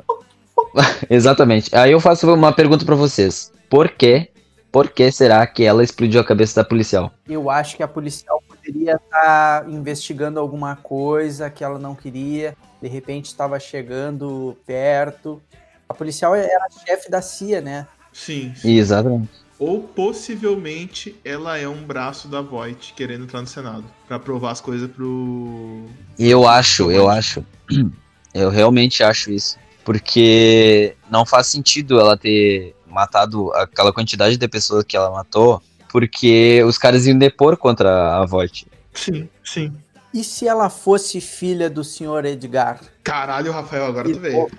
Exatamente. 1.09 1.75
Aí 1.75 1.91
eu 1.91 1.99
faço 1.99 2.31
uma 2.33 2.53
pergunta 2.53 2.85
pra 2.85 2.95
vocês. 2.95 3.51
Por 3.69 3.89
que? 3.89 4.29
Por 4.71 4.89
que 4.89 5.11
será 5.11 5.45
que 5.45 5.63
ela 5.63 5.83
explodiu 5.83 6.21
a 6.21 6.23
cabeça 6.23 6.61
da 6.61 6.67
policial? 6.67 7.11
Eu 7.27 7.49
acho 7.49 7.75
que 7.75 7.83
a 7.83 7.87
policial 7.87 8.41
poderia 8.47 8.95
estar 8.95 9.69
investigando 9.69 10.39
alguma 10.39 10.77
coisa 10.77 11.49
que 11.49 11.63
ela 11.63 11.77
não 11.77 11.93
queria, 11.93 12.55
de 12.81 12.87
repente 12.87 13.25
estava 13.25 13.59
chegando 13.59 14.57
perto. 14.65 15.41
A 15.89 15.93
policial 15.93 16.33
era 16.33 16.67
chefe 16.87 17.11
da 17.11 17.21
CIA, 17.21 17.59
né? 17.59 17.87
Sim, 18.13 18.53
sim. 18.55 18.77
Exatamente. 18.77 19.29
Ou 19.59 19.81
possivelmente 19.81 21.15
ela 21.23 21.57
é 21.57 21.67
um 21.67 21.83
braço 21.83 22.27
da 22.27 22.41
Voight 22.41 22.93
querendo 22.93 23.25
entrar 23.25 23.41
no 23.41 23.47
Senado. 23.47 23.83
Pra 24.07 24.17
provar 24.17 24.51
as 24.51 24.61
coisas 24.61 24.89
pro. 24.89 25.85
Eu 26.17 26.47
acho, 26.47 26.89
eu 26.89 27.09
acho. 27.09 27.45
Eu 28.33 28.49
realmente 28.49 29.03
acho 29.03 29.29
isso. 29.29 29.57
Porque 29.83 30.95
não 31.09 31.25
faz 31.25 31.47
sentido 31.47 31.99
ela 31.99 32.15
ter 32.17 32.75
matado 32.87 33.51
aquela 33.53 33.91
quantidade 33.93 34.37
de 34.37 34.47
pessoas 34.47 34.83
que 34.83 34.95
ela 34.95 35.09
matou, 35.11 35.61
porque 35.89 36.61
os 36.65 36.77
caras 36.77 37.05
iam 37.05 37.17
depor 37.17 37.57
contra 37.57 38.17
a 38.17 38.25
Volt. 38.25 38.63
Sim, 38.93 39.27
sim. 39.43 39.73
E 40.13 40.23
se 40.23 40.47
ela 40.47 40.69
fosse 40.69 41.21
filha 41.21 41.69
do 41.69 41.83
senhor 41.83 42.25
Edgar? 42.25 42.81
Caralho, 43.03 43.51
Rafael, 43.51 43.85
agora 43.85 44.07
Que 44.07 44.13
tu 44.13 44.19
veio. 44.19 44.35
louco? 44.37 44.55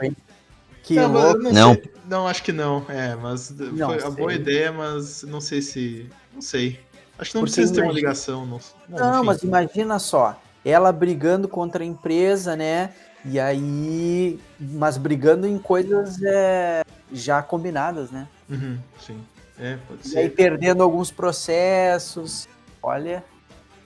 Que 0.83 0.95
não, 0.97 1.13
louco. 1.13 1.39
não, 1.43 1.53
Não. 1.53 1.77
Não, 2.09 2.27
acho 2.29 2.43
que 2.43 2.53
não. 2.53 2.85
É, 2.89 3.15
mas 3.15 3.51
Não 3.51 3.89
foi 3.89 3.99
a 3.99 4.01
sei. 4.01 4.11
boa 4.11 4.35
ideia, 4.35 4.73
mas 4.73 5.23
não 5.23 5.41
sei 5.41 5.63
se. 5.63 6.09
Não 6.35 6.43
sei. 6.43 6.81
Acho 7.19 7.31
que 7.31 7.37
não 7.37 7.43
Porque 7.45 7.55
precisa 7.55 7.73
ter 7.75 7.83
uma 7.83 7.93
ligação. 7.93 8.45
Não, 8.47 8.59
Não, 8.89 9.17
enfim. 9.19 9.27
mas 9.27 9.43
imagina 9.43 9.99
só, 9.99 10.41
ela 10.65 10.91
brigando 10.91 11.47
contra 11.47 11.85
a 11.85 11.87
empresa, 11.87 12.57
né? 12.57 12.91
E 13.25 13.39
aí, 13.39 14.41
mas 14.59 14.97
brigando 14.97 15.47
em 15.47 15.59
coisas 15.59 16.21
é, 16.23 16.83
já 17.13 17.43
combinadas, 17.43 18.11
né? 18.11 18.27
Uhum, 18.51 18.79
sim. 18.99 19.25
É, 19.59 19.77
pode 19.87 20.09
E 20.09 20.19
aí 20.19 20.25
ser. 20.29 20.35
perdendo 20.35 20.83
alguns 20.83 21.11
processos. 21.11 22.49
Olha, 22.83 23.25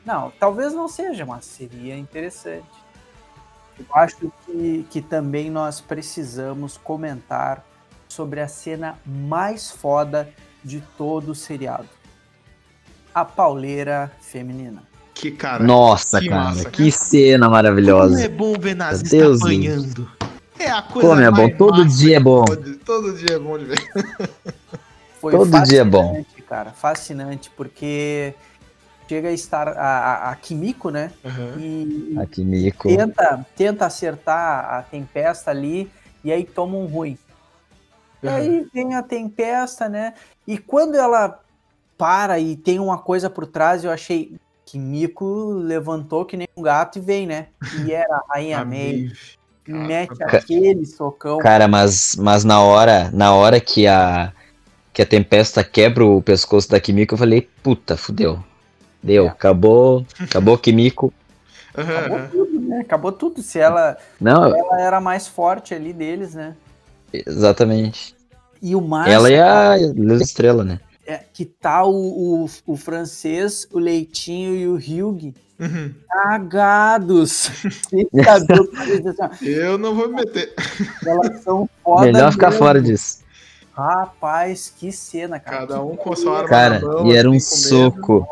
Não, 0.07 0.31
talvez 0.39 0.73
não 0.73 0.89
seja, 0.89 1.27
mas 1.27 1.45
seria 1.45 1.97
interessante. 1.99 2.65
Eu 3.79 3.85
acho 3.93 4.33
que, 4.47 4.87
que 4.89 5.03
também 5.03 5.51
nós 5.51 5.81
precisamos 5.83 6.79
comentar 6.79 7.63
sobre 8.09 8.41
a 8.41 8.49
cena 8.49 8.99
mais 9.05 9.71
foda 9.71 10.33
de 10.65 10.81
todo 10.97 11.33
o 11.33 11.35
seriado. 11.35 11.89
A 13.15 13.25
pauleira 13.25 14.11
feminina. 14.21 14.83
Que 15.17 15.31
cara. 15.31 15.65
Nossa, 15.65 16.21
que 16.21 16.29
cara, 16.29 16.45
massa, 16.45 16.71
que 16.71 16.93
cena 16.93 17.49
maravilhosa. 17.49 18.11
Como 18.15 18.21
é 18.23 18.29
bom 18.29 18.53
ver 18.61 18.77
nazista 18.77 19.17
Deus 19.17 19.41
apanhando. 19.41 20.11
É 20.59 20.71
a 20.71 20.83
coisa 20.83 21.09
Como 21.09 21.21
é 21.23 21.31
bom, 21.31 21.37
mais 21.47 21.57
todo 21.57 21.85
dia 21.87 22.17
é 22.19 22.21
bom. 22.21 22.45
pode- 22.45 22.75
Todo 22.77 23.13
dia 23.15 23.37
é 23.37 23.39
bom 23.39 23.59
de 23.59 23.65
ver. 23.65 23.79
Foi 25.19 25.33
Todo 25.33 25.63
dia 25.63 25.81
é 25.81 25.85
bom. 25.85 26.09
fascinante, 26.09 26.43
cara, 26.43 26.71
fascinante, 26.73 27.51
porque 27.57 28.35
chega 29.09 29.29
a 29.29 29.33
estar 29.33 29.69
a, 29.69 29.73
a, 30.29 30.31
a 30.31 30.37
Kimiko, 30.37 30.91
né? 30.91 31.11
Aham. 31.25 31.55
E, 31.59 32.15
Aqui, 32.19 32.45
Mico. 32.45 32.87
tenta, 32.87 33.47
tenta 33.57 33.87
acertar 33.87 34.75
a 34.75 34.83
tempesta 34.83 35.51
ali 35.51 35.91
e 36.23 36.31
aí 36.31 36.45
toma 36.45 36.77
um 36.77 36.85
ruim. 36.85 37.17
E 38.23 38.29
aí 38.29 38.67
vem 38.73 38.95
a 38.95 39.03
tempesta, 39.03 39.89
né? 39.89 40.13
E 40.47 40.59
quando 40.59 40.95
ela 40.95 41.41
para 41.97 42.39
e 42.39 42.55
tem 42.55 42.79
uma 42.79 42.99
coisa 42.99 43.31
por 43.31 43.47
trás, 43.47 43.83
eu 43.83 43.91
achei 43.91 44.37
que 44.67 44.79
Mico 44.79 45.53
levantou 45.53 46.25
que 46.25 46.37
nem 46.37 46.49
um 46.57 46.61
gato 46.61 46.99
e 46.99 47.01
vem, 47.01 47.25
né? 47.27 47.47
E 47.87 47.93
era 47.93 48.17
a 48.17 48.35
Rainha 48.35 48.65
May. 48.65 49.13
E 49.67 49.73
mete 49.73 50.23
aquele 50.23 50.85
socão. 50.85 51.39
Cara, 51.39 51.67
mas, 51.69 52.17
mas 52.17 52.45
na 52.45 52.61
hora, 52.61 53.11
na 53.13 53.33
hora 53.35 53.61
que 53.61 53.87
a 53.87 54.33
que 54.93 55.03
a 55.03 55.07
tempesta 55.07 55.63
quebra 55.63 56.05
o 56.07 56.23
pescoço 56.23 56.71
da 56.71 56.81
Kimiko, 56.81 57.15
eu 57.15 57.19
falei, 57.19 57.47
puta, 57.63 57.99
fudeu. 57.99 58.43
Deu, 59.03 59.27
É. 59.27 59.29
acabou, 59.29 60.07
acabou 60.19 60.57
Kimiko. 60.59 61.13
Acabou 61.77 62.29
tudo, 62.31 62.61
né? 62.61 62.81
Acabou 62.81 63.13
tudo. 63.13 63.43
Se 63.43 63.59
ela, 63.59 63.99
Não, 64.19 64.47
ela 64.47 64.81
era 64.81 64.97
a 64.97 65.01
mais 65.01 65.29
forte 65.29 65.75
ali 65.75 65.93
deles, 65.93 66.35
né? 66.35 66.55
exatamente. 67.13 68.17
E 68.63 68.75
o 68.75 68.81
mais 68.81 69.13
Ela 69.13 69.31
é 69.31 69.41
a 69.43 69.77
Luz 69.95 70.23
Estrela, 70.23 70.65
né? 70.65 70.81
É 71.07 71.19
que 71.33 71.45
tá 71.45 71.85
o, 71.85 72.45
o, 72.45 72.51
o 72.67 72.77
francês, 72.77 73.67
o 73.73 73.79
Leitinho 73.79 74.55
e 74.57 74.67
o 74.69 74.75
Hugh 74.77 75.33
Uhum. 75.59 75.95
cagados. 76.07 77.31
Sem 77.89 78.07
saber 78.23 78.61
o 78.61 78.69
que 78.69 78.77
fazer, 78.77 79.23
assim, 79.23 79.47
Eu 79.47 79.79
não 79.79 79.95
vou 79.95 80.09
me 80.09 80.17
meter. 80.17 80.53
Elas 81.07 81.43
são 81.43 81.67
foda 81.83 82.05
Melhor 82.13 82.31
ficar 82.33 82.49
mesmo. 82.51 82.59
fora 82.59 82.83
disso. 82.83 83.25
Rapaz, 83.73 84.73
que 84.77 84.93
cena, 84.93 85.41
cara. 85.41 85.59
Cada 85.67 85.83
um 85.83 85.97
com 85.97 86.13
a 86.13 86.17
sua 86.17 86.37
arma 86.39 86.49
Cara, 86.49 86.79
na 86.81 86.87
mão, 86.87 87.07
e 87.07 87.17
era 87.17 87.31
um 87.31 87.35
assim, 87.35 87.75
medo. 87.75 87.91
soco. 87.95 88.29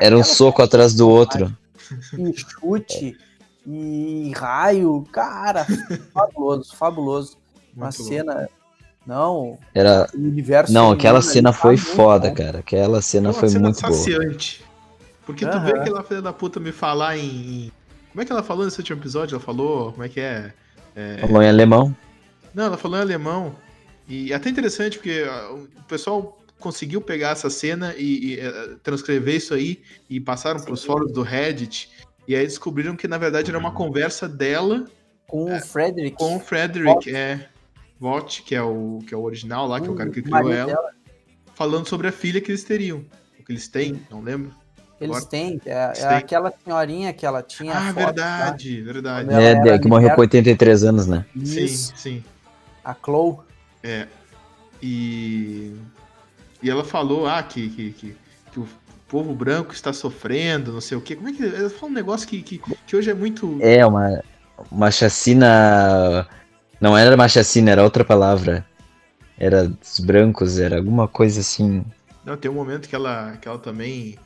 Era 0.00 0.16
um 0.16 0.20
Aquela 0.20 0.24
soco 0.24 0.62
atrás 0.62 0.94
do 0.94 1.08
outro. 1.08 1.54
E 2.18 2.34
chute 2.38 3.16
e 3.66 4.32
raio, 4.34 5.06
cara, 5.12 5.66
fabuloso, 6.12 6.74
fabuloso. 6.76 7.36
Uma 7.76 7.86
Muito 7.86 7.98
louco. 7.98 8.14
cena, 8.14 8.48
não, 9.06 9.58
Era. 9.74 10.06
o 10.14 10.18
universo. 10.18 10.72
Não, 10.72 10.90
aquela 10.92 11.20
cena 11.22 11.52
tá 11.52 11.58
foi 11.58 11.76
muito 11.76 11.86
foda, 11.88 12.28
bom. 12.28 12.34
cara. 12.34 12.58
Aquela 12.60 13.02
cena 13.02 13.30
É 13.30 13.32
foi 13.32 13.48
cena 13.48 13.64
muito 13.68 13.80
boa. 13.80 13.92
saciante. 13.92 14.64
Porque 15.26 15.46
tu 15.46 15.56
Aham. 15.56 15.64
vê 15.64 15.78
aquela 15.78 16.02
filha 16.02 16.22
da 16.22 16.32
puta 16.32 16.58
me 16.60 16.72
falar 16.72 17.16
em, 17.16 17.70
Como 18.12 18.22
é 18.22 18.24
que 18.24 18.32
ela 18.32 18.42
falou 18.42 18.64
nesse 18.64 18.78
último 18.78 19.00
episódio? 19.00 19.34
Ela 19.36 19.42
falou. 19.44 19.92
Como 19.92 20.04
é 20.04 20.08
que 20.08 20.20
é? 20.20 20.52
É, 20.94 21.18
Falou 21.18 21.42
em 21.42 21.48
alemão. 21.48 21.94
Não, 22.54 22.64
ela 22.66 22.76
falou 22.76 22.98
em 22.98 23.00
alemão. 23.02 23.54
E 24.08 24.32
é 24.32 24.36
até 24.36 24.48
interessante 24.50 24.98
porque 24.98 25.24
ah, 25.28 25.50
o 25.52 25.68
pessoal 25.88 26.38
conseguiu 26.60 27.00
pegar 27.00 27.30
essa 27.30 27.50
cena 27.50 27.94
e, 27.96 28.34
e, 28.34 28.40
eh, 28.40 28.76
transcrever 28.82 29.34
isso 29.36 29.52
aí 29.52 29.82
e 30.08 30.18
passaram 30.20 30.60
pros 30.60 30.84
fóruns 30.84 31.12
do 31.12 31.20
Reddit. 31.22 31.90
E 32.28 32.34
aí 32.34 32.46
descobriram 32.46 32.96
que 32.96 33.06
na 33.08 33.18
verdade 33.18 33.50
era 33.50 33.58
uma 33.58 33.72
conversa 33.72 34.26
dela 34.28 34.84
Com 35.26 35.54
o 35.54 35.60
Frederick. 35.60 36.16
com 36.16 36.36
o 36.36 36.40
Frederick, 36.40 37.14
é. 37.14 37.48
Vought, 38.04 38.42
que 38.42 38.54
é 38.54 38.60
o 38.62 38.98
que 39.06 39.14
é 39.14 39.16
o 39.16 39.22
original 39.22 39.66
lá, 39.66 39.80
que 39.80 39.88
é 39.88 39.90
o 39.90 39.94
cara 39.94 40.10
que 40.10 40.20
criou 40.20 40.52
ela, 40.52 40.66
dela. 40.66 40.90
falando 41.54 41.88
sobre 41.88 42.06
a 42.06 42.12
filha 42.12 42.38
que 42.38 42.50
eles 42.50 42.62
teriam. 42.62 42.98
O 43.40 43.42
que 43.42 43.50
eles 43.50 43.66
têm, 43.66 43.98
não 44.10 44.20
lembro. 44.20 44.52
Eles 45.00 45.16
Agora- 45.16 45.30
têm, 45.30 45.58
é, 45.64 45.86
Eles 45.86 45.98
é 46.04 46.08
têm. 46.08 46.16
aquela 46.18 46.52
senhorinha 46.62 47.12
que 47.14 47.24
ela 47.24 47.42
tinha. 47.42 47.72
Ah, 47.72 47.86
foto, 47.94 47.94
verdade, 48.04 48.82
verdade. 48.82 49.30
Ela 49.30 49.42
É, 49.42 49.52
era 49.52 49.78
que 49.78 49.88
morreu 49.88 50.14
com 50.14 50.20
83 50.20 50.84
anos, 50.84 51.06
né? 51.06 51.24
Sim, 51.34 51.64
Isso, 51.64 51.92
sim. 51.96 52.22
a 52.84 52.94
Chloe. 52.94 53.38
É. 53.82 54.06
E. 54.82 55.74
E 56.62 56.68
ela 56.70 56.84
falou, 56.84 57.26
ah, 57.26 57.42
que, 57.42 57.70
que, 57.70 57.90
que, 57.92 58.16
que 58.52 58.60
o 58.60 58.68
povo 59.08 59.34
branco 59.34 59.72
está 59.72 59.94
sofrendo, 59.94 60.72
não 60.74 60.80
sei 60.82 60.98
o 60.98 61.00
quê. 61.00 61.16
Como 61.16 61.28
é 61.30 61.32
que. 61.32 61.42
Ela 61.42 61.70
falou 61.70 61.90
um 61.90 61.94
negócio 61.94 62.28
que, 62.28 62.42
que, 62.42 62.60
que 62.86 62.96
hoje 62.96 63.10
é 63.10 63.14
muito. 63.14 63.56
É, 63.62 63.84
uma, 63.86 64.22
uma 64.70 64.90
chacina. 64.90 66.26
Não 66.84 66.94
era 66.98 67.14
uma 67.14 67.26
chacina, 67.28 67.70
era 67.70 67.82
outra 67.82 68.04
palavra. 68.04 68.62
Era 69.38 69.66
dos 69.66 70.00
brancos, 70.00 70.58
era 70.58 70.76
alguma 70.76 71.08
coisa 71.08 71.40
assim. 71.40 71.82
Não, 72.26 72.36
tem 72.36 72.50
um 72.50 72.54
momento 72.54 72.86
que 72.90 72.94
ela, 72.94 73.38
que 73.40 73.48
ela 73.48 73.58
também 73.58 74.18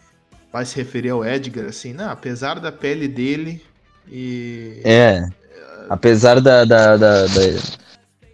vai 0.53 0.67
se 0.67 0.75
referir 0.75 1.11
ao 1.11 1.25
Edgar, 1.25 1.67
assim, 1.67 1.93
não, 1.93 2.11
apesar 2.11 2.59
da 2.59 2.73
pele 2.73 3.07
dele 3.07 3.65
e. 4.11 4.81
É. 4.85 5.29
Apesar 5.89 6.41
da. 6.41 6.65
da, 6.65 6.97
da, 6.97 7.27
da, 7.27 7.31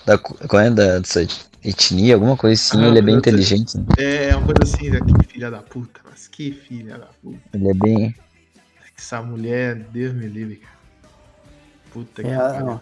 da 0.07 0.19
qual 0.19 0.63
é? 0.63 0.71
Da, 0.71 1.01
dessa 1.01 1.21
etnia, 1.63 2.15
alguma 2.15 2.35
coisa 2.35 2.59
assim, 2.59 2.83
Ah, 2.83 2.89
ele 2.89 3.01
é 3.01 3.03
bem 3.03 3.17
inteligente. 3.17 3.77
né? 3.77 3.85
É 3.99 4.35
uma 4.35 4.47
coisa 4.47 4.63
assim, 4.75 4.89
né? 4.89 5.01
Que 5.01 5.33
filha 5.35 5.51
da 5.51 5.61
puta, 5.61 6.01
mas 6.11 6.29
que 6.29 6.51
filha 6.51 6.97
da 6.97 7.09
puta. 7.23 7.39
Ele 7.53 7.69
é 7.69 7.75
bem. 7.75 8.15
Essa 8.97 9.21
mulher, 9.21 9.75
Deus 9.93 10.15
me 10.15 10.27
livre, 10.29 10.57
cara. 10.57 10.75
Puta 11.93 12.23
que 12.23 12.29
É, 12.31 12.39
pariu. 12.39 12.81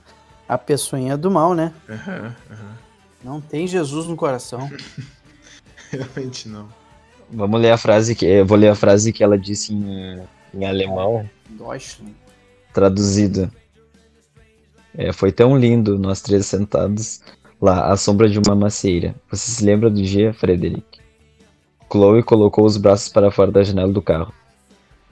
A 0.52 0.58
pessoinha 0.58 1.16
do 1.16 1.30
mal, 1.30 1.54
né? 1.54 1.72
Aham, 1.88 2.34
aham. 2.50 2.76
Não 3.24 3.40
tem 3.40 3.66
Jesus 3.66 4.06
no 4.06 4.16
coração. 4.16 4.70
Realmente 5.90 6.48
não. 6.48 6.68
Vamos 7.30 7.60
ler 7.60 7.70
a 7.70 7.78
frase 7.78 8.14
que. 8.14 8.26
Eu 8.26 8.44
vou 8.44 8.58
ler 8.58 8.68
a 8.68 8.74
frase 8.74 9.12
que 9.12 9.22
ela 9.24 9.38
disse 9.38 9.72
em, 9.72 10.22
em 10.52 10.64
alemão, 10.66 11.28
Deutschland. 11.48 12.14
traduzido. 12.72 13.50
É, 14.94 15.12
foi 15.12 15.32
tão 15.32 15.56
lindo, 15.56 15.98
nós 15.98 16.20
três 16.20 16.44
sentados 16.44 17.22
lá, 17.58 17.90
à 17.90 17.96
sombra 17.96 18.28
de 18.28 18.38
uma 18.38 18.54
macieira. 18.54 19.14
Você 19.30 19.50
se 19.50 19.64
lembra 19.64 19.88
do 19.88 20.02
dia, 20.02 20.34
Frederic? 20.34 21.00
Chloe 21.90 22.22
colocou 22.22 22.66
os 22.66 22.76
braços 22.76 23.08
para 23.08 23.30
fora 23.30 23.50
da 23.50 23.62
janela 23.62 23.92
do 23.92 24.02
carro. 24.02 24.32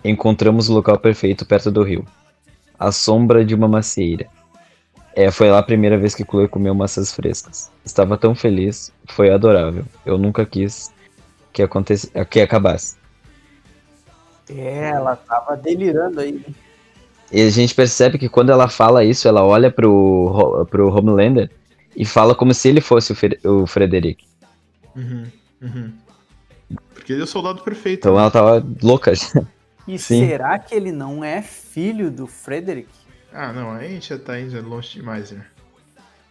Encontramos 0.05 0.69
o 0.69 0.75
local 0.75 0.99
perfeito 0.99 1.47
perto 1.47 1.71
do 1.71 1.83
rio. 1.83 2.05
À 2.79 2.93
sombra 2.93 3.45
de 3.45 3.55
uma 3.55 3.69
macieira. 3.69 4.27
É, 5.15 5.31
foi 5.31 5.51
lá 5.51 5.59
a 5.59 5.63
primeira 5.63 5.99
vez 5.99 6.15
que 6.15 6.25
Chloe 6.25 6.49
comeu 6.49 6.75
maçãs 6.75 7.13
frescas. 7.13 7.71
Estava 7.85 8.17
tão 8.17 8.35
feliz, 8.35 8.93
foi 9.09 9.31
adorável. 9.31 9.85
Eu 10.07 10.17
nunca 10.17 10.47
quis 10.47 10.93
que, 11.53 11.63
acontecesse, 11.63 12.13
que 12.27 12.41
acabasse. 12.41 12.97
É, 14.49 14.91
ela 14.91 15.17
tava 15.17 15.57
delirando 15.57 16.21
aí. 16.21 16.33
né? 16.33 16.55
E 17.33 17.43
a 17.43 17.51
gente 17.51 17.75
percebe 17.75 18.19
que 18.19 18.29
quando 18.29 18.51
ela 18.51 18.69
fala 18.69 19.05
isso, 19.05 19.29
ela 19.29 19.45
olha 19.45 19.71
pro, 19.71 20.67
pro 20.71 20.93
Homelander 20.93 21.51
e 21.97 22.05
fala 22.05 22.35
como 22.35 22.53
se 22.55 22.69
ele 22.69 22.81
fosse 22.81 23.13
o, 23.13 23.15
Fe- 23.17 23.39
o 23.45 23.67
Frederic. 23.67 24.25
Uhum, 24.97 25.27
uhum. 25.63 25.93
Porque 26.95 27.13
ele 27.13 27.21
é 27.23 27.25
o 27.25 27.29
soldado 27.29 27.63
perfeito. 27.63 28.01
Então 28.01 28.19
ela 28.19 28.31
tava 28.31 28.65
louca. 28.83 29.13
E 29.87 29.99
Sim. 29.99 30.27
será 30.29 30.59
que 30.59 30.75
ele 30.75 30.93
não 30.93 31.23
é 31.25 31.43
filho 31.43 32.11
do 32.11 32.27
Frederick? 32.27 32.89
Ah, 33.33 33.53
não, 33.53 33.73
aí 33.73 33.87
a 33.87 33.91
gente 33.91 34.09
já 34.09 34.19
tá 34.19 34.39
indo 34.39 34.61
longe 34.69 34.95
demais, 34.95 35.31
né? 35.31 35.45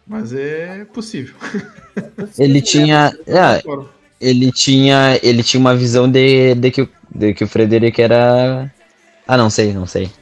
Mas 0.06 0.32
é 0.32 0.84
possível. 0.86 1.34
Ele 2.38 2.60
tinha. 2.60 3.12
É, 3.26 3.62
ele 4.20 4.50
tinha. 4.52 5.18
Ele 5.22 5.42
tinha 5.42 5.60
uma 5.60 5.74
visão 5.76 6.10
de, 6.10 6.54
de, 6.54 6.70
que, 6.70 6.82
o- 6.82 6.88
de 7.14 7.32
que 7.34 7.44
o 7.44 7.48
Frederic 7.48 8.00
era. 8.02 8.70
Ah, 9.26 9.36
não 9.36 9.48
sei, 9.50 9.72
não 9.72 9.86
sei. 9.86 10.10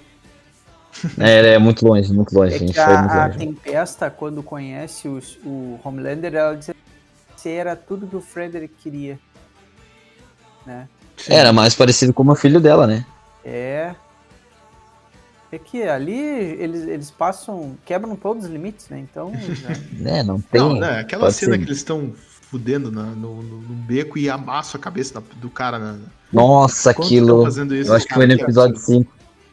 É, 1.16 1.54
é 1.54 1.58
muito 1.58 1.86
longe, 1.86 2.12
muito 2.12 2.32
longe. 2.34 2.52
É 2.54 2.56
a 2.56 2.58
gente 2.58 2.72
que 2.72 2.80
foi 2.80 2.96
muito 2.98 3.10
a, 3.12 3.22
a 3.22 3.26
longe. 3.26 3.38
Tempesta, 3.38 4.10
quando 4.10 4.42
conhece 4.42 5.06
os- 5.08 5.38
o 5.44 5.78
Homelander, 5.84 6.34
ela 6.34 6.56
diz 6.56 6.66
que 6.66 6.74
você 7.36 7.50
era 7.50 7.76
tudo 7.76 8.06
que 8.06 8.16
o 8.16 8.20
Frederick 8.20 8.74
queria. 8.82 9.18
Né? 10.66 10.88
Era 11.28 11.52
mais 11.52 11.74
parecido 11.74 12.12
com 12.12 12.26
o 12.28 12.34
filho 12.34 12.60
dela, 12.60 12.86
né? 12.86 13.06
É. 13.44 13.94
É 15.50 15.58
que 15.58 15.82
ali 15.82 16.18
eles, 16.18 16.82
eles 16.86 17.10
passam, 17.10 17.76
quebram 17.86 18.14
todos 18.16 18.44
os 18.44 18.50
limites, 18.50 18.88
né? 18.90 18.98
Então, 19.00 19.32
já- 19.34 19.68
É, 20.18 20.22
não 20.22 20.40
tem. 20.40 20.60
Não, 20.60 20.74
né? 20.74 21.00
Aquela 21.00 21.24
pode 21.24 21.34
cena 21.36 21.52
ser. 21.52 21.58
que 21.58 21.64
eles 21.64 21.78
estão 21.78 22.12
fudendo 22.50 22.90
na- 22.92 23.04
no, 23.04 23.42
no, 23.42 23.58
no 23.62 23.74
beco 23.74 24.18
e 24.18 24.28
amassam 24.28 24.78
a 24.78 24.82
cabeça 24.82 25.14
da- 25.14 25.22
do 25.36 25.48
cara. 25.48 25.78
Na... 25.78 25.98
Nossa, 26.32 26.92
Quando 26.92 27.04
estão 27.04 27.18
aquilo. 27.18 27.44
fazendo 27.44 27.74
isso, 27.74 27.90
Eu 27.90 27.96
acho 27.96 28.06
que 28.06 28.14
foi 28.14 28.26
no 28.26 28.32
episódio 28.34 28.76
absurdo. 28.76 29.08
5. 29.08 29.12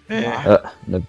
É, 0.10 0.26
Ah, 0.28 0.72
no- 0.88 1.08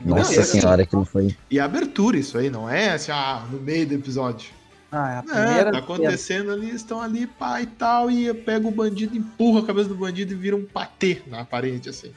Não, 0.00 0.16
Nossa 0.18 0.34
e 0.34 0.38
assim- 0.38 0.60
senhora, 0.60 0.82
aquilo 0.82 1.04
foi. 1.04 1.36
e 1.50 1.58
a 1.58 1.64
abertura, 1.64 2.16
isso 2.16 2.36
aí, 2.38 2.50
não 2.50 2.68
é 2.70 2.90
assim, 2.92 3.10
ah, 3.12 3.42
no 3.50 3.58
meio 3.60 3.86
do 3.86 3.94
episódio. 3.94 4.50
ah, 4.92 5.10
é 5.14 5.18
a 5.18 5.22
primeira 5.24 5.72
tá 5.72 5.78
acontecendo 5.78 6.52
ali, 6.52 6.70
estão 6.70 7.00
ali, 7.00 7.26
pá 7.26 7.60
e 7.60 7.66
tal, 7.66 8.10
e 8.10 8.32
pega 8.32 8.66
o 8.68 8.70
bandido, 8.70 9.16
empurra 9.16 9.60
a 9.60 9.64
cabeça 9.64 9.88
do 9.88 9.94
bandido 9.96 10.32
e 10.32 10.36
vira 10.36 10.54
um 10.54 10.64
patê 10.64 11.20
na 11.26 11.44
parede, 11.44 11.88
assim. 11.90 12.12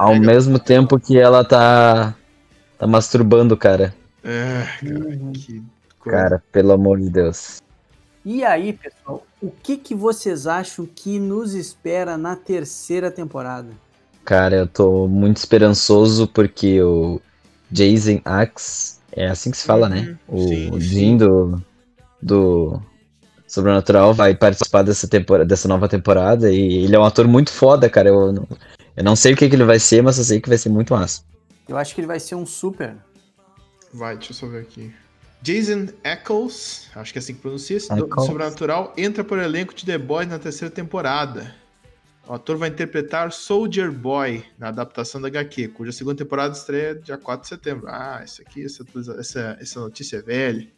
Ao 0.00 0.18
mesmo 0.18 0.58
tempo 0.58 0.98
que 0.98 1.18
ela 1.18 1.44
tá. 1.44 2.14
tá 2.78 2.86
masturbando, 2.86 3.56
cara. 3.56 3.94
É, 4.24 4.64
cara, 4.80 4.98
Uhum. 4.98 5.32
que 5.32 5.62
coisa. 5.98 6.18
Cara, 6.18 6.42
pelo 6.50 6.72
amor 6.72 6.98
de 6.98 7.10
Deus. 7.10 7.60
E 8.24 8.44
aí, 8.44 8.72
pessoal, 8.72 9.26
o 9.42 9.50
que, 9.50 9.76
que 9.76 9.94
vocês 9.94 10.46
acham 10.46 10.86
que 10.86 11.18
nos 11.18 11.54
espera 11.54 12.16
na 12.16 12.34
terceira 12.36 13.10
temporada? 13.10 13.68
Cara, 14.24 14.56
eu 14.56 14.66
tô 14.66 15.06
muito 15.08 15.38
esperançoso 15.38 16.26
porque 16.28 16.80
o 16.82 17.20
Jason 17.70 18.20
Axe, 18.24 18.98
é 19.12 19.26
assim 19.28 19.50
que 19.50 19.56
se 19.56 19.66
fala, 19.66 19.88
né? 19.88 20.16
Uhum, 20.28 20.38
O 20.38 20.48
sim, 20.48 20.70
sim. 20.72 20.80
Jim 20.80 21.16
do, 21.16 21.62
do 22.22 22.80
Sobrenatural 23.46 24.14
vai 24.14 24.34
participar 24.34 24.82
dessa, 24.82 25.08
temporada, 25.08 25.46
dessa 25.48 25.66
nova 25.68 25.88
temporada 25.88 26.50
e 26.50 26.84
ele 26.84 26.94
é 26.94 26.98
um 26.98 27.04
ator 27.04 27.26
muito 27.26 27.50
foda, 27.50 27.88
cara. 27.90 28.08
Eu 28.10 28.32
não, 28.32 28.46
eu 28.96 29.04
não 29.04 29.16
sei 29.16 29.32
o 29.32 29.36
que, 29.36 29.48
que 29.48 29.54
ele 29.54 29.64
vai 29.64 29.78
ser, 29.78 30.02
mas 30.02 30.18
eu 30.18 30.24
sei 30.24 30.40
que 30.40 30.48
vai 30.48 30.58
ser 30.58 30.68
muito 30.68 30.92
massa. 30.92 31.22
Eu 31.68 31.76
acho 31.76 31.94
que 31.94 32.00
ele 32.00 32.08
vai 32.08 32.20
ser 32.20 32.34
um 32.34 32.44
super. 32.44 32.96
Vai, 33.92 34.16
deixa 34.16 34.32
eu 34.32 34.36
só 34.36 34.46
ver 34.46 34.62
aqui. 34.62 34.92
Jason 35.42 35.88
Eccles, 36.04 36.88
acho 36.94 37.12
que 37.12 37.18
é 37.18 37.20
assim 37.20 37.34
que 37.34 37.40
pronuncia, 37.40 37.76
esse 37.76 37.88
do. 37.94 38.08
Sobrenatural, 38.22 38.92
entra 38.96 39.24
para 39.24 39.38
o 39.38 39.42
elenco 39.42 39.74
de 39.74 39.86
The 39.86 39.96
Boys 39.96 40.28
na 40.28 40.38
terceira 40.38 40.72
temporada. 40.72 41.54
O 42.26 42.34
ator 42.34 42.56
vai 42.56 42.68
interpretar 42.68 43.32
Soldier 43.32 43.90
Boy 43.90 44.44
na 44.58 44.68
adaptação 44.68 45.20
da 45.20 45.28
HQ, 45.28 45.68
cuja 45.68 45.90
segunda 45.90 46.16
temporada 46.16 46.54
estreia 46.54 46.94
dia 46.94 47.16
4 47.16 47.42
de 47.42 47.48
setembro. 47.48 47.88
Ah, 47.88 48.22
isso 48.24 48.42
aqui, 48.42 48.64
essa, 48.64 48.84
essa, 49.18 49.58
essa 49.60 49.80
notícia 49.80 50.18
é 50.18 50.22
velha. 50.22 50.68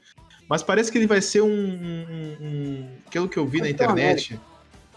Mas 0.49 0.63
parece 0.63 0.91
que 0.91 0.99
ele 0.99 1.07
vai 1.07 1.21
ser 1.21 1.43
um. 1.43 1.49
um, 1.49 2.37
um 2.41 2.89
aquilo 3.07 3.29
que 3.29 3.39
eu 3.39 3.47
vi 3.47 3.59
na 3.59 3.67
Capitão 3.67 3.87
internet. 3.87 4.41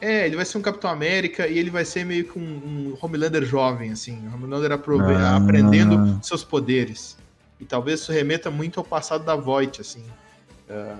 É, 0.02 0.26
ele 0.26 0.36
vai 0.36 0.46
ser 0.46 0.58
um 0.58 0.62
Capitão 0.62 0.90
América 0.90 1.48
e 1.48 1.58
ele 1.58 1.70
vai 1.70 1.86
ser 1.86 2.06
meio 2.06 2.26
que 2.32 2.38
um, 2.38 2.42
um 2.44 2.98
Homelander 3.02 3.44
jovem, 3.46 3.92
assim. 3.92 4.28
Um 4.28 4.34
Homelander 4.36 4.72
aprove- 4.74 5.14
Ah. 5.16 5.38
aprendendo 5.38 6.20
seus 6.24 6.44
poderes. 6.44 7.18
E 7.60 7.66
talvez 7.66 8.02
isso 8.02 8.12
remeta 8.12 8.52
muito 8.52 8.80
ao 8.80 8.84
passado 8.86 9.24
da 9.24 9.36
Voight, 9.36 9.80
assim. 9.82 10.04
ah, 10.70 10.98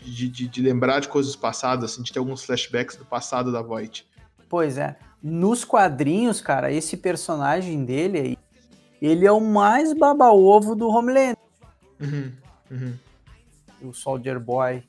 de, 0.00 0.28
de, 0.28 0.48
de 0.48 0.60
lembrar 0.62 1.00
de 1.00 1.08
coisas 1.08 1.34
passadas, 1.36 1.92
assim, 1.92 2.02
de 2.02 2.12
ter 2.12 2.18
alguns 2.18 2.42
flashbacks 2.44 2.96
do 2.96 3.04
passado 3.04 3.52
da 3.52 3.62
Voight. 3.62 4.04
Pois 4.48 4.76
é. 4.78 4.96
Nos 5.22 5.64
quadrinhos, 5.64 6.40
cara, 6.40 6.72
esse 6.72 6.96
personagem 6.96 7.84
dele 7.84 8.18
aí, 8.18 8.38
ele 9.00 9.24
é 9.26 9.30
o 9.32 9.40
mais 9.40 9.92
baba-ovo 9.92 10.74
do 10.74 10.88
Homelander, 10.88 11.36
Uhum, 12.00 12.32
uhum. 12.70 12.94
o 13.82 13.92
Soldier 13.92 14.40
Boy. 14.40 14.82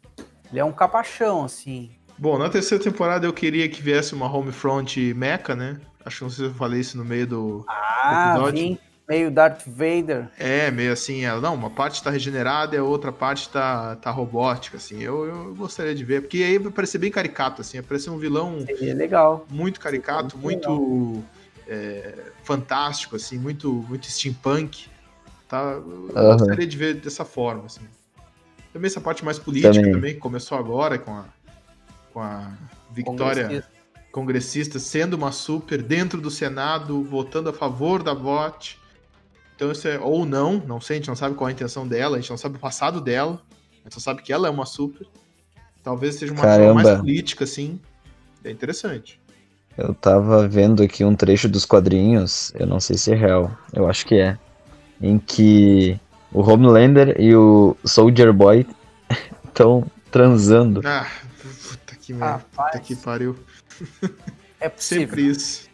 Ele 0.51 0.59
é 0.59 0.65
um 0.65 0.71
capachão, 0.71 1.43
assim. 1.45 1.91
Bom, 2.23 2.37
na 2.37 2.47
terceira 2.47 2.81
temporada 2.81 3.27
eu 3.27 3.33
queria 3.33 3.67
que 3.67 3.81
viesse 3.81 4.13
uma 4.15 4.33
Homefront 4.33 5.13
mecha, 5.13 5.53
né? 5.53 5.77
Acho 6.05 6.19
que 6.19 6.23
não 6.23 6.29
sei 6.29 6.45
se 6.45 6.51
eu 6.51 6.55
falei 6.55 6.79
isso 6.79 6.97
no 6.97 7.03
meio 7.03 7.27
do. 7.27 7.65
Ah, 7.67 8.29
Episódio. 8.31 8.63
vem 8.63 8.79
meio 9.09 9.29
Darth 9.29 9.63
Vader. 9.67 10.29
É, 10.39 10.71
meio 10.71 10.93
assim, 10.93 11.25
ela, 11.25 11.41
não, 11.41 11.53
uma 11.53 11.69
parte 11.69 12.01
tá 12.01 12.09
regenerada 12.09 12.77
e 12.77 12.79
a 12.79 12.83
outra 12.83 13.11
parte 13.11 13.49
tá, 13.49 13.97
tá 13.97 14.09
robótica, 14.09 14.77
assim. 14.77 15.03
Eu, 15.03 15.25
eu 15.25 15.53
gostaria 15.53 15.93
de 15.93 16.01
ver, 16.05 16.21
porque 16.21 16.37
aí 16.37 16.57
vai 16.57 16.71
parecer 16.71 16.97
bem 16.97 17.11
caricato, 17.11 17.59
assim, 17.59 17.75
vai 17.79 17.87
parecer 17.87 18.09
um 18.09 18.17
vilão 18.17 18.61
Seria 18.61 18.95
legal. 18.95 19.45
muito 19.49 19.81
caricato, 19.81 20.37
Muito 20.37 20.69
muito 20.69 21.23
é, 21.67 22.31
fantástico, 22.45 23.17
assim, 23.17 23.37
muito, 23.37 23.69
muito 23.89 24.09
steampunk. 24.09 24.87
Tá? 25.49 25.73
Eu 25.73 26.09
Aham. 26.15 26.37
gostaria 26.37 26.65
de 26.65 26.77
ver 26.77 26.93
dessa 26.93 27.25
forma, 27.25 27.65
assim. 27.65 27.81
Também 28.71 28.87
essa 28.87 29.01
parte 29.01 29.25
mais 29.25 29.37
política 29.37 29.73
Também. 29.73 29.91
também, 29.91 30.13
que 30.13 30.21
começou 30.21 30.57
agora 30.57 30.97
com 30.97 31.11
a, 31.11 31.25
com 32.13 32.21
a 32.21 32.51
Victoria 32.91 33.43
Congressista. 33.43 33.71
congressista 34.11 34.79
sendo 34.79 35.15
uma 35.15 35.31
super 35.31 35.81
dentro 35.81 36.21
do 36.21 36.29
Senado, 36.29 37.03
votando 37.03 37.49
a 37.49 37.53
favor 37.53 38.03
da 38.03 38.13
VOT. 38.13 38.79
Então 39.55 39.71
isso 39.71 39.87
é, 39.87 39.99
ou 39.99 40.25
não, 40.25 40.61
não 40.65 40.79
sei, 40.79 40.97
a 40.97 40.99
gente 40.99 41.07
não 41.07 41.15
sabe 41.15 41.35
qual 41.35 41.47
é 41.47 41.51
a 41.51 41.53
intenção 41.53 41.87
dela, 41.87 42.17
a 42.17 42.19
gente 42.19 42.29
não 42.29 42.37
sabe 42.37 42.57
o 42.57 42.59
passado 42.59 43.01
dela, 43.01 43.41
a 43.71 43.83
gente 43.83 43.93
só 43.95 43.99
sabe 43.99 44.21
que 44.21 44.31
ela 44.31 44.47
é 44.47 44.51
uma 44.51 44.65
super. 44.65 45.07
Talvez 45.83 46.15
seja 46.15 46.31
uma 46.31 46.43
forma 46.43 46.73
mais 46.75 46.87
Caramba. 46.87 47.03
política, 47.03 47.43
assim. 47.43 47.79
É 48.43 48.51
interessante. 48.51 49.19
Eu 49.77 49.93
tava 49.93 50.47
vendo 50.47 50.83
aqui 50.83 51.03
um 51.03 51.15
trecho 51.15 51.49
dos 51.49 51.65
quadrinhos, 51.65 52.53
eu 52.55 52.67
não 52.67 52.79
sei 52.79 52.97
se 52.97 53.11
é 53.11 53.15
real, 53.15 53.51
eu 53.73 53.89
acho 53.89 54.05
que 54.05 54.15
é, 54.15 54.37
em 55.01 55.17
que 55.17 55.99
o 56.31 56.41
Homelander 56.41 57.19
e 57.19 57.35
o 57.35 57.75
Soldier 57.83 58.31
Boy 58.31 58.67
estão 59.45 59.85
transando. 60.11 60.81
Ah, 60.85 61.07
que 62.05 62.13
merda, 62.13 62.43
puta 62.55 62.79
que 62.79 62.95
pariu. 62.95 63.37
É 64.59 64.67
possível. 64.69 65.07
Sempre 65.07 65.21
isso. 65.27 65.69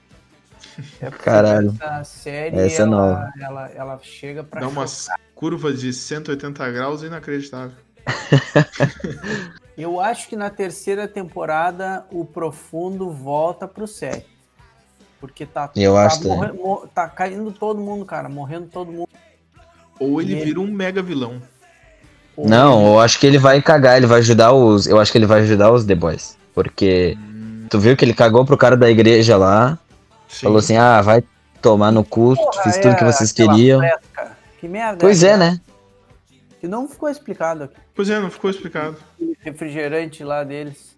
É. 1.02 1.10
Caralho. 1.10 1.76
Essa 1.82 2.04
série, 2.04 2.56
Essa 2.58 2.82
é 2.84 2.86
ela, 2.86 2.90
nova. 2.92 3.34
Ela, 3.40 3.68
ela 3.70 4.00
chega 4.02 4.44
pra 4.44 4.62
Dá 4.62 4.68
umas 4.68 5.08
curvas 5.36 5.82
de 5.82 5.92
180 5.92 6.72
graus 6.72 7.04
inacreditável. 7.04 7.76
Eu 9.78 10.00
acho 10.00 10.28
que 10.28 10.36
na 10.36 10.50
terceira 10.50 11.08
temporada 11.08 12.06
o 12.12 12.26
Profundo 12.26 13.12
volta 13.12 13.68
pro 13.68 13.88
set. 13.88 14.26
Porque 15.22 15.46
tá, 15.46 15.70
Eu 15.76 15.94
tá, 15.94 16.06
acho 16.06 16.22
também. 16.22 16.38
morre- 16.38 16.52
mo- 16.54 16.88
tá 16.94 17.08
caindo 17.10 17.52
todo 17.52 17.80
mundo, 17.80 18.06
cara. 18.06 18.28
Morrendo 18.30 18.68
todo 18.68 18.92
mundo. 18.92 19.10
Ou 20.00 20.22
ele 20.22 20.34
ele- 20.34 20.46
vira 20.46 20.60
um 20.60 20.68
mega 20.72 21.02
vilão. 21.02 21.42
Não, 22.46 22.94
eu 22.94 23.00
acho 23.00 23.20
que 23.20 23.28
ele 23.28 23.38
vai 23.38 23.62
cagar, 23.62 23.98
ele 23.98 24.06
vai 24.08 24.20
ajudar 24.20 24.54
os. 24.54 24.88
Eu 24.88 25.00
acho 25.00 25.12
que 25.12 25.18
ele 25.18 25.26
vai 25.26 25.42
ajudar 25.42 25.72
os 25.72 25.84
The 25.86 25.96
Boys. 25.96 26.38
Porque 26.54 27.18
tu 27.70 27.80
viu 27.80 27.96
que 27.96 28.06
ele 28.06 28.14
cagou 28.14 28.46
pro 28.46 28.58
cara 28.58 28.76
da 28.78 28.90
igreja 28.90 29.38
lá, 29.38 29.78
Sim. 30.28 30.44
falou 30.44 30.60
assim: 30.60 30.78
ah, 30.78 31.02
vai 31.02 31.24
tomar 31.62 31.92
no 31.92 32.04
cu, 32.04 32.36
Porra, 32.36 32.64
fiz 32.64 32.78
tudo 32.78 32.94
é 32.94 32.96
que 32.96 33.04
vocês 33.04 33.32
queriam. 33.32 33.80
fresca. 33.80 34.38
Que 34.60 34.68
merda. 34.68 34.98
Pois 35.00 35.24
é, 35.24 35.38
né? 35.38 35.60
Que 36.60 36.68
não 36.68 36.88
ficou 36.88 37.10
explicado 37.10 37.66
aqui. 37.66 37.76
Pois 37.96 38.10
é, 38.10 38.20
não 38.20 38.30
ficou 38.30 38.50
explicado. 38.50 38.98
O 39.20 39.34
refrigerante 39.40 40.24
lá 40.24 40.44
deles. 40.44 40.98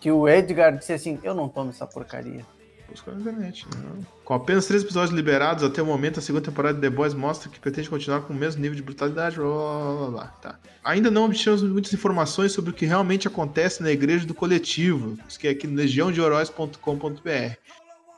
Que 0.00 0.10
o 0.10 0.28
Edgar 0.28 0.76
disse 0.76 0.92
assim: 0.92 1.18
Eu 1.22 1.34
não 1.34 1.48
tomo 1.48 1.70
essa 1.70 1.86
porcaria. 1.86 2.44
Buscou 2.88 3.14
na 3.14 3.20
internet. 3.20 3.66
Não. 3.76 4.19
Com 4.30 4.34
apenas 4.34 4.66
três 4.66 4.84
episódios 4.84 5.12
liberados 5.12 5.64
até 5.64 5.82
o 5.82 5.86
momento, 5.86 6.20
a 6.20 6.22
segunda 6.22 6.44
temporada 6.44 6.76
de 6.76 6.80
The 6.82 6.88
Boys 6.88 7.14
mostra 7.14 7.50
que 7.50 7.58
pretende 7.58 7.90
continuar 7.90 8.20
com 8.20 8.32
o 8.32 8.36
mesmo 8.36 8.62
nível 8.62 8.76
de 8.76 8.82
brutalidade. 8.84 9.34
Blá, 9.34 9.44
blá, 9.48 10.08
blá, 10.08 10.26
tá. 10.40 10.58
Ainda 10.84 11.10
não 11.10 11.24
obtivemos 11.24 11.64
muitas 11.64 11.92
informações 11.92 12.52
sobre 12.52 12.70
o 12.70 12.72
que 12.72 12.86
realmente 12.86 13.26
acontece 13.26 13.82
na 13.82 13.90
igreja 13.90 14.24
do 14.24 14.32
coletivo, 14.32 15.18
que 15.36 15.48
é 15.48 15.50
aqui 15.50 15.66
no 15.66 15.74
legiãodeheróis.com.br. 15.74 17.56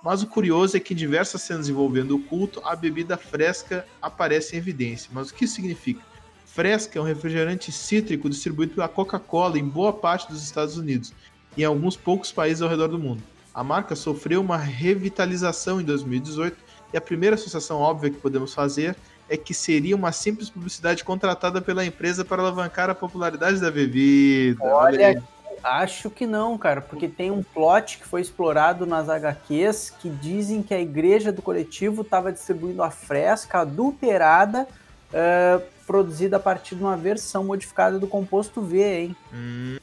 Mas 0.04 0.22
o 0.22 0.26
curioso 0.26 0.76
é 0.76 0.80
que 0.80 0.92
em 0.92 0.96
diversas 0.98 1.40
cenas 1.40 1.70
envolvendo 1.70 2.14
o 2.14 2.22
culto, 2.22 2.60
a 2.62 2.76
bebida 2.76 3.16
fresca 3.16 3.86
aparece 4.02 4.54
em 4.54 4.58
evidência. 4.58 5.08
Mas 5.14 5.30
o 5.30 5.34
que 5.34 5.46
isso 5.46 5.54
significa? 5.54 6.02
Fresca 6.44 6.98
é 6.98 7.00
um 7.00 7.06
refrigerante 7.06 7.72
cítrico 7.72 8.28
distribuído 8.28 8.74
pela 8.74 8.86
Coca-Cola 8.86 9.58
em 9.58 9.66
boa 9.66 9.94
parte 9.94 10.30
dos 10.30 10.42
Estados 10.42 10.76
Unidos 10.76 11.10
e 11.56 11.62
em 11.62 11.64
alguns 11.64 11.96
poucos 11.96 12.30
países 12.30 12.60
ao 12.60 12.68
redor 12.68 12.88
do 12.88 12.98
mundo. 12.98 13.22
A 13.54 13.62
marca 13.62 13.94
sofreu 13.94 14.40
uma 14.40 14.56
revitalização 14.56 15.80
em 15.80 15.84
2018 15.84 16.56
e 16.92 16.96
a 16.96 17.00
primeira 17.00 17.34
associação 17.34 17.78
óbvia 17.78 18.10
que 18.10 18.16
podemos 18.16 18.54
fazer 18.54 18.96
é 19.28 19.36
que 19.36 19.52
seria 19.52 19.94
uma 19.94 20.10
simples 20.10 20.50
publicidade 20.50 21.04
contratada 21.04 21.60
pela 21.60 21.84
empresa 21.84 22.24
para 22.24 22.42
alavancar 22.42 22.88
a 22.90 22.94
popularidade 22.94 23.60
da 23.60 23.70
bebida. 23.70 24.62
Olha, 24.62 25.22
acho 25.62 26.10
que 26.10 26.26
não, 26.26 26.56
cara, 26.56 26.80
porque 26.80 27.08
tem 27.08 27.30
um 27.30 27.42
plot 27.42 27.98
que 27.98 28.06
foi 28.06 28.20
explorado 28.20 28.86
nas 28.86 29.08
HQs 29.08 29.94
que 30.00 30.08
dizem 30.08 30.62
que 30.62 30.74
a 30.74 30.80
igreja 30.80 31.30
do 31.30 31.42
coletivo 31.42 32.02
estava 32.02 32.32
distribuindo 32.32 32.82
a 32.82 32.90
fresca 32.90 33.60
adulterada, 33.60 34.66
eh, 35.12 35.60
produzida 35.86 36.36
a 36.36 36.40
partir 36.40 36.74
de 36.74 36.82
uma 36.82 36.96
versão 36.96 37.44
modificada 37.44 37.98
do 37.98 38.06
composto 38.06 38.60
V, 38.60 38.82
hein? 38.82 39.16
Hum, 39.32 39.76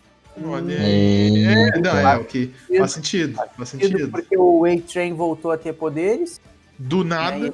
olha 0.44 0.78
aí. 0.78 1.36
E... 1.36 1.46
É, 1.46 1.80
não, 1.80 1.98
é 1.98 2.18
o 2.18 2.26
que 2.26 2.54
faz 2.78 2.92
sentido. 2.94 3.40
Faz 3.58 3.70
sentido. 3.70 4.10
Porque 4.10 4.38
o 4.38 4.66
A-Train 4.66 5.14
voltou 5.14 5.52
a 5.52 5.58
ter 5.58 5.74
poderes, 5.74 6.40
Do 6.78 7.02
e 7.02 7.06
nada, 7.06 7.36
aí 7.36 7.54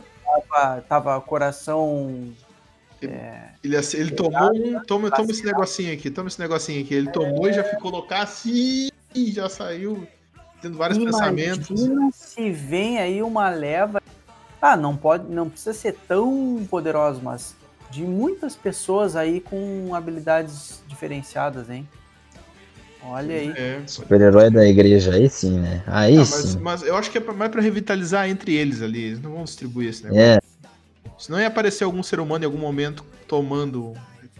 tava, 0.49 0.81
tava 0.81 1.21
coração. 1.21 2.33
ele, 3.63 3.75
ace- 3.77 3.97
ele 3.97 4.11
tomou 4.11 4.51
um. 4.53 4.79
Toma, 4.83 5.11
toma 5.11 5.31
esse 5.31 5.45
negocinho 5.45 5.93
aqui, 5.93 6.09
toma 6.09 6.27
esse 6.27 6.39
negocinho 6.39 6.83
aqui. 6.83 6.93
Ele 6.93 7.11
tomou 7.11 7.47
e 7.49 7.53
já 7.53 7.63
ficou 7.63 7.91
louco 7.91 8.13
assim, 8.13 8.89
e 9.13 9.31
já 9.31 9.47
saiu 9.49 10.07
tendo 10.61 10.77
vários 10.77 10.97
pensamentos. 10.97 11.69
Imagina 11.69 12.09
se 12.11 12.51
vem 12.51 12.97
aí 12.99 13.21
uma 13.21 13.49
leva. 13.49 14.01
Ah, 14.61 14.75
não 14.75 14.97
pode, 14.97 15.31
não 15.31 15.49
precisa 15.49 15.73
ser 15.73 15.95
tão 16.07 16.65
poderoso, 16.69 17.21
mas 17.21 17.55
de 17.91 18.01
muitas 18.03 18.55
pessoas 18.55 19.15
aí 19.15 19.39
com 19.39 19.93
habilidades 19.93 20.81
diferenciadas, 20.87 21.69
hein? 21.69 21.87
Olha 23.07 23.35
aí. 23.35 23.49
É, 23.55 23.81
Super-herói 23.85 24.49
da 24.49 24.65
igreja, 24.67 25.13
aí 25.13 25.29
sim, 25.29 25.59
né? 25.59 25.83
Aí 25.87 26.15
Ah, 26.15 26.19
mas, 26.19 26.27
sim. 26.29 26.59
mas 26.59 26.81
eu 26.83 26.95
acho 26.95 27.11
que 27.11 27.17
é 27.17 27.21
mais 27.21 27.51
pra 27.51 27.61
revitalizar 27.61 28.27
entre 28.29 28.53
eles 28.53 28.81
ali. 28.81 29.01
Eles 29.03 29.21
não 29.21 29.31
vão 29.33 29.43
distribuir 29.43 29.89
esse 29.89 30.03
negócio. 30.03 30.21
É, 30.23 30.39
Senão 31.17 31.39
ia 31.39 31.47
aparecer 31.47 31.83
algum 31.85 32.03
ser 32.03 32.19
humano 32.19 32.43
em 32.43 32.47
algum 32.47 32.57
momento 32.57 33.05
tomando 33.27 33.93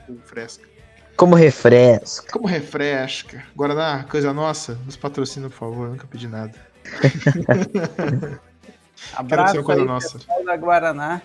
o 0.09 0.18
fresca. 0.26 0.68
como 1.16 1.34
refresco. 1.36 2.26
Como 2.32 2.47
refresca. 2.47 3.43
Guaraná, 3.55 4.03
coisa 4.03 4.34
nossa, 4.34 4.78
nos 4.86 4.95
patrocina, 4.97 5.49
por 5.49 5.55
favor. 5.55 5.89
Nunca 5.89 6.05
pedi 6.07 6.28
nada. 6.28 6.53
Abraço 9.13 9.63
coisa 9.63 9.82
aí, 9.82 9.88
nossa. 9.88 10.18
pessoal 10.20 10.43
da 10.43 10.57
Guaraná. 10.57 11.22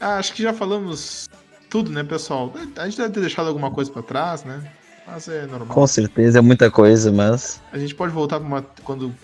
Ah, 0.00 0.16
acho 0.18 0.32
que 0.32 0.42
já 0.42 0.52
falamos 0.52 1.28
tudo, 1.68 1.90
né, 1.90 2.02
pessoal? 2.04 2.52
A 2.76 2.84
gente 2.86 2.96
deve 2.98 3.12
ter 3.12 3.20
deixado 3.20 3.48
alguma 3.48 3.70
coisa 3.70 3.90
pra 3.90 4.02
trás, 4.02 4.44
né? 4.44 4.70
Mas 5.10 5.26
é 5.26 5.46
normal. 5.46 5.74
Com 5.74 5.86
certeza 5.86 6.38
é 6.38 6.42
muita 6.42 6.70
coisa, 6.70 7.10
mas. 7.10 7.62
A 7.72 7.78
gente 7.78 7.94
pode 7.94 8.12
voltar 8.12 8.38
uma, 8.38 8.62
quando 8.84 9.14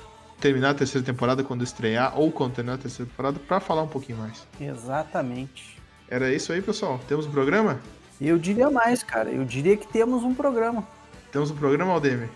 terminar 0.40 0.70
a 0.70 0.74
terceira 0.74 1.04
temporada, 1.04 1.44
quando 1.44 1.62
estrear, 1.62 2.18
ou 2.18 2.32
quando 2.32 2.54
terminar 2.54 2.76
a 2.76 2.78
terceira 2.78 3.10
temporada, 3.10 3.38
pra 3.38 3.60
falar 3.60 3.82
um 3.82 3.88
pouquinho 3.88 4.18
mais. 4.18 4.46
Exatamente. 4.58 5.78
Era 6.08 6.32
isso 6.32 6.52
aí, 6.52 6.62
pessoal? 6.62 6.98
Temos 7.06 7.26
um 7.26 7.30
programa? 7.30 7.80
Eu 8.20 8.38
diria 8.38 8.70
mais, 8.70 9.02
cara. 9.02 9.30
Eu 9.30 9.44
diria 9.44 9.76
que 9.76 9.86
temos 9.86 10.22
um 10.22 10.34
programa. 10.34 10.86
Temos 11.30 11.50
um 11.50 11.56
programa, 11.56 11.92
Aldemir? 11.92 12.30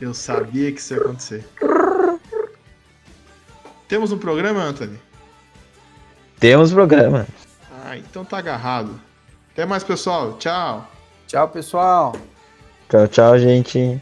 Eu 0.00 0.14
sabia 0.14 0.70
que 0.72 0.80
isso 0.80 0.94
ia 0.94 1.00
acontecer. 1.00 1.44
Temos 3.88 4.12
um 4.12 4.18
programa, 4.18 4.62
Anthony? 4.62 4.98
Temos 6.38 6.72
programa. 6.72 7.26
Ah, 7.84 7.96
então 7.96 8.24
tá 8.24 8.38
agarrado. 8.38 9.09
Até 9.52 9.66
mais, 9.66 9.84
pessoal. 9.84 10.36
Tchau. 10.38 10.86
Tchau, 11.26 11.48
pessoal. 11.48 12.12
Tchau, 12.88 13.06
tchau, 13.08 13.38
gente. 13.38 14.00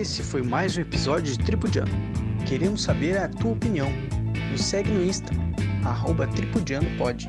Esse 0.00 0.22
foi 0.22 0.40
mais 0.40 0.78
um 0.78 0.80
episódio 0.80 1.30
de 1.36 1.44
Tripudiano. 1.44 1.92
Queremos 2.48 2.84
saber 2.84 3.18
a 3.18 3.28
tua 3.28 3.52
opinião. 3.52 3.92
Nos 4.50 4.64
segue 4.64 4.90
no 4.90 5.04
Insta, 5.04 5.30
arroba 5.84 6.26
tripudianopod. 6.26 7.28